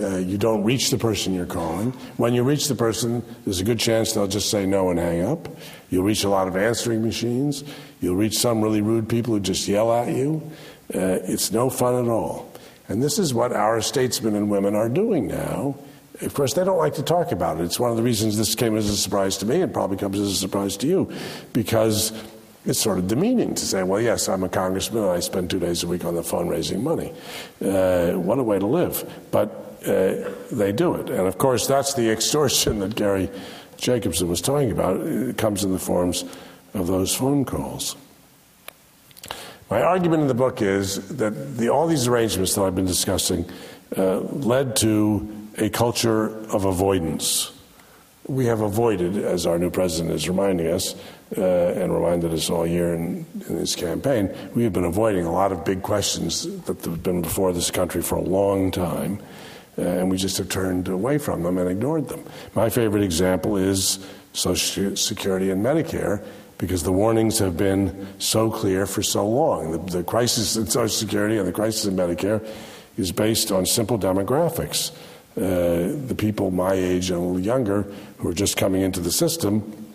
uh, 0.00 0.16
you 0.16 0.38
don't 0.38 0.64
reach 0.64 0.90
the 0.90 0.98
person 0.98 1.34
you're 1.34 1.46
calling. 1.46 1.92
When 2.16 2.32
you 2.34 2.42
reach 2.42 2.68
the 2.68 2.74
person, 2.74 3.22
there's 3.44 3.60
a 3.60 3.64
good 3.64 3.78
chance 3.78 4.12
they'll 4.12 4.26
just 4.26 4.50
say 4.50 4.64
no 4.64 4.90
and 4.90 4.98
hang 4.98 5.22
up. 5.22 5.48
You'll 5.90 6.04
reach 6.04 6.24
a 6.24 6.28
lot 6.28 6.48
of 6.48 6.56
answering 6.56 7.02
machines. 7.02 7.62
You'll 8.00 8.16
reach 8.16 8.38
some 8.38 8.62
really 8.62 8.80
rude 8.80 9.08
people 9.08 9.34
who 9.34 9.40
just 9.40 9.68
yell 9.68 9.92
at 9.92 10.08
you. 10.08 10.42
Uh, 10.94 11.20
it's 11.24 11.52
no 11.52 11.68
fun 11.70 12.04
at 12.04 12.10
all. 12.10 12.50
And 12.88 13.02
this 13.02 13.18
is 13.18 13.32
what 13.32 13.52
our 13.52 13.80
statesmen 13.80 14.34
and 14.34 14.50
women 14.50 14.74
are 14.74 14.88
doing 14.88 15.26
now. 15.26 15.76
Of 16.20 16.34
course, 16.34 16.54
they 16.54 16.64
don't 16.64 16.78
like 16.78 16.94
to 16.94 17.02
talk 17.02 17.32
about 17.32 17.60
it. 17.60 17.64
It's 17.64 17.80
one 17.80 17.90
of 17.90 17.96
the 17.96 18.02
reasons 18.02 18.36
this 18.36 18.54
came 18.54 18.76
as 18.76 18.88
a 18.88 18.96
surprise 18.96 19.38
to 19.38 19.46
me 19.46 19.60
and 19.60 19.72
probably 19.72 19.96
comes 19.96 20.18
as 20.18 20.30
a 20.30 20.34
surprise 20.36 20.76
to 20.78 20.86
you, 20.86 21.12
because 21.52 22.12
it's 22.64 22.78
sort 22.78 22.98
of 22.98 23.08
demeaning 23.08 23.54
to 23.54 23.64
say, 23.64 23.82
well, 23.82 24.00
yes, 24.00 24.28
I'm 24.28 24.44
a 24.44 24.48
congressman 24.48 25.02
and 25.02 25.12
I 25.12 25.20
spend 25.20 25.50
two 25.50 25.58
days 25.58 25.82
a 25.82 25.86
week 25.86 26.04
on 26.04 26.14
the 26.14 26.22
phone 26.22 26.48
raising 26.48 26.82
money. 26.82 27.12
Uh, 27.64 28.12
what 28.12 28.38
a 28.38 28.42
way 28.42 28.58
to 28.58 28.66
live. 28.66 29.10
But 29.30 29.71
they 29.82 30.72
do 30.72 30.94
it. 30.94 31.10
And 31.10 31.26
of 31.26 31.38
course, 31.38 31.66
that's 31.66 31.94
the 31.94 32.10
extortion 32.10 32.78
that 32.80 32.94
Gary 32.94 33.30
Jacobson 33.76 34.28
was 34.28 34.40
talking 34.40 34.70
about. 34.70 35.00
It 35.00 35.36
comes 35.36 35.64
in 35.64 35.72
the 35.72 35.78
forms 35.78 36.24
of 36.74 36.86
those 36.86 37.14
phone 37.14 37.44
calls. 37.44 37.96
My 39.70 39.80
argument 39.80 40.22
in 40.22 40.28
the 40.28 40.34
book 40.34 40.60
is 40.60 41.08
that 41.16 41.56
the, 41.56 41.70
all 41.70 41.86
these 41.86 42.06
arrangements 42.06 42.54
that 42.54 42.62
I've 42.62 42.74
been 42.74 42.84
discussing 42.84 43.48
uh, 43.96 44.20
led 44.20 44.76
to 44.76 45.48
a 45.58 45.70
culture 45.70 46.28
of 46.50 46.64
avoidance. 46.64 47.52
We 48.26 48.46
have 48.46 48.60
avoided, 48.60 49.16
as 49.16 49.46
our 49.46 49.58
new 49.58 49.70
president 49.70 50.14
is 50.14 50.28
reminding 50.28 50.68
us, 50.68 50.94
uh, 51.36 51.42
and 51.42 51.92
reminded 51.92 52.32
us 52.32 52.50
all 52.50 52.66
year 52.66 52.94
in, 52.94 53.24
in 53.48 53.56
his 53.56 53.74
campaign, 53.74 54.34
we 54.54 54.64
have 54.64 54.72
been 54.72 54.84
avoiding 54.84 55.24
a 55.24 55.32
lot 55.32 55.52
of 55.52 55.64
big 55.64 55.82
questions 55.82 56.42
that 56.64 56.84
have 56.84 57.02
been 57.02 57.22
before 57.22 57.52
this 57.52 57.70
country 57.70 58.02
for 58.02 58.16
a 58.16 58.22
long 58.22 58.70
time. 58.70 59.18
Uh, 59.78 59.82
and 59.82 60.10
we 60.10 60.16
just 60.18 60.36
have 60.36 60.48
turned 60.48 60.88
away 60.88 61.16
from 61.18 61.42
them 61.42 61.56
and 61.56 61.68
ignored 61.70 62.08
them. 62.08 62.22
My 62.54 62.68
favorite 62.68 63.02
example 63.02 63.56
is 63.56 63.98
Social 64.34 64.96
Security 64.96 65.50
and 65.50 65.64
Medicare, 65.64 66.24
because 66.58 66.84
the 66.84 66.92
warnings 66.92 67.38
have 67.38 67.56
been 67.56 68.06
so 68.20 68.50
clear 68.50 68.86
for 68.86 69.02
so 69.02 69.26
long. 69.26 69.72
The, 69.72 69.98
the 69.98 70.04
crisis 70.04 70.56
in 70.56 70.66
Social 70.66 70.88
Security 70.88 71.38
and 71.38 71.48
the 71.48 71.52
crisis 71.52 71.86
in 71.86 71.96
Medicare 71.96 72.46
is 72.96 73.10
based 73.10 73.50
on 73.50 73.66
simple 73.66 73.98
demographics. 73.98 74.92
Uh, 75.36 75.96
the 76.06 76.14
people 76.16 76.50
my 76.50 76.74
age 76.74 77.10
and 77.10 77.18
a 77.18 77.22
little 77.22 77.40
younger 77.40 77.82
who 78.18 78.28
are 78.28 78.34
just 78.34 78.56
coming 78.56 78.82
into 78.82 79.00
the 79.00 79.10
system 79.10 79.86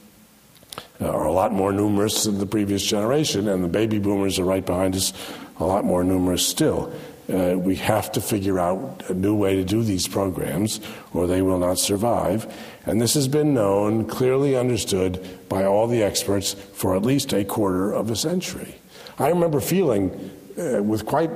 uh, 1.00 1.08
are 1.08 1.26
a 1.26 1.32
lot 1.32 1.54
more 1.54 1.72
numerous 1.72 2.24
than 2.24 2.40
the 2.40 2.46
previous 2.46 2.84
generation, 2.84 3.48
and 3.48 3.64
the 3.64 3.68
baby 3.68 4.00
boomers 4.00 4.40
are 4.40 4.44
right 4.44 4.66
behind 4.66 4.96
us, 4.96 5.14
a 5.60 5.64
lot 5.64 5.86
more 5.86 6.04
numerous 6.04 6.46
still. 6.46 6.92
Uh, 7.32 7.58
we 7.58 7.76
have 7.76 8.12
to 8.14 8.22
figure 8.22 8.58
out 8.58 9.04
a 9.10 9.14
new 9.14 9.36
way 9.36 9.56
to 9.56 9.64
do 9.64 9.84
these 9.84 10.08
programs, 10.08 10.80
or 11.14 11.28
they 11.28 11.42
will 11.42 11.60
not 11.60 11.78
survive. 11.78 12.52
And 12.86 13.02
this 13.02 13.16
has 13.16 13.28
been 13.28 13.54
known, 13.54 14.06
clearly 14.06 14.56
understood 14.56 15.48
by 15.50 15.66
all 15.66 15.88
the 15.88 16.04
experts 16.04 16.54
for 16.54 16.96
at 16.96 17.04
least 17.04 17.34
a 17.34 17.44
quarter 17.44 17.92
of 17.92 18.10
a 18.10 18.16
century. 18.16 18.76
I 19.20 19.28
remember 19.30 19.60
feeling 19.60 20.32
uh, 20.58 20.82
with 20.82 21.06
quite 21.06 21.30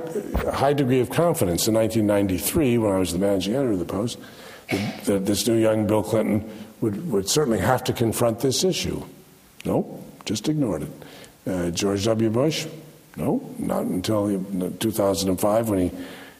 a 0.44 0.52
high 0.52 0.72
degree 0.72 1.00
of 1.00 1.10
confidence 1.10 1.68
in 1.68 1.74
1993, 1.74 2.78
when 2.78 2.92
I 2.92 2.98
was 2.98 3.12
the 3.12 3.18
managing 3.18 3.54
editor 3.54 3.72
of 3.72 3.78
the 3.78 3.84
Post, 3.84 4.18
that, 4.70 5.04
that 5.04 5.26
this 5.26 5.46
new 5.46 5.56
young 5.56 5.86
Bill 5.86 6.02
Clinton 6.02 6.50
would, 6.80 7.10
would 7.10 7.28
certainly 7.28 7.58
have 7.58 7.84
to 7.84 7.92
confront 7.92 8.40
this 8.40 8.64
issue. 8.64 9.04
Nope, 9.64 10.02
just 10.24 10.48
ignored 10.48 10.82
it. 10.82 10.90
Uh, 11.46 11.70
George 11.70 12.04
W. 12.04 12.30
Bush, 12.30 12.66
no, 13.16 13.54
not 13.58 13.84
until 13.84 14.28
2005 14.78 15.68
when 15.68 15.78
he, 15.78 15.90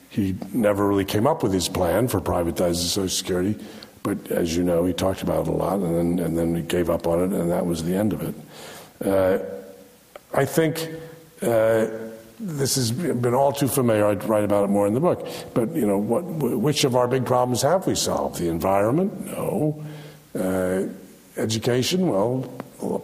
he 0.08 0.36
never 0.52 0.86
really 0.86 1.04
came 1.04 1.26
up 1.26 1.42
with 1.42 1.52
his 1.52 1.68
plan 1.68 2.08
for 2.08 2.20
privatizing 2.20 2.76
Social 2.76 3.08
Security. 3.08 3.58
But 4.02 4.30
as 4.30 4.56
you 4.56 4.64
know, 4.64 4.84
he 4.84 4.92
talked 4.92 5.22
about 5.22 5.46
it 5.46 5.48
a 5.48 5.52
lot 5.52 5.78
and 5.78 6.18
then, 6.18 6.26
and 6.26 6.36
then 6.36 6.54
he 6.56 6.62
gave 6.62 6.90
up 6.90 7.06
on 7.06 7.20
it, 7.20 7.38
and 7.38 7.50
that 7.50 7.64
was 7.64 7.84
the 7.84 7.94
end 7.94 8.12
of 8.12 8.22
it. 8.22 8.34
Uh, 9.06 9.38
I 10.34 10.44
think 10.44 10.88
uh, 11.42 11.86
this 12.40 12.74
has 12.74 12.90
been 12.90 13.34
all 13.34 13.52
too 13.52 13.68
familiar. 13.68 14.06
I'd 14.06 14.24
write 14.24 14.44
about 14.44 14.64
it 14.64 14.68
more 14.68 14.86
in 14.86 14.94
the 14.94 15.00
book. 15.00 15.26
But, 15.54 15.74
you 15.74 15.86
know, 15.86 15.98
what, 15.98 16.24
which 16.24 16.84
of 16.84 16.96
our 16.96 17.06
big 17.06 17.24
problems 17.24 17.62
have 17.62 17.86
we 17.86 17.94
solved? 17.94 18.38
The 18.38 18.48
environment? 18.48 19.26
No. 19.26 19.84
Uh, 20.34 20.88
education? 21.36 22.08
Well, 22.08 22.50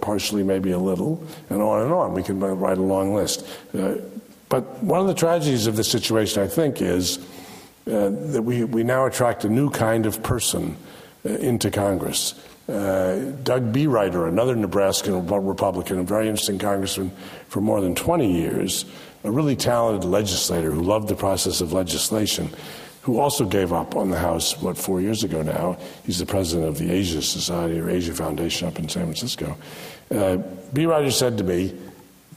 partially, 0.01 0.43
maybe 0.43 0.71
a 0.71 0.79
little, 0.79 1.23
and 1.51 1.63
on 1.63 1.83
and 1.83 1.93
on. 1.93 2.15
We 2.15 2.23
can 2.23 2.41
write 2.41 2.79
a 2.79 2.83
long 2.83 3.15
list. 3.15 3.47
Uh, 3.77 3.97
but 4.49 4.83
one 4.83 5.01
of 5.01 5.07
the 5.07 5.15
tragedies 5.15 5.67
of 5.67 5.77
this 5.77 5.91
situation, 5.91 6.43
I 6.43 6.47
think, 6.47 6.81
is 6.81 7.19
uh, 7.87 8.11
that 8.11 8.43
we, 8.43 8.65
we 8.65 8.83
now 8.83 9.07
attract 9.07 9.45
a 9.45 9.49
new 9.49 9.71
kind 9.71 10.07
of 10.07 10.23
person 10.23 10.77
uh, 11.25 11.31
into 11.31 11.71
Congress. 11.71 12.35
Uh, 12.69 13.33
Doug 13.43 13.73
Bereuter, 13.73 14.27
another 14.27 14.55
Nebraskan 14.55 15.27
Republican, 15.27 15.99
a 15.99 16.03
very 16.03 16.29
interesting 16.29 16.59
congressman 16.59 17.11
for 17.49 17.63
more 17.63 17.81
than 17.81 17.95
20 17.95 18.31
years, 18.31 18.85
a 19.25 19.31
really 19.31 19.57
talented 19.57 20.09
legislator 20.09 20.71
who 20.71 20.83
loved 20.83 21.09
the 21.09 21.15
process 21.15 21.63
of 21.63 21.73
legislation, 21.73 22.51
who 23.09 23.19
also 23.19 23.47
gave 23.47 23.73
up 23.73 23.97
on 23.97 24.11
the 24.11 24.19
House, 24.19 24.61
what, 24.61 24.77
four 24.77 25.01
years 25.01 25.25
ago 25.25 25.41
now. 25.41 25.79
He's 26.05 26.19
the 26.19 26.27
president 26.27 26.69
of 26.69 26.77
the 26.77 26.91
Asia 26.91 27.23
Society 27.23 27.81
or 27.81 27.89
Asia 27.89 28.13
Foundation 28.13 28.69
up 28.69 28.79
in 28.79 28.87
San 28.87 29.05
Francisco. 29.05 29.57
Uh, 30.11 30.37
Bereuter 30.75 31.11
said 31.11 31.39
to 31.39 31.45
me, 31.45 31.75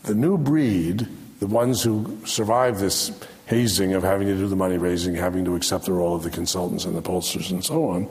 the 0.03 0.15
new 0.15 0.37
breed, 0.37 1.05
the 1.41 1.47
ones 1.47 1.83
who 1.83 2.17
survive 2.25 2.79
this 2.79 3.11
hazing 3.47 3.95
of 3.95 4.03
having 4.03 4.29
to 4.29 4.35
do 4.35 4.47
the 4.47 4.55
money 4.55 4.77
raising, 4.77 5.13
having 5.13 5.43
to 5.43 5.57
accept 5.57 5.83
the 5.83 5.91
role 5.91 6.15
of 6.15 6.23
the 6.23 6.29
consultants 6.29 6.85
and 6.85 6.95
the 6.95 7.01
pollsters 7.01 7.51
and 7.51 7.65
so 7.65 7.89
on, 7.89 8.09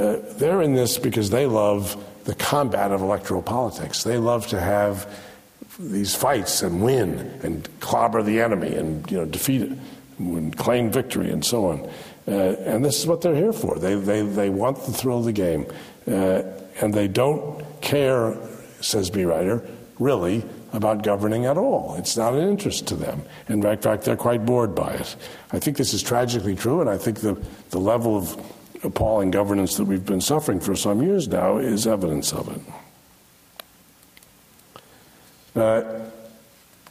uh, 0.00 0.16
they're 0.38 0.60
in 0.60 0.74
this 0.74 0.98
because 0.98 1.30
they 1.30 1.46
love 1.46 2.04
the 2.24 2.34
combat 2.34 2.90
of 2.90 3.00
electoral 3.00 3.42
politics. 3.42 4.02
They 4.02 4.18
love 4.18 4.48
to 4.48 4.58
have 4.58 5.06
these 5.78 6.16
fights 6.16 6.62
and 6.62 6.82
win 6.82 7.38
and 7.44 7.68
clobber 7.78 8.24
the 8.24 8.40
enemy 8.40 8.74
and 8.74 9.08
you 9.08 9.18
know 9.18 9.24
defeat 9.24 9.62
it 9.62 9.78
and 10.36 10.56
claim 10.56 10.90
victory 10.90 11.30
and 11.30 11.44
so 11.44 11.66
on. 11.66 11.88
Uh, 12.26 12.56
and 12.64 12.84
this 12.84 13.00
is 13.00 13.06
what 13.06 13.20
they're 13.20 13.34
here 13.34 13.52
for. 13.52 13.78
They, 13.78 13.94
they, 13.94 14.22
they 14.22 14.50
want 14.50 14.78
the 14.84 14.92
thrill 14.92 15.18
of 15.18 15.24
the 15.24 15.32
game. 15.32 15.66
Uh, 16.06 16.42
and 16.80 16.94
they 16.94 17.08
don't 17.08 17.64
care, 17.80 18.36
says 18.80 19.10
Bereuter, 19.10 19.66
really 19.98 20.44
about 20.72 21.02
governing 21.02 21.44
at 21.46 21.58
all. 21.58 21.96
It's 21.96 22.16
not 22.16 22.34
an 22.34 22.48
interest 22.48 22.86
to 22.88 22.96
them. 22.96 23.22
In 23.48 23.62
fact, 23.62 24.04
they're 24.04 24.16
quite 24.16 24.46
bored 24.46 24.74
by 24.74 24.94
it. 24.94 25.16
I 25.52 25.58
think 25.58 25.76
this 25.76 25.92
is 25.92 26.02
tragically 26.02 26.56
true, 26.56 26.80
and 26.80 26.88
I 26.88 26.96
think 26.96 27.20
the, 27.20 27.40
the 27.70 27.78
level 27.78 28.16
of 28.16 28.36
appalling 28.82 29.30
governance 29.30 29.76
that 29.76 29.84
we've 29.84 30.04
been 30.04 30.20
suffering 30.20 30.60
for 30.60 30.74
some 30.74 31.02
years 31.02 31.28
now 31.28 31.58
is 31.58 31.86
evidence 31.86 32.32
of 32.32 32.48
it. 32.48 32.60
Uh, 35.54 35.82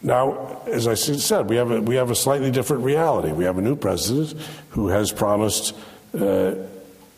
now, 0.04 0.62
as 0.66 0.88
I 0.88 0.96
said, 0.96 1.50
we 1.50 1.58
have, 1.58 1.70
a, 1.70 1.82
we 1.82 1.96
have 1.96 2.10
a 2.10 2.16
slightly 2.16 2.50
different 2.50 2.84
reality. 2.84 3.32
We 3.32 3.44
have 3.44 3.58
a 3.58 3.62
new 3.62 3.76
president 3.76 4.40
who 4.70 4.88
has 4.88 5.12
promised 5.12 5.76
uh, 6.18 6.56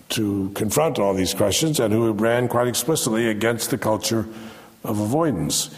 to 0.10 0.52
confront 0.54 1.00
all 1.00 1.14
these 1.14 1.34
questions 1.34 1.80
and 1.80 1.94
who 1.94 2.12
ran 2.12 2.48
quite 2.48 2.68
explicitly 2.68 3.30
against 3.30 3.70
the 3.70 3.78
culture 3.78 4.28
of 4.84 5.00
avoidance. 5.00 5.74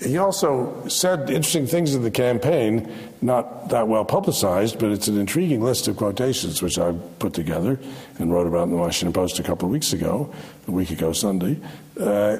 He 0.00 0.16
also 0.18 0.86
said 0.88 1.30
interesting 1.30 1.66
things 1.66 1.94
in 1.94 2.02
the 2.02 2.10
campaign, 2.10 2.92
not 3.20 3.70
that 3.70 3.88
well 3.88 4.04
publicized, 4.04 4.78
but 4.78 4.92
it's 4.92 5.08
an 5.08 5.18
intriguing 5.18 5.60
list 5.60 5.88
of 5.88 5.96
quotations 5.96 6.62
which 6.62 6.78
I 6.78 6.92
put 7.18 7.34
together 7.34 7.80
and 8.18 8.32
wrote 8.32 8.46
about 8.46 8.64
in 8.64 8.70
the 8.70 8.76
Washington 8.76 9.12
Post 9.12 9.40
a 9.40 9.42
couple 9.42 9.66
of 9.66 9.72
weeks 9.72 9.92
ago, 9.92 10.32
a 10.68 10.70
week 10.70 10.90
ago 10.90 11.12
Sunday. 11.12 11.58
Uh, 11.98 12.36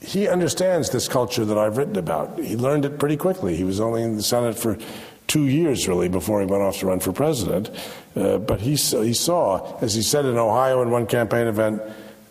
he 0.00 0.28
understands 0.28 0.90
this 0.90 1.08
culture 1.08 1.44
that 1.44 1.58
I've 1.58 1.76
written 1.76 1.96
about. 1.96 2.38
He 2.38 2.56
learned 2.56 2.84
it 2.84 2.98
pretty 2.98 3.16
quickly. 3.16 3.56
He 3.56 3.64
was 3.64 3.80
only 3.80 4.02
in 4.02 4.16
the 4.16 4.22
Senate 4.22 4.56
for 4.56 4.78
two 5.26 5.44
years, 5.44 5.86
really, 5.88 6.08
before 6.08 6.40
he 6.40 6.46
went 6.46 6.62
off 6.62 6.78
to 6.78 6.86
run 6.86 7.00
for 7.00 7.12
president. 7.12 7.70
Uh, 8.16 8.38
but 8.38 8.60
he, 8.60 8.76
he 8.76 9.12
saw, 9.12 9.78
as 9.80 9.94
he 9.94 10.02
said 10.02 10.24
in 10.24 10.36
Ohio 10.36 10.82
in 10.82 10.90
one 10.90 11.06
campaign 11.06 11.46
event, 11.46 11.82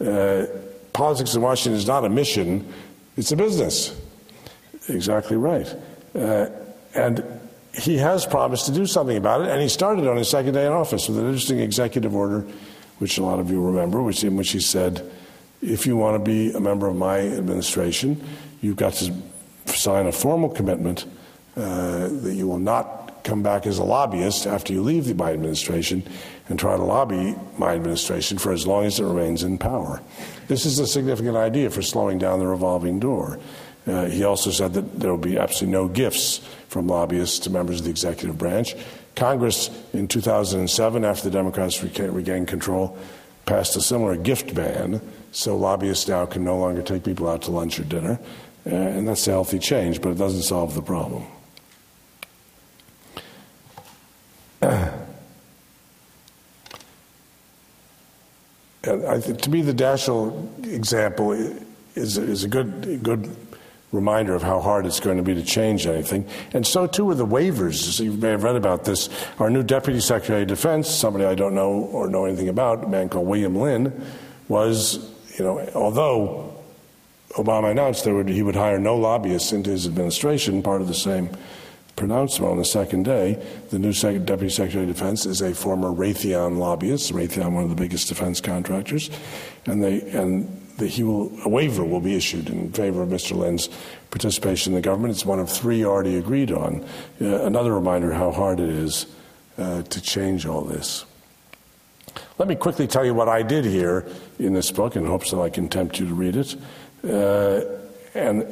uh, 0.02 0.46
politics 0.94 1.36
in 1.36 1.42
Washington 1.42 1.78
is 1.78 1.88
not 1.88 2.06
a 2.06 2.10
mission, 2.10 2.74
it's 3.18 3.32
a 3.32 3.36
business. 3.36 4.00
Exactly 4.90 5.36
right. 5.36 5.76
Uh, 6.16 6.48
and 6.96 7.24
he 7.74 7.98
has 7.98 8.26
promised 8.26 8.66
to 8.66 8.72
do 8.72 8.86
something 8.86 9.18
about 9.18 9.42
it, 9.42 9.50
and 9.50 9.62
he 9.62 9.70
started 9.70 10.08
on 10.08 10.18
his 10.18 10.30
second 10.30 10.54
day 10.54 10.66
in 10.66 10.72
office 10.72 11.08
with 11.08 11.20
an 11.20 11.26
interesting 11.26 11.60
executive 11.60 12.16
order, 12.16 12.46
which 13.00 13.18
a 13.18 13.24
lot 13.24 13.40
of 13.40 13.52
you 13.52 13.64
remember, 13.64 14.02
which, 14.02 14.24
in 14.24 14.36
which 14.36 14.52
he 14.52 14.60
said, 14.60 15.12
if 15.62 15.86
you 15.86 15.98
want 15.98 16.24
to 16.24 16.32
be 16.32 16.52
a 16.54 16.60
member 16.60 16.88
of 16.88 16.96
my 16.96 17.20
administration, 17.20 18.24
you've 18.62 18.76
got 18.76 18.94
to 18.94 19.14
sign 19.66 20.08
a 20.08 20.12
formal 20.12 20.50
commitment 20.50 21.06
uh, 21.56 22.08
that 22.08 22.34
you 22.36 22.48
will 22.48 22.60
not 22.60 23.24
come 23.24 23.44
back 23.44 23.68
as 23.68 23.78
a 23.78 23.84
lobbyist 23.84 24.48
after 24.48 24.72
you 24.72 24.82
leave 24.82 25.06
the, 25.06 25.14
my 25.14 25.32
administration 25.32 26.02
and 26.48 26.58
try 26.58 26.78
to 26.78 26.84
lobby 26.84 27.36
my 27.58 27.74
administration 27.74 28.38
for 28.38 28.54
as 28.54 28.66
long 28.66 28.86
as 28.86 29.00
it 29.00 29.04
remains 29.04 29.44
in 29.44 29.58
power. 29.58 30.02
This 30.48 30.66
is 30.66 30.80
a 30.80 30.88
significant 30.88 31.36
idea 31.36 31.70
for 31.70 31.82
slowing 31.82 32.20
down 32.20 32.40
the 32.40 32.48
revolving 32.48 33.00
door. 33.00 33.38
Uh, 33.86 34.06
he 34.06 34.24
also 34.24 34.52
said 34.52 34.74
that 34.74 35.00
there 35.00 35.12
will 35.12 35.18
be 35.18 35.38
absolutely 35.38 35.74
no 35.74 35.88
gifts 35.88 36.38
from 36.70 36.88
lobbyists 36.88 37.40
to 37.40 37.50
members 37.50 37.80
of 37.80 37.86
the 37.86 37.92
executive 37.92 38.38
branch. 38.38 38.76
Congress 39.16 39.70
in 39.94 40.08
2007, 40.08 41.04
after 41.04 41.30
the 41.30 41.32
Democrats 41.32 41.82
regained 41.84 42.48
control, 42.48 42.98
passed 43.46 43.76
a 43.76 43.82
similar 43.82 44.16
gift 44.16 44.54
ban, 44.54 45.02
so 45.32 45.56
lobbyists 45.56 46.08
now 46.08 46.26
can 46.26 46.44
no 46.44 46.58
longer 46.58 46.82
take 46.82 47.04
people 47.04 47.28
out 47.28 47.44
to 47.44 47.52
lunch 47.52 47.80
or 47.80 47.84
dinner. 47.84 48.20
Uh, 48.66 48.76
and 48.76 49.08
that's 49.08 49.28
a 49.28 49.32
healthy 49.32 49.60
change, 49.60 50.02
but 50.02 50.10
it 50.10 50.18
doesn't 50.18 50.44
solve 50.44 50.74
the 50.76 50.82
problem. 50.82 51.24
Th- 58.84 59.42
to 59.42 59.50
me, 59.50 59.62
the 59.62 59.74
Daschle 59.74 60.66
example 60.66 61.32
is, 61.96 62.18
is 62.18 62.44
a 62.44 62.48
good, 62.48 63.04
good 63.04 63.36
reminder 63.92 64.36
of 64.36 64.44
how 64.44 64.60
hard 64.60 64.86
it's 64.86 65.00
going 65.00 65.18
to 65.18 65.24
be 65.24 65.34
to 65.34 65.44
change 65.44 65.86
anything. 65.88 66.28
And 66.54 66.66
so 66.66 66.88
too 66.88 67.10
are 67.10 67.16
the 67.16 67.26
waivers. 67.26 68.00
You 68.04 68.12
may 68.12 68.30
have 68.30 68.44
read 68.44 68.56
about 68.56 68.84
this. 68.84 69.10
Our 69.40 69.50
new 69.50 69.64
Deputy 69.64 70.00
Secretary 70.00 70.42
of 70.42 70.48
Defense, 70.48 70.90
somebody 70.90 71.26
I 71.26 71.36
don't 71.36 71.56
know 71.56 71.72
or 71.72 72.10
know 72.10 72.26
anything 72.26 72.50
about, 72.50 72.84
a 72.84 72.88
man 72.88 73.10
called 73.10 73.28
William 73.28 73.56
Lynn, 73.56 74.06
was, 74.48 75.14
you 75.38 75.46
know, 75.46 75.70
although 75.76 76.54
Obama 77.32 77.72
announced 77.72 78.06
that 78.06 78.28
he 78.28 78.42
would 78.42 78.56
hire 78.56 78.80
no 78.80 78.96
lobbyists 78.96 79.52
into 79.52 79.70
his 79.70 79.86
administration, 79.86 80.64
part 80.64 80.82
of 80.82 80.88
the 80.88 80.94
same 80.94 81.30
pronouncement 81.96 82.52
on 82.52 82.58
the 82.58 82.66
second 82.66 83.04
day, 83.04 83.44
the 83.70 83.80
new 83.80 83.94
Deputy 83.94 84.50
Secretary 84.50 84.84
of 84.84 84.96
Defense 84.96 85.26
is 85.26 85.42
a 85.42 85.54
former 85.54 85.90
Raytheon 85.90 86.58
lobbyist, 86.58 87.12
Raytheon, 87.12 87.52
one 87.52 87.64
of 87.64 87.70
the 87.70 87.76
biggest 87.76 88.08
defense 88.08 88.40
contractors, 88.40 89.10
and 89.66 89.84
they 89.84 90.02
and 90.12 90.64
that 90.78 90.88
he 90.88 91.04
will, 91.04 91.32
a 91.44 91.50
waiver 91.50 91.84
will 91.84 92.00
be 92.00 92.16
issued 92.16 92.50
in 92.50 92.72
favor 92.72 93.02
of 93.02 93.10
Mr. 93.10 93.36
Lynn's 93.36 93.68
participation 94.12 94.74
in 94.74 94.76
the 94.76 94.82
government. 94.82 95.12
It's 95.12 95.26
one 95.26 95.40
of 95.40 95.50
three 95.50 95.84
already 95.84 96.18
agreed 96.18 96.52
on. 96.52 96.86
Uh, 97.20 97.44
another 97.46 97.74
reminder 97.74 98.14
how 98.14 98.32
hard 98.32 98.60
it 98.60 98.70
is 98.70 99.08
uh, 99.58 99.82
to 99.82 100.02
change 100.02 100.46
all 100.46 100.62
this. 100.62 101.04
Let 102.38 102.48
me 102.48 102.56
quickly 102.56 102.86
tell 102.86 103.04
you 103.04 103.16
what 103.16 103.28
I 103.28 103.42
did 103.42 103.66
here 103.66 104.06
in 104.38 104.54
this 104.54 104.70
book 104.70 104.96
in 104.96 105.06
hopes 105.06 105.32
that 105.32 105.40
I 105.40 105.50
can 105.50 105.70
tempt 105.70 106.00
you 106.00 106.08
to 106.08 106.14
read 106.14 106.36
it 106.36 106.56
uh, 107.04 107.62
and, 108.14 108.44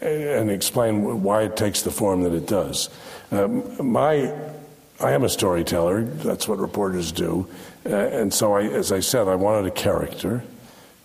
and 0.00 0.50
explain 0.50 1.22
why 1.22 1.42
it 1.42 1.56
takes 1.56 1.82
the 1.82 1.90
form 1.90 2.22
that 2.22 2.32
it 2.32 2.46
does. 2.46 2.90
Um, 3.32 3.92
my, 3.92 4.32
I 5.00 5.12
am 5.12 5.24
a 5.24 5.28
storyteller, 5.28 6.04
that's 6.04 6.46
what 6.46 6.58
reporters 6.58 7.10
do. 7.10 7.48
Uh, 7.84 7.96
and 7.96 8.32
so, 8.32 8.54
I, 8.54 8.64
as 8.66 8.92
I 8.92 9.00
said, 9.00 9.26
I 9.26 9.34
wanted 9.34 9.66
a 9.66 9.72
character. 9.72 10.44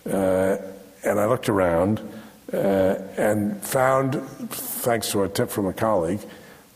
Uh, 0.08 0.58
and 1.02 1.18
I 1.18 1.26
looked 1.26 1.48
around 1.48 2.00
uh, 2.52 2.94
and 3.16 3.60
found, 3.60 4.14
thanks 4.50 5.10
to 5.12 5.24
a 5.24 5.28
tip 5.28 5.50
from 5.50 5.66
a 5.66 5.72
colleague, 5.72 6.20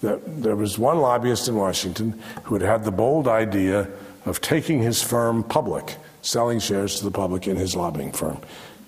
that 0.01 0.43
there 0.43 0.57
was 0.57 0.79
one 0.79 0.99
lobbyist 0.99 1.47
in 1.47 1.55
Washington 1.55 2.21
who 2.45 2.55
had 2.57 2.63
had 2.63 2.85
the 2.85 2.91
bold 2.91 3.29
idea 3.29 3.89
of 4.25 4.41
taking 4.41 4.83
his 4.83 5.03
firm 5.03 5.43
public, 5.43 5.97
selling 6.23 6.59
shares 6.59 6.99
to 6.99 7.05
the 7.05 7.11
public 7.11 7.47
in 7.47 7.57
his 7.57 7.77
lobbying 7.77 8.13
firm. 8.13 8.39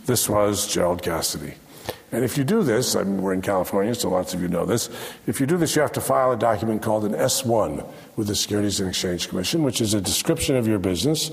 This 0.06 0.28
was 0.28 0.66
Gerald 0.66 1.02
Cassidy. 1.02 1.54
And 2.12 2.24
if 2.24 2.38
you 2.38 2.44
do 2.44 2.62
this, 2.62 2.94
I 2.94 3.02
mean, 3.02 3.20
we're 3.20 3.34
in 3.34 3.42
California, 3.42 3.94
so 3.94 4.08
lots 4.08 4.32
of 4.32 4.40
you 4.40 4.48
know 4.48 4.64
this. 4.64 4.88
If 5.26 5.40
you 5.40 5.46
do 5.46 5.56
this, 5.56 5.74
you 5.74 5.82
have 5.82 5.92
to 5.92 6.00
file 6.00 6.32
a 6.32 6.36
document 6.36 6.82
called 6.82 7.04
an 7.04 7.12
S1 7.12 7.86
with 8.14 8.28
the 8.28 8.34
Securities 8.34 8.80
and 8.80 8.88
Exchange 8.88 9.28
Commission, 9.28 9.62
which 9.64 9.80
is 9.80 9.92
a 9.92 10.00
description 10.00 10.56
of 10.56 10.66
your 10.66 10.78
business 10.78 11.30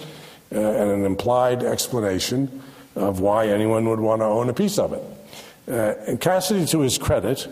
uh, 0.51 0.59
and 0.59 0.91
an 0.91 1.05
implied 1.05 1.63
explanation 1.63 2.61
of 2.95 3.19
why 3.19 3.47
anyone 3.47 3.87
would 3.87 3.99
want 3.99 4.21
to 4.21 4.25
own 4.25 4.49
a 4.49 4.53
piece 4.53 4.77
of 4.77 4.93
it. 4.93 5.03
Uh, 5.67 5.93
and 6.07 6.19
Cassidy, 6.19 6.65
to 6.65 6.81
his 6.81 6.97
credit, 6.97 7.47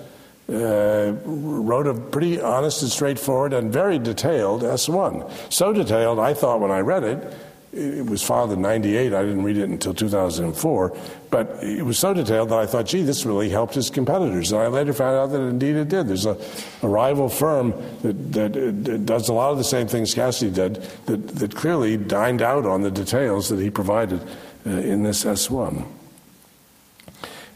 uh, 0.51 1.13
wrote 1.25 1.87
a 1.87 1.93
pretty 1.93 2.41
honest 2.41 2.81
and 2.81 2.91
straightforward 2.91 3.53
and 3.53 3.71
very 3.71 3.97
detailed 3.99 4.63
S1. 4.63 5.51
So 5.51 5.71
detailed, 5.73 6.19
I 6.19 6.33
thought 6.33 6.59
when 6.59 6.71
I 6.71 6.79
read 6.79 7.03
it, 7.03 7.33
it 7.73 8.05
was 8.05 8.21
filed 8.21 8.51
in 8.51 8.61
98. 8.61 9.13
I 9.13 9.21
didn't 9.21 9.43
read 9.43 9.57
it 9.57 9.69
until 9.69 9.93
2004. 9.93 10.97
But 11.29 11.63
it 11.63 11.83
was 11.83 11.97
so 11.97 12.13
detailed 12.13 12.49
that 12.49 12.59
I 12.59 12.65
thought, 12.65 12.85
gee, 12.85 13.01
this 13.01 13.25
really 13.25 13.49
helped 13.49 13.75
his 13.75 13.89
competitors. 13.89 14.51
And 14.51 14.61
I 14.61 14.67
later 14.67 14.91
found 14.91 15.15
out 15.15 15.27
that 15.27 15.41
indeed 15.41 15.77
it 15.77 15.87
did. 15.87 16.09
There's 16.09 16.25
a, 16.25 16.37
a 16.81 16.87
rival 16.87 17.29
firm 17.29 17.71
that, 18.01 18.33
that, 18.33 18.53
that, 18.53 19.05
does 19.05 19.29
a 19.29 19.33
lot 19.33 19.51
of 19.51 19.57
the 19.57 19.63
same 19.63 19.87
things 19.87 20.13
Cassidy 20.13 20.51
did 20.51 20.75
that, 21.05 21.27
that 21.29 21.55
clearly 21.55 21.95
dined 21.95 22.41
out 22.41 22.65
on 22.65 22.81
the 22.81 22.91
details 22.91 23.47
that 23.47 23.59
he 23.59 23.69
provided 23.69 24.21
uh, 24.65 24.69
in 24.69 25.03
this 25.03 25.23
S1. 25.23 25.85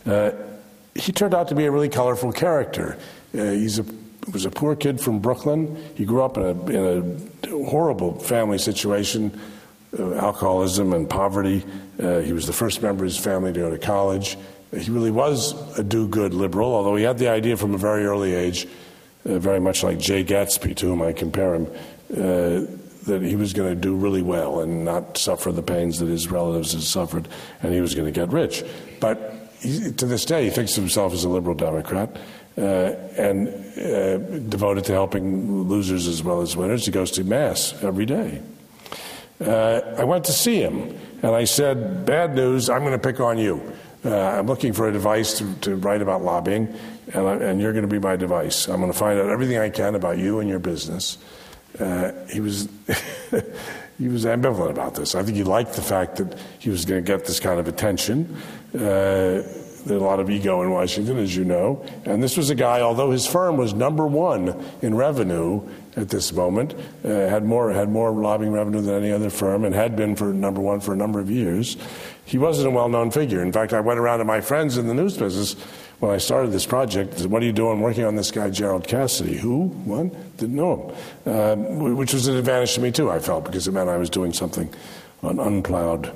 Uh, 0.05 0.31
he 0.95 1.11
turned 1.11 1.35
out 1.35 1.49
to 1.49 1.55
be 1.55 1.65
a 1.65 1.71
really 1.71 1.89
colorful 1.89 2.31
character. 2.31 2.97
Uh, 3.33 3.51
he's 3.51 3.79
a 3.79 3.85
was 4.31 4.45
a 4.45 4.49
poor 4.49 4.75
kid 4.75 4.99
from 4.99 5.19
Brooklyn. 5.19 5.75
He 5.95 6.05
grew 6.05 6.23
up 6.23 6.37
in 6.37 6.43
a, 6.43 6.65
in 6.65 7.29
a 7.43 7.65
horrible 7.65 8.17
family 8.19 8.57
situation 8.57 9.39
uh, 9.97 10.15
alcoholism 10.15 10.93
and 10.93 11.09
poverty. 11.09 11.63
Uh, 12.01 12.19
he 12.19 12.33
was 12.33 12.47
the 12.47 12.53
first 12.53 12.81
member 12.81 13.03
of 13.03 13.11
his 13.11 13.17
family 13.17 13.53
to 13.53 13.59
go 13.59 13.69
to 13.69 13.77
college. 13.77 14.37
He 14.75 14.91
really 14.91 15.11
was 15.11 15.53
a 15.77 15.83
do 15.83 16.07
good 16.07 16.33
liberal, 16.33 16.73
although 16.73 16.95
he 16.95 17.03
had 17.03 17.17
the 17.17 17.29
idea 17.29 17.55
from 17.55 17.73
a 17.73 17.77
very 17.77 18.05
early 18.05 18.33
age, 18.33 18.67
uh, 19.25 19.39
very 19.39 19.59
much 19.59 19.83
like 19.83 19.99
Jay 19.99 20.23
Gatsby, 20.23 20.75
to 20.77 20.87
whom 20.87 21.01
I 21.01 21.13
compare 21.13 21.55
him, 21.55 21.67
uh, 22.11 22.65
that 23.05 23.21
he 23.21 23.35
was 23.35 23.53
going 23.53 23.69
to 23.69 23.79
do 23.79 23.95
really 23.95 24.23
well 24.23 24.61
and 24.61 24.83
not 24.83 25.17
suffer 25.17 25.51
the 25.51 25.61
pains 25.61 25.99
that 25.99 26.07
his 26.07 26.29
relatives 26.29 26.73
had 26.73 26.81
suffered, 26.81 27.27
and 27.61 27.73
he 27.73 27.79
was 27.79 27.95
going 27.95 28.11
to 28.11 28.19
get 28.19 28.29
rich. 28.29 28.63
But 28.99 29.44
he, 29.59 29.91
to 29.91 30.05
this 30.05 30.25
day, 30.25 30.45
he 30.45 30.49
thinks 30.49 30.77
of 30.77 30.83
himself 30.83 31.13
as 31.13 31.23
a 31.23 31.29
liberal 31.29 31.55
Democrat. 31.55 32.17
Uh, 32.57 32.95
and 33.17 33.49
uh, 33.77 34.17
devoted 34.47 34.85
to 34.85 34.93
helping 34.93 35.63
losers 35.63 36.07
as 36.07 36.23
well 36.23 36.39
as 36.39 36.55
winners. 36.55 36.85
He 36.85 36.91
goes 36.91 37.11
to 37.11 37.23
Mass 37.25 37.75
every 37.83 38.05
day. 38.05 38.41
Uh, 39.41 39.81
I 39.97 40.05
went 40.05 40.23
to 40.25 40.31
see 40.31 40.61
him, 40.61 40.97
and 41.21 41.35
I 41.35 41.43
said, 41.43 42.05
Bad 42.05 42.33
news, 42.33 42.69
I'm 42.69 42.79
going 42.79 42.93
to 42.93 42.97
pick 42.97 43.19
on 43.19 43.37
you. 43.37 43.73
Uh, 44.05 44.15
I'm 44.15 44.47
looking 44.47 44.71
for 44.71 44.87
a 44.87 44.91
device 44.93 45.37
to, 45.39 45.53
to 45.61 45.75
write 45.75 46.01
about 46.01 46.23
lobbying, 46.23 46.73
and, 47.13 47.27
I, 47.27 47.35
and 47.35 47.59
you're 47.59 47.73
going 47.73 47.83
to 47.83 47.91
be 47.91 47.99
my 47.99 48.15
device. 48.15 48.69
I'm 48.69 48.79
going 48.79 48.89
to 48.91 48.97
find 48.97 49.19
out 49.19 49.29
everything 49.29 49.57
I 49.57 49.69
can 49.69 49.93
about 49.95 50.17
you 50.17 50.39
and 50.39 50.47
your 50.49 50.59
business. 50.59 51.17
Uh, 51.77 52.13
he 52.31 52.39
was. 52.39 52.69
he 53.97 54.09
was 54.09 54.25
ambivalent 54.25 54.71
about 54.71 54.95
this. 54.95 55.15
I 55.15 55.23
think 55.23 55.37
he 55.37 55.43
liked 55.43 55.73
the 55.73 55.81
fact 55.81 56.17
that 56.17 56.37
he 56.59 56.69
was 56.69 56.83
going 56.83 57.03
to 57.03 57.07
get 57.07 57.25
this 57.25 57.39
kind 57.39 57.59
of 57.59 57.67
attention. 57.67 58.41
Uh, 58.75 59.43
a 59.89 59.93
lot 59.93 60.19
of 60.19 60.29
ego 60.29 60.61
in 60.63 60.71
Washington, 60.71 61.17
as 61.17 61.35
you 61.35 61.45
know. 61.45 61.85
And 62.05 62.21
this 62.21 62.37
was 62.37 62.49
a 62.49 62.55
guy, 62.55 62.81
although 62.81 63.11
his 63.11 63.27
firm 63.27 63.57
was 63.57 63.73
number 63.73 64.07
one 64.07 64.63
in 64.81 64.95
revenue 64.95 65.61
at 65.95 66.09
this 66.09 66.33
moment, 66.33 66.73
uh, 67.03 67.09
had 67.09 67.45
more 67.45 67.71
had 67.71 67.89
more 67.89 68.11
lobbying 68.11 68.51
revenue 68.51 68.81
than 68.81 68.95
any 68.95 69.11
other 69.11 69.29
firm, 69.29 69.63
and 69.63 69.73
had 69.75 69.95
been 69.95 70.15
for 70.15 70.33
number 70.33 70.61
one 70.61 70.79
for 70.79 70.93
a 70.93 70.97
number 70.97 71.19
of 71.19 71.29
years. 71.29 71.77
He 72.25 72.37
wasn't 72.37 72.67
a 72.67 72.71
well-known 72.71 73.11
figure. 73.11 73.41
In 73.41 73.51
fact, 73.51 73.73
I 73.73 73.79
went 73.79 73.99
around 73.99 74.19
to 74.19 74.25
my 74.25 74.41
friends 74.41 74.77
in 74.77 74.87
the 74.87 74.93
news 74.93 75.15
business 75.17 75.53
when 75.99 76.11
I 76.11 76.17
started 76.17 76.51
this 76.51 76.65
project. 76.65 77.19
Said, 77.19 77.29
what 77.29 77.43
are 77.43 77.45
you 77.45 77.53
doing 77.53 77.79
working 77.79 78.03
on 78.03 78.15
this 78.15 78.31
guy, 78.31 78.49
Gerald 78.49 78.87
Cassidy? 78.87 79.37
Who? 79.37 79.67
What? 79.85 80.37
Didn't 80.37 80.55
know 80.55 80.95
him. 81.25 81.31
Uh, 81.31 81.55
which 81.93 82.13
was 82.13 82.27
an 82.27 82.35
advantage 82.35 82.73
to 82.73 82.81
me 82.81 82.91
too. 82.91 83.11
I 83.11 83.19
felt 83.19 83.45
because 83.45 83.67
it 83.67 83.71
meant 83.71 83.89
I 83.89 83.97
was 83.97 84.09
doing 84.09 84.33
something 84.33 84.73
on 85.21 85.39
unplowed 85.39 86.11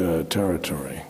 uh, 0.00 0.24
territory. 0.24 1.00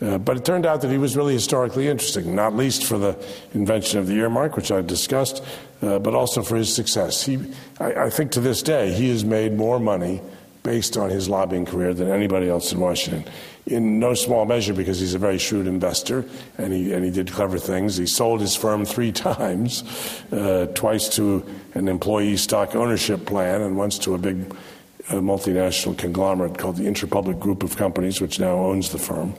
Uh, 0.00 0.16
but 0.16 0.36
it 0.36 0.44
turned 0.44 0.64
out 0.64 0.80
that 0.80 0.90
he 0.90 0.98
was 0.98 1.16
really 1.16 1.34
historically 1.34 1.88
interesting, 1.88 2.34
not 2.34 2.54
least 2.54 2.84
for 2.84 2.98
the 2.98 3.18
invention 3.52 3.98
of 3.98 4.06
the 4.06 4.14
earmark, 4.14 4.56
which 4.56 4.70
I 4.70 4.80
discussed, 4.80 5.42
uh, 5.82 5.98
but 5.98 6.14
also 6.14 6.42
for 6.42 6.56
his 6.56 6.72
success. 6.72 7.22
He, 7.22 7.38
I, 7.80 8.04
I, 8.04 8.10
think 8.10 8.30
to 8.32 8.40
this 8.40 8.62
day, 8.62 8.92
he 8.92 9.08
has 9.10 9.24
made 9.24 9.54
more 9.54 9.80
money 9.80 10.20
based 10.62 10.96
on 10.96 11.10
his 11.10 11.28
lobbying 11.28 11.64
career 11.64 11.94
than 11.94 12.10
anybody 12.10 12.48
else 12.48 12.72
in 12.72 12.78
Washington. 12.78 13.24
In 13.66 13.98
no 13.98 14.14
small 14.14 14.44
measure 14.44 14.72
because 14.72 15.00
he's 15.00 15.14
a 15.14 15.18
very 15.18 15.38
shrewd 15.38 15.66
investor 15.66 16.24
and 16.58 16.72
he, 16.72 16.92
and 16.92 17.04
he 17.04 17.10
did 17.10 17.30
clever 17.32 17.58
things. 17.58 17.96
He 17.96 18.06
sold 18.06 18.40
his 18.40 18.54
firm 18.54 18.84
three 18.84 19.12
times, 19.28 19.82
uh, 20.30 20.66
twice 20.74 21.08
to 21.16 21.44
an 21.74 21.88
employee 21.88 22.36
stock 22.36 22.76
ownership 22.76 23.26
plan 23.26 23.62
and 23.62 23.76
once 23.76 23.98
to 24.00 24.14
a 24.14 24.18
big 24.18 24.54
uh, 25.08 25.14
multinational 25.14 25.96
conglomerate 25.96 26.56
called 26.58 26.76
the 26.76 26.84
Interpublic 26.84 27.40
Group 27.40 27.62
of 27.62 27.76
Companies, 27.76 28.20
which 28.20 28.38
now 28.38 28.56
owns 28.56 28.90
the 28.92 28.98
firm. 28.98 29.34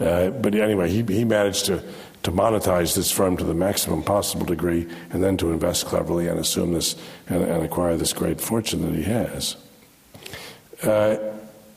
Uh, 0.00 0.30
but 0.30 0.54
anyway, 0.54 0.90
he, 0.90 1.02
he 1.02 1.24
managed 1.24 1.66
to, 1.66 1.82
to 2.22 2.32
monetize 2.32 2.94
this 2.96 3.10
firm 3.10 3.36
to 3.36 3.44
the 3.44 3.54
maximum 3.54 4.02
possible 4.02 4.46
degree 4.46 4.88
and 5.10 5.22
then 5.22 5.36
to 5.36 5.52
invest 5.52 5.86
cleverly 5.86 6.26
and 6.28 6.38
assume 6.38 6.72
this 6.72 6.96
and, 7.28 7.42
and 7.42 7.64
acquire 7.64 7.96
this 7.96 8.12
great 8.12 8.40
fortune 8.40 8.82
that 8.82 8.94
he 8.94 9.04
has. 9.04 9.56
Uh, 10.82 11.16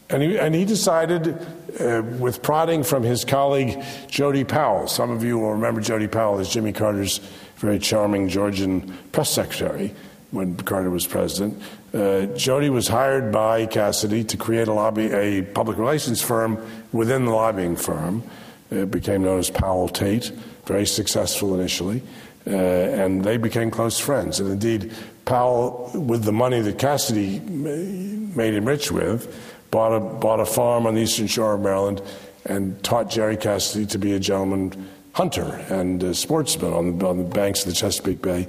and, 0.10 0.24
he, 0.24 0.38
and 0.38 0.56
he 0.56 0.66
decided, 0.66 1.38
uh, 1.80 2.02
with 2.18 2.42
prodding 2.42 2.84
from 2.84 3.04
his 3.04 3.26
colleague 3.26 3.84
Jody 4.08 4.44
Powell, 4.44 4.88
some 4.88 5.12
of 5.12 5.24
you 5.24 5.38
will 5.38 5.52
remember 5.52 5.82
Jody 5.82 6.08
Powell 6.08 6.40
as 6.40 6.50
Jimmy 6.50 6.74
Carter's 6.74 7.20
very 7.58 7.80
charming 7.80 8.30
Georgian 8.30 8.98
press 9.12 9.30
secretary 9.30 9.94
when 10.32 10.56
Carter 10.58 10.90
was 10.90 11.08
president. 11.08 11.62
Uh, 11.94 12.26
Jody 12.36 12.70
was 12.70 12.88
hired 12.88 13.32
by 13.32 13.66
Cassidy 13.66 14.24
to 14.26 14.38
create 14.38 14.68
a 14.68 14.74
lobby, 14.74 15.12
a 15.12 15.42
public 15.42 15.78
relations 15.78 16.22
firm 16.22 16.58
within 16.92 17.26
the 17.26 17.32
lobbying 17.32 17.76
firm. 17.76 18.24
It 18.70 18.92
became 18.92 19.24
known 19.24 19.40
as 19.40 19.50
Powell 19.50 19.88
Tate, 19.88 20.32
very 20.66 20.86
successful 20.86 21.58
initially, 21.58 22.04
uh, 22.46 22.52
and 22.52 23.24
they 23.24 23.38
became 23.38 23.72
close 23.72 24.00
friends. 24.00 24.40
And 24.42 24.50
indeed, 24.52 24.94
Powell, 25.24 25.92
with 25.94 26.24
the 26.24 26.34
money 26.34 26.60
that 26.60 26.78
Cassidy 26.78 27.40
made 27.40 28.54
him 28.54 28.66
rich 28.66 28.92
with, 28.92 29.34
bought 29.72 29.96
a, 29.96 30.00
bought 30.00 30.42
a 30.42 30.46
farm 30.46 30.86
on 30.86 30.96
the 30.96 31.02
eastern 31.02 31.28
shore 31.28 31.54
of 31.54 31.62
Maryland 31.62 32.02
and 32.46 32.82
taught 32.84 33.10
Jerry 33.10 33.38
Cassidy 33.38 33.86
to 33.88 33.98
be 33.98 34.14
a 34.14 34.20
gentleman 34.20 34.90
hunter 35.14 35.66
and 35.70 36.04
a 36.04 36.14
sportsman 36.14 36.74
on 36.74 36.98
the, 36.98 37.08
on 37.08 37.18
the 37.18 37.24
banks 37.24 37.66
of 37.66 37.70
the 37.70 37.74
Chesapeake 37.74 38.22
Bay 38.22 38.48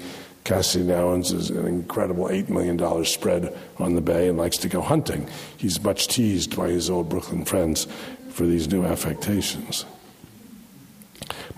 Cassidy 0.49 0.85
now 0.85 1.13
is 1.13 1.51
an 1.51 1.67
incredible 1.67 2.25
$8 2.25 2.49
million 2.49 3.05
spread 3.05 3.55
on 3.77 3.95
the 3.95 4.01
bay 4.01 4.31
and 4.31 4.39
likes 4.39 4.57
to 4.57 4.69
go 4.69 4.81
hunting. 4.81 5.29
He's 5.59 5.79
much 5.83 6.09
teased 6.09 6.57
by 6.57 6.71
his 6.71 6.89
old 6.89 7.11
Brooklyn 7.11 7.45
friends 7.45 7.87
for 8.31 8.47
these 8.47 8.67
new 8.67 8.83
affectations. 8.83 9.85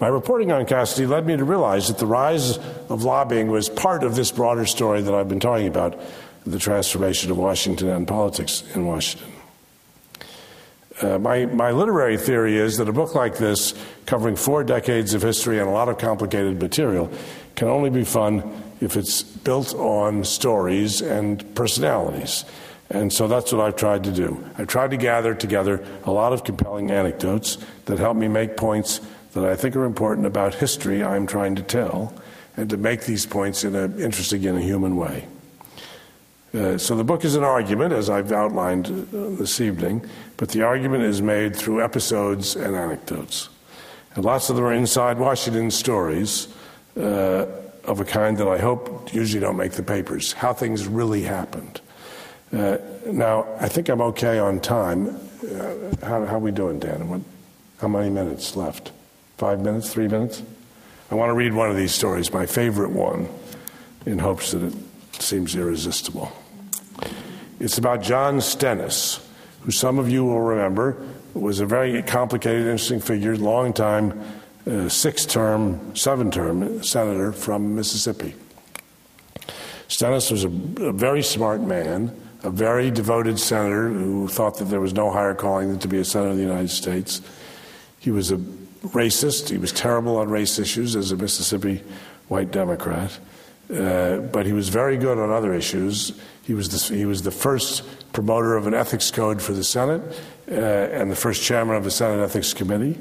My 0.01 0.09
reporting 0.09 0.51
on 0.51 0.67
Cassidy 0.67 1.07
led 1.07 1.25
me 1.25 1.37
to 1.37 1.45
realize 1.45 1.87
that 1.87 1.99
the 1.99 2.07
rise 2.07 2.59
of 2.89 3.05
lobbying 3.05 3.49
was 3.49 3.69
part 3.69 4.03
of 4.03 4.17
this 4.17 4.33
broader 4.33 4.67
story 4.67 5.03
that 5.03 5.15
I've 5.15 5.29
been 5.29 5.39
talking 5.39 5.69
about 5.69 6.01
the 6.45 6.59
transformation 6.59 7.31
of 7.31 7.39
Washington 7.39 7.91
and 7.91 8.09
politics 8.09 8.65
in 8.75 8.87
Washington. 8.87 9.31
Uh, 11.01 11.19
my, 11.19 11.47
my 11.47 11.71
literary 11.71 12.19
theory 12.19 12.57
is 12.57 12.77
that 12.77 12.89
a 12.89 12.93
book 12.93 13.15
like 13.15 13.39
this, 13.39 13.73
covering 14.05 14.37
four 14.37 14.65
decades 14.65 15.15
of 15.15 15.23
history 15.23 15.59
and 15.59 15.69
a 15.69 15.73
lot 15.73 15.89
of 15.89 15.97
complicated 15.97 16.61
material, 16.61 17.11
can 17.61 17.69
only 17.69 17.91
be 17.91 18.05
fun 18.05 18.43
if 18.81 18.97
it's 18.97 19.23
built 19.23 19.75
on 19.75 20.25
stories 20.25 21.03
and 21.03 21.45
personalities. 21.55 22.47
And 22.89 23.13
so 23.13 23.29
that's 23.29 23.53
what 23.53 23.61
I've 23.61 23.77
tried 23.77 24.05
to 24.05 24.13
do. 24.13 24.43
I've 24.57 24.67
tried 24.67 24.93
to 24.93 24.97
gather 24.97 25.35
together 25.35 25.85
a 26.05 26.11
lot 26.11 26.33
of 26.33 26.43
compelling 26.43 26.91
anecdotes 26.91 27.59
that 27.85 27.99
help 27.99 28.17
me 28.17 28.29
make 28.29 28.57
points 28.57 29.03
that 29.35 29.45
I 29.45 29.57
think 29.57 29.77
are 29.77 29.85
important 29.85 30.27
about 30.27 30.55
history 30.55 31.05
I'm 31.05 31.27
trying 31.27 31.55
to 31.57 31.63
tell, 31.63 32.15
and 32.57 32.71
to 32.71 32.79
make 32.79 33.05
these 33.05 33.27
points 33.27 33.63
in 33.63 33.77
an 33.77 34.01
interesting 34.01 34.47
and 34.47 34.57
a 34.57 34.63
human 34.63 34.97
way. 34.97 35.27
Uh, 36.55 36.79
so 36.79 36.97
the 36.97 37.05
book 37.05 37.27
is 37.27 37.37
an 37.37 37.45
argument, 37.45 37.93
as 37.93 38.09
I've 38.09 38.33
outlined 38.33 38.87
uh, 38.87 39.37
this 39.37 39.61
evening, 39.61 40.09
but 40.39 40.49
the 40.49 40.63
argument 40.63 41.05
is 41.05 41.21
made 41.21 41.55
through 41.55 41.85
episodes 41.85 42.57
and 42.57 42.75
anecdotes. 42.75 43.51
And 44.15 44.25
lots 44.25 44.49
of 44.49 44.57
them 44.57 44.65
are 44.65 44.73
inside 44.73 45.19
Washington 45.19 45.71
stories. 45.71 46.49
Uh, 46.97 47.47
of 47.85 48.01
a 48.01 48.05
kind 48.05 48.37
that 48.39 48.49
I 48.49 48.59
hope 48.59 49.13
usually 49.13 49.41
don't 49.41 49.57
make 49.57 49.73
the 49.73 49.83
papers, 49.83 50.33
how 50.33 50.53
things 50.53 50.87
really 50.87 51.23
happened. 51.23 51.81
Uh, 52.53 52.79
now, 53.07 53.47
I 53.59 53.69
think 53.69 53.89
I'm 53.89 54.01
okay 54.03 54.39
on 54.39 54.61
time. 54.61 55.09
Uh, 55.43 55.75
how, 56.03 56.25
how 56.27 56.37
are 56.37 56.39
we 56.41 56.51
doing, 56.51 56.79
Dan? 56.79 57.09
What, 57.09 57.21
how 57.81 57.89
many 57.89 58.11
minutes 58.11 58.57
left? 58.57 58.93
Five 59.39 59.61
minutes? 59.61 59.93
Three 59.93 60.09
minutes? 60.09 60.43
I 61.11 61.15
want 61.15 61.31
to 61.31 61.35
read 61.35 61.55
one 61.55 61.71
of 61.71 61.77
these 61.77 61.93
stories, 61.93 62.33
my 62.33 62.47
favorite 62.47 62.91
one, 62.91 63.29
in 64.05 64.19
hopes 64.19 64.53
that 64.53 64.63
it 64.63 64.75
seems 65.13 65.57
irresistible. 65.57 66.31
It's 67.59 67.79
about 67.79 68.03
John 68.03 68.41
Stennis, 68.41 69.27
who 69.63 69.71
some 69.71 69.99
of 69.99 70.11
you 70.11 70.25
will 70.25 70.41
remember 70.41 70.97
was 71.35 71.61
a 71.61 71.67
very 71.67 72.03
complicated, 72.03 72.63
interesting 72.63 73.01
figure, 73.01 73.37
long 73.37 73.73
time 73.73 74.21
uh, 74.67 74.89
six 74.89 75.25
term, 75.27 75.95
seven 75.97 76.31
term 76.31 76.83
senator 76.83 77.33
from 77.33 77.75
Mississippi. 77.75 78.35
Stennis 79.89 80.31
was 80.31 80.45
a, 80.45 80.49
a, 80.49 80.93
very 80.93 81.23
smart 81.23 81.61
man, 81.61 82.15
a 82.45 82.51
very 82.51 82.91
devoted 82.91 83.39
senator 83.39 83.89
who 83.89 84.29
thought 84.29 84.59
that 84.59 84.67
there 84.67 84.81
was 84.81 84.93
no 84.93 85.11
higher 85.11 85.35
calling 85.35 85.69
than 85.69 85.79
to 85.81 85.89
be 85.89 85.99
a 85.99 86.05
senator 86.05 86.31
of 86.31 86.37
the 86.37 86.43
United 86.43 86.71
States. 86.71 87.21
He 87.99 88.11
was 88.11 88.31
a 88.31 88.37
racist. 88.37 89.49
He 89.49 89.59
was 89.59 89.73
terrible 89.73 90.17
on 90.17 90.29
race 90.29 90.59
issues 90.59 90.95
as 90.95 91.11
a 91.11 91.17
Mississippi 91.17 91.83
white 92.29 92.51
Democrat. 92.51 93.19
Uh, 93.73 94.19
but 94.19 94.47
he 94.47 94.53
was 94.53 94.69
very 94.69 94.97
good 94.97 95.19
on 95.19 95.31
other 95.31 95.55
issues. 95.55 96.13
He 96.45 96.55
was, 96.55 96.89
the, 96.89 96.95
he 96.95 97.05
was 97.05 97.23
the 97.23 97.31
first 97.31 97.85
promoter 98.13 98.57
of 98.57 98.67
an 98.67 98.75
ethics 98.75 99.11
code 99.11 99.41
for 99.41 99.53
the 99.53 99.63
Senate 99.63 100.03
uh, 100.51 100.55
and 100.55 101.11
the 101.11 101.17
first 101.17 101.43
chairman 101.43 101.77
of 101.77 101.85
the 101.85 101.91
Senate 101.91 102.23
Ethics 102.23 102.53
Committee. 102.53 102.99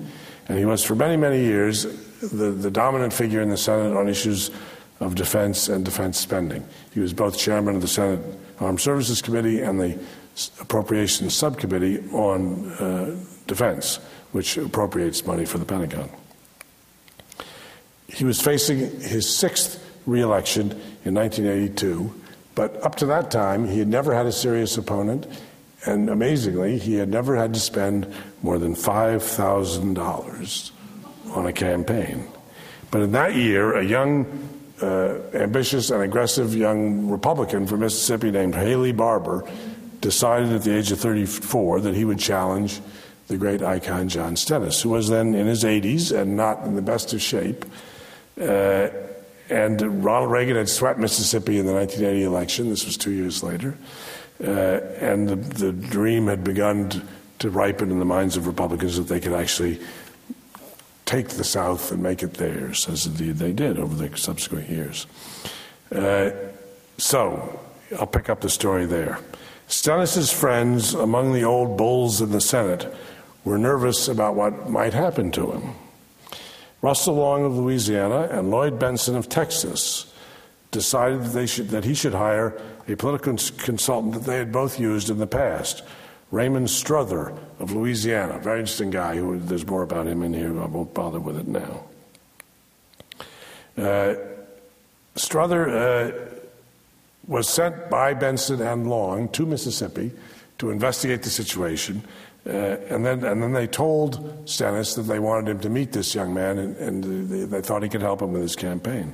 And 0.49 0.57
he 0.57 0.65
was, 0.65 0.83
for 0.83 0.95
many, 0.95 1.15
many 1.15 1.39
years, 1.39 1.83
the, 2.21 2.51
the 2.51 2.71
dominant 2.71 3.13
figure 3.13 3.39
in 3.39 3.49
the 3.49 3.57
Senate 3.57 3.95
on 3.95 4.09
issues 4.09 4.49
of 4.99 5.15
defense 5.15 5.69
and 5.69 5.85
defense 5.85 6.19
spending. 6.19 6.67
He 6.91 6.99
was 6.99 7.13
both 7.13 7.37
chairman 7.37 7.75
of 7.75 7.81
the 7.81 7.87
Senate 7.87 8.19
Armed 8.59 8.81
Services 8.81 9.21
Committee 9.21 9.61
and 9.61 9.79
the 9.79 9.97
Appropriations 10.59 11.33
Subcommittee 11.33 11.99
on 12.11 12.71
uh, 12.71 13.15
Defense, 13.47 13.97
which 14.31 14.57
appropriates 14.57 15.25
money 15.25 15.45
for 15.45 15.57
the 15.57 15.65
Pentagon. 15.65 16.09
He 18.07 18.25
was 18.25 18.41
facing 18.41 18.77
his 19.01 19.29
sixth 19.29 19.83
reelection 20.05 20.71
in 21.05 21.13
1982, 21.13 22.13
but 22.55 22.83
up 22.83 22.95
to 22.95 23.05
that 23.05 23.31
time, 23.31 23.67
he 23.67 23.79
had 23.79 23.87
never 23.87 24.13
had 24.13 24.25
a 24.25 24.31
serious 24.31 24.77
opponent 24.77 25.27
And 25.85 26.09
amazingly, 26.09 26.77
he 26.77 26.95
had 26.95 27.09
never 27.09 27.35
had 27.35 27.53
to 27.53 27.59
spend 27.59 28.13
more 28.41 28.57
than 28.57 28.75
$5,000 28.75 30.71
on 31.31 31.45
a 31.45 31.53
campaign. 31.53 32.27
But 32.91 33.01
in 33.01 33.11
that 33.13 33.35
year, 33.35 33.77
a 33.77 33.83
young, 33.85 34.49
uh, 34.81 35.19
ambitious, 35.33 35.89
and 35.89 36.01
aggressive 36.01 36.55
young 36.55 37.09
Republican 37.09 37.67
from 37.67 37.81
Mississippi 37.81 38.31
named 38.31 38.55
Haley 38.55 38.91
Barbour 38.91 39.49
decided 40.01 40.51
at 40.51 40.63
the 40.63 40.75
age 40.75 40.91
of 40.91 40.99
34 40.99 41.81
that 41.81 41.95
he 41.95 42.03
would 42.05 42.19
challenge 42.19 42.81
the 43.27 43.37
great 43.37 43.61
icon 43.61 44.09
John 44.09 44.35
Stennis, 44.35 44.81
who 44.81 44.89
was 44.89 45.07
then 45.07 45.35
in 45.35 45.45
his 45.45 45.63
80s 45.63 46.17
and 46.17 46.35
not 46.35 46.63
in 46.63 46.75
the 46.75 46.81
best 46.81 47.13
of 47.13 47.21
shape. 47.21 47.63
Uh, 48.41 48.89
and 49.49 50.03
Ronald 50.03 50.31
Reagan 50.31 50.55
had 50.55 50.69
swept 50.69 50.99
Mississippi 50.99 51.59
in 51.59 51.65
the 51.65 51.73
1980 51.73 52.23
election. 52.23 52.69
This 52.69 52.85
was 52.85 52.97
two 52.97 53.11
years 53.11 53.43
later. 53.43 53.75
Uh, 54.41 54.79
and 55.01 55.27
the, 55.27 55.35
the, 55.35 55.71
dream 55.73 56.27
had 56.27 56.43
begun 56.43 56.89
to, 56.89 57.01
to, 57.39 57.49
ripen 57.49 57.91
in 57.91 57.99
the 57.99 58.05
minds 58.05 58.37
of 58.37 58.47
Republicans 58.47 58.95
that 58.95 59.03
they 59.03 59.19
could 59.19 59.33
actually 59.33 59.77
take 61.05 61.29
the 61.29 61.43
South 61.43 61.91
and 61.91 62.01
make 62.01 62.23
it 62.23 62.35
theirs, 62.35 62.87
as 62.87 63.05
indeed 63.05 63.35
they 63.35 63.51
did 63.51 63.77
over 63.77 63.93
the 63.95 64.17
subsequent 64.17 64.69
years. 64.69 65.07
Uh, 65.93 66.31
so, 66.97 67.59
I'll 67.99 68.07
pick 68.07 68.29
up 68.29 68.39
the 68.39 68.49
story 68.49 68.85
there. 68.85 69.19
Stennis's 69.67 70.31
friends 70.31 70.93
among 70.93 71.33
the 71.33 71.43
old 71.43 71.77
bulls 71.77 72.21
in 72.21 72.31
the 72.31 72.41
Senate 72.41 72.91
were 73.43 73.57
nervous 73.57 74.07
about 74.07 74.35
what 74.35 74.69
might 74.69 74.93
happen 74.93 75.31
to 75.31 75.51
him. 75.51 75.73
Russell 76.81 77.15
Long 77.15 77.43
of 77.43 77.57
Louisiana 77.57 78.29
and 78.31 78.51
Lloyd 78.51 78.79
Bentsen 78.79 79.15
of 79.15 79.27
Texas 79.27 80.13
decided 80.71 81.23
that, 81.23 81.47
should, 81.47 81.69
that 81.69 81.83
he 81.83 81.93
should 81.93 82.13
hire 82.13 82.59
a 82.89 82.97
political 82.97 83.37
consultant 83.57 84.13
that 84.13 84.23
they 84.23 84.37
had 84.37 84.51
both 84.51 84.79
used 84.79 85.09
in 85.09 85.19
the 85.19 85.27
past, 85.27 85.83
Raymond 86.31 86.69
Strother 86.69 87.33
of 87.59 87.71
Louisiana. 87.71 88.39
Very 88.39 88.59
interesting 88.59 88.89
guy. 88.89 89.15
Who, 89.15 89.39
there's 89.39 89.65
more 89.65 89.83
about 89.83 90.07
him 90.07 90.23
in 90.23 90.33
here. 90.33 90.59
I 90.59 90.65
won't 90.65 90.93
bother 90.93 91.19
with 91.19 91.37
it 91.37 91.47
now. 91.47 91.83
Uh, 93.77 94.15
uh, 95.35 96.11
was 97.27 97.47
sent 97.47 97.89
by 97.89 98.13
Bentsen 98.13 98.59
and 98.59 98.89
Long 98.89 99.29
to 99.29 99.45
Mississippi 99.45 100.11
to 100.57 100.71
investigate 100.71 101.23
the 101.23 101.29
situation. 101.29 102.03
Uh, 102.45 102.77
and 102.89 103.05
then, 103.05 103.23
and 103.23 103.43
then 103.43 103.53
they 103.53 103.67
told 103.67 104.49
Stennis 104.49 104.95
that 104.95 105.03
they 105.03 105.19
wanted 105.19 105.51
him 105.51 105.59
to 105.59 105.69
meet 105.69 105.91
this 105.91 106.15
young 106.15 106.33
man, 106.33 106.57
and, 106.57 106.77
and 106.77 107.29
they, 107.29 107.43
they 107.43 107.61
thought 107.61 107.83
he 107.83 107.89
could 107.89 108.01
help 108.01 108.21
him 108.21 108.31
with 108.31 108.41
his 108.41 108.55
campaign. 108.55 109.13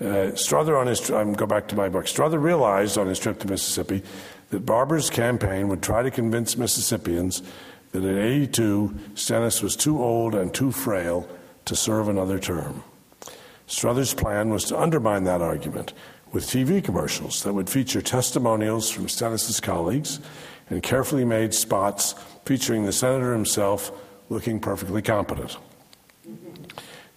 Uh, 0.00 0.34
Strother 0.34 0.76
on 0.76 0.86
his, 0.86 1.10
I'm 1.10 1.32
go 1.32 1.46
back 1.46 1.68
to 1.68 1.76
my 1.76 1.88
book. 1.88 2.06
Strother 2.06 2.38
realized 2.38 2.98
on 2.98 3.06
his 3.06 3.18
trip 3.18 3.38
to 3.40 3.48
Mississippi 3.48 4.02
that 4.50 4.66
Barbour's 4.66 5.08
campaign 5.08 5.68
would 5.68 5.82
try 5.82 6.02
to 6.02 6.10
convince 6.10 6.56
Mississippians 6.56 7.42
that 7.92 8.04
at 8.04 8.16
82, 8.16 8.94
Stennis 9.14 9.62
was 9.62 9.74
too 9.74 10.02
old 10.02 10.34
and 10.34 10.52
too 10.52 10.70
frail 10.70 11.26
to 11.64 11.74
serve 11.74 12.08
another 12.08 12.38
term. 12.38 12.84
Strother's 13.66 14.14
plan 14.14 14.50
was 14.50 14.64
to 14.64 14.78
undermine 14.78 15.24
that 15.24 15.40
argument 15.40 15.92
with 16.30 16.44
TV 16.44 16.84
commercials 16.84 17.42
that 17.42 17.54
would 17.54 17.70
feature 17.70 18.02
testimonials 18.02 18.90
from 18.90 19.08
Stennis's 19.08 19.60
colleagues 19.60 20.20
and 20.68 20.82
carefully 20.82 21.24
made 21.24 21.54
spots 21.54 22.14
featuring 22.44 22.84
the 22.84 22.92
senator 22.92 23.32
himself 23.32 23.90
looking 24.28 24.60
perfectly 24.60 25.00
competent. 25.00 25.56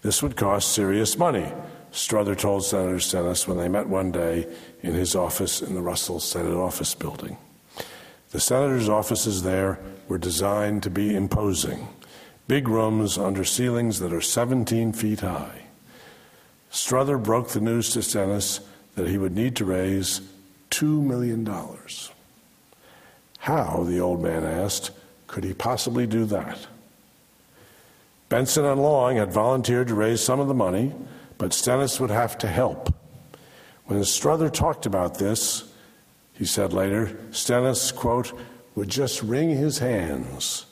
This 0.02 0.24
would 0.24 0.38
cost 0.38 0.72
serious 0.72 1.18
money 1.18 1.52
Strother 1.92 2.36
told 2.36 2.64
Senator 2.64 3.00
Stennis 3.00 3.48
when 3.48 3.58
they 3.58 3.68
met 3.68 3.88
one 3.88 4.12
day 4.12 4.48
in 4.82 4.94
his 4.94 5.16
office 5.16 5.62
in 5.62 5.74
the 5.74 5.82
Russell 5.82 6.20
Senate 6.20 6.56
office 6.56 6.94
building. 6.94 7.38
The 8.32 8.40
senator's 8.40 8.90
offices 8.90 9.42
there 9.42 9.80
were 10.08 10.20
designed 10.20 10.84
to 10.84 10.90
be 10.90 11.16
imposing 11.16 11.88
big 12.48 12.68
rooms 12.68 13.18
under 13.18 13.44
ceilings 13.44 14.00
that 14.00 14.14
are 14.14 14.22
17 14.22 14.94
feet 14.94 15.22
high. 15.22 15.64
Strother 16.70 17.18
broke 17.18 17.50
the 17.50 17.62
news 17.62 17.92
to 17.92 18.02
Stennis 18.04 18.60
that 18.96 19.08
he 19.08 19.18
would 19.18 19.36
need 19.36 19.56
to 19.56 19.66
raise 19.66 20.22
$2 20.72 21.04
million. 21.04 21.48
How, 23.40 23.84
the 23.84 24.00
old 24.00 24.22
man 24.22 24.44
asked, 24.44 24.92
could 25.28 25.44
he 25.44 25.54
possibly 25.54 26.06
do 26.06 26.26
that? 26.26 26.68
Bentsen 28.30 28.72
and 28.72 28.82
Long 28.82 29.18
had 29.18 29.32
volunteered 29.32 29.88
to 29.88 29.96
raise 29.96 30.22
some 30.22 30.40
of 30.40 30.48
the 30.48 30.54
money 30.54 30.94
but 31.40 31.54
Stennis 31.54 32.00
would 32.00 32.12
have 32.12 32.38
to 32.38 32.48
help. 32.48 32.94
When 33.86 34.04
Strother 34.04 34.50
talked 34.50 34.86
about 34.86 35.18
this, 35.18 35.64
he 36.34 36.46
said 36.46 36.74
later, 36.74 37.18
Stennis, 37.32 37.92
quote, 37.92 38.32
would 38.76 38.90
just 38.90 39.24
wring 39.24 39.50
his 39.50 39.80
hands. 39.80 40.68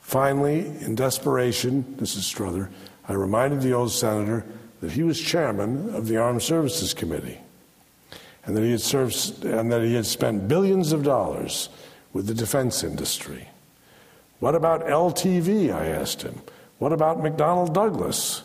Finally, 0.00 0.60
in 0.80 0.94
desperation, 0.94 1.96
this 1.98 2.16
is 2.16 2.24
Strother, 2.24 2.70
I 3.08 3.12
reminded 3.12 3.60
the 3.60 3.74
old 3.74 3.92
senator 3.92 4.46
that 4.80 4.92
he 4.92 5.02
was 5.02 5.20
chairman 5.20 5.94
of 5.94 6.08
the 6.08 6.16
Armed 6.16 6.42
Services 6.42 6.94
Committee 6.94 7.40
and 8.44 8.56
that 8.56 8.62
he 8.62 8.70
had, 8.70 8.80
served, 8.80 9.44
and 9.44 9.70
that 9.72 9.82
he 9.82 9.94
had 9.94 10.06
spent 10.06 10.48
billions 10.48 10.92
of 10.92 11.02
dollars 11.02 11.68
with 12.12 12.26
the 12.26 12.34
defense 12.34 12.84
industry. 12.84 13.48
What 14.38 14.54
about 14.54 14.86
LTV? 14.86 15.74
I 15.74 15.88
asked 15.88 16.22
him. 16.22 16.40
What 16.78 16.92
about 16.92 17.18
McDonnell 17.18 17.72
Douglas? 17.72 18.42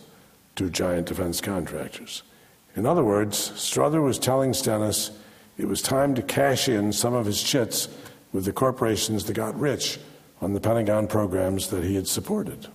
To 0.61 0.69
giant 0.69 1.07
defense 1.07 1.41
contractors. 1.41 2.23
In 2.75 2.85
other 2.85 3.03
words, 3.03 3.37
Strother 3.59 4.01
was 4.01 4.19
telling 4.19 4.53
Stennis 4.53 5.11
it 5.57 5.67
was 5.67 5.81
time 5.81 6.15
to 6.15 6.21
cash 6.21 6.69
in 6.69 6.93
some 6.93 7.13
of 7.13 7.25
his 7.25 7.41
chits 7.41 7.89
with 8.31 8.45
the 8.45 8.53
corporations 8.53 9.25
that 9.25 9.33
got 9.33 9.59
rich 9.59 9.99
on 10.39 10.53
the 10.53 10.61
Pentagon 10.61 11.07
programs 11.07 11.69
that 11.69 11.83
he 11.83 11.95
had 11.95 12.07
supported. 12.07 12.67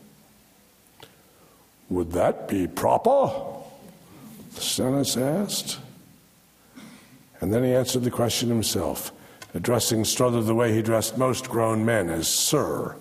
Would 1.89 2.13
that 2.13 2.49
be 2.49 2.67
proper? 2.67 3.33
Stennis 4.53 5.17
asked. 5.17 5.79
And 7.41 7.53
then 7.53 7.65
he 7.65 7.75
answered 7.75 8.03
the 8.03 8.11
question 8.11 8.49
himself, 8.49 9.13
addressing 9.55 10.05
Strother 10.05 10.43
the 10.43 10.55
way 10.55 10.73
he 10.73 10.81
addressed 10.81 11.19
most 11.19 11.49
grown 11.49 11.85
men 11.85 12.11
as 12.11 12.29
Sir. 12.29 12.97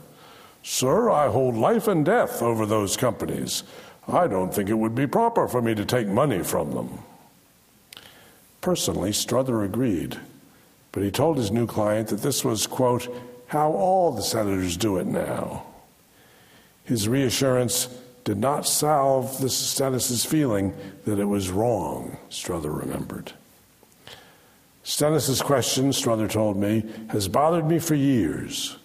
Sir, 0.63 1.09
I 1.09 1.29
hold 1.29 1.55
life 1.55 1.87
and 1.87 2.05
death 2.05 2.41
over 2.41 2.65
those 2.65 2.97
companies. 2.97 3.63
I 4.07 4.27
don't 4.27 4.53
think 4.53 4.69
it 4.69 4.77
would 4.77 4.95
be 4.95 5.07
proper 5.07 5.47
for 5.47 5.61
me 5.61 5.75
to 5.75 5.85
take 5.85 6.07
money 6.07 6.43
from 6.43 6.73
them. 6.73 6.99
Personally, 8.61 9.13
Strother 9.13 9.63
agreed, 9.63 10.17
but 10.91 11.03
he 11.03 11.11
told 11.11 11.37
his 11.37 11.51
new 11.51 11.67
client 11.67 12.07
that 12.09 12.21
this 12.21 12.43
was, 12.43 12.67
quote, 12.67 13.07
how 13.47 13.71
all 13.71 14.11
the 14.11 14.23
senators 14.23 14.77
do 14.77 14.97
it 14.97 15.05
now. 15.05 15.65
His 16.83 17.07
reassurance 17.07 17.87
did 18.23 18.37
not 18.37 18.67
salve 18.67 19.39
the 19.39 19.49
Stennis's 19.49 20.25
feeling 20.25 20.73
that 21.05 21.19
it 21.19 21.25
was 21.25 21.51
wrong, 21.51 22.17
Strother 22.29 22.71
remembered. 22.71 23.33
Stennis's 24.83 25.41
question, 25.41 25.93
Strother 25.93 26.27
told 26.27 26.57
me, 26.57 26.83
has 27.09 27.27
bothered 27.27 27.67
me 27.67 27.79
for 27.79 27.95
years. 27.95 28.77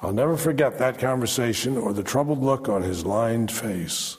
I'll 0.00 0.12
never 0.12 0.36
forget 0.36 0.78
that 0.78 0.98
conversation 0.98 1.76
or 1.76 1.92
the 1.92 2.02
troubled 2.02 2.42
look 2.42 2.68
on 2.68 2.82
his 2.82 3.04
lined 3.04 3.50
face. 3.50 4.16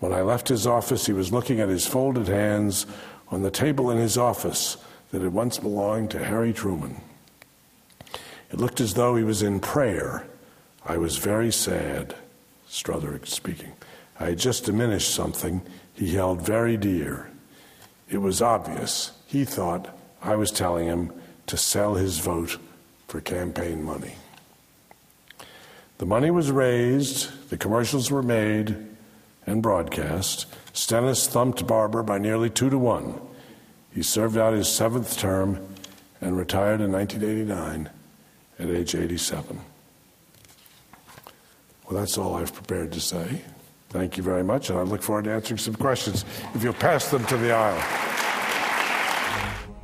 When 0.00 0.12
I 0.12 0.22
left 0.22 0.48
his 0.48 0.66
office, 0.66 1.06
he 1.06 1.12
was 1.12 1.32
looking 1.32 1.60
at 1.60 1.68
his 1.68 1.86
folded 1.86 2.28
hands 2.28 2.86
on 3.28 3.42
the 3.42 3.50
table 3.50 3.90
in 3.90 3.98
his 3.98 4.16
office 4.16 4.76
that 5.10 5.22
had 5.22 5.32
once 5.32 5.58
belonged 5.58 6.10
to 6.12 6.24
Harry 6.24 6.52
Truman. 6.52 7.00
It 8.50 8.58
looked 8.58 8.80
as 8.80 8.94
though 8.94 9.16
he 9.16 9.24
was 9.24 9.42
in 9.42 9.60
prayer. 9.60 10.26
I 10.86 10.96
was 10.96 11.16
very 11.16 11.50
sad, 11.50 12.14
Strother 12.66 13.20
speaking. 13.24 13.72
I 14.20 14.26
had 14.26 14.38
just 14.38 14.64
diminished 14.64 15.14
something 15.14 15.62
he 15.94 16.14
held 16.14 16.42
very 16.42 16.76
dear. 16.76 17.30
It 18.08 18.18
was 18.18 18.40
obvious. 18.40 19.12
He 19.26 19.44
thought 19.44 19.94
I 20.22 20.36
was 20.36 20.50
telling 20.50 20.86
him 20.86 21.12
to 21.46 21.56
sell 21.56 21.94
his 21.94 22.18
vote 22.18 22.56
for 23.06 23.20
campaign 23.20 23.82
money. 23.82 24.14
The 25.98 26.06
money 26.06 26.30
was 26.30 26.50
raised, 26.50 27.50
the 27.50 27.56
commercials 27.56 28.10
were 28.10 28.22
made, 28.22 28.87
and 29.48 29.62
broadcast, 29.62 30.46
Stennis 30.72 31.26
thumped 31.26 31.66
Barbour 31.66 32.02
by 32.02 32.18
nearly 32.18 32.50
two 32.50 32.70
to 32.70 32.78
one. 32.78 33.20
He 33.92 34.02
served 34.02 34.36
out 34.36 34.52
his 34.52 34.68
seventh 34.68 35.18
term 35.18 35.74
and 36.20 36.36
retired 36.36 36.80
in 36.80 36.92
1989 36.92 37.90
at 38.58 38.68
age 38.68 38.94
87. 38.94 39.60
Well, 41.84 41.98
that's 41.98 42.18
all 42.18 42.36
I've 42.36 42.52
prepared 42.52 42.92
to 42.92 43.00
say. 43.00 43.42
Thank 43.88 44.18
you 44.18 44.22
very 44.22 44.44
much, 44.44 44.68
and 44.68 44.78
I 44.78 44.82
look 44.82 45.02
forward 45.02 45.24
to 45.24 45.32
answering 45.32 45.58
some 45.58 45.74
questions 45.74 46.24
if 46.54 46.62
you'll 46.62 46.74
pass 46.74 47.10
them 47.10 47.24
to 47.26 47.36
the 47.38 47.52
aisle. 47.52 48.27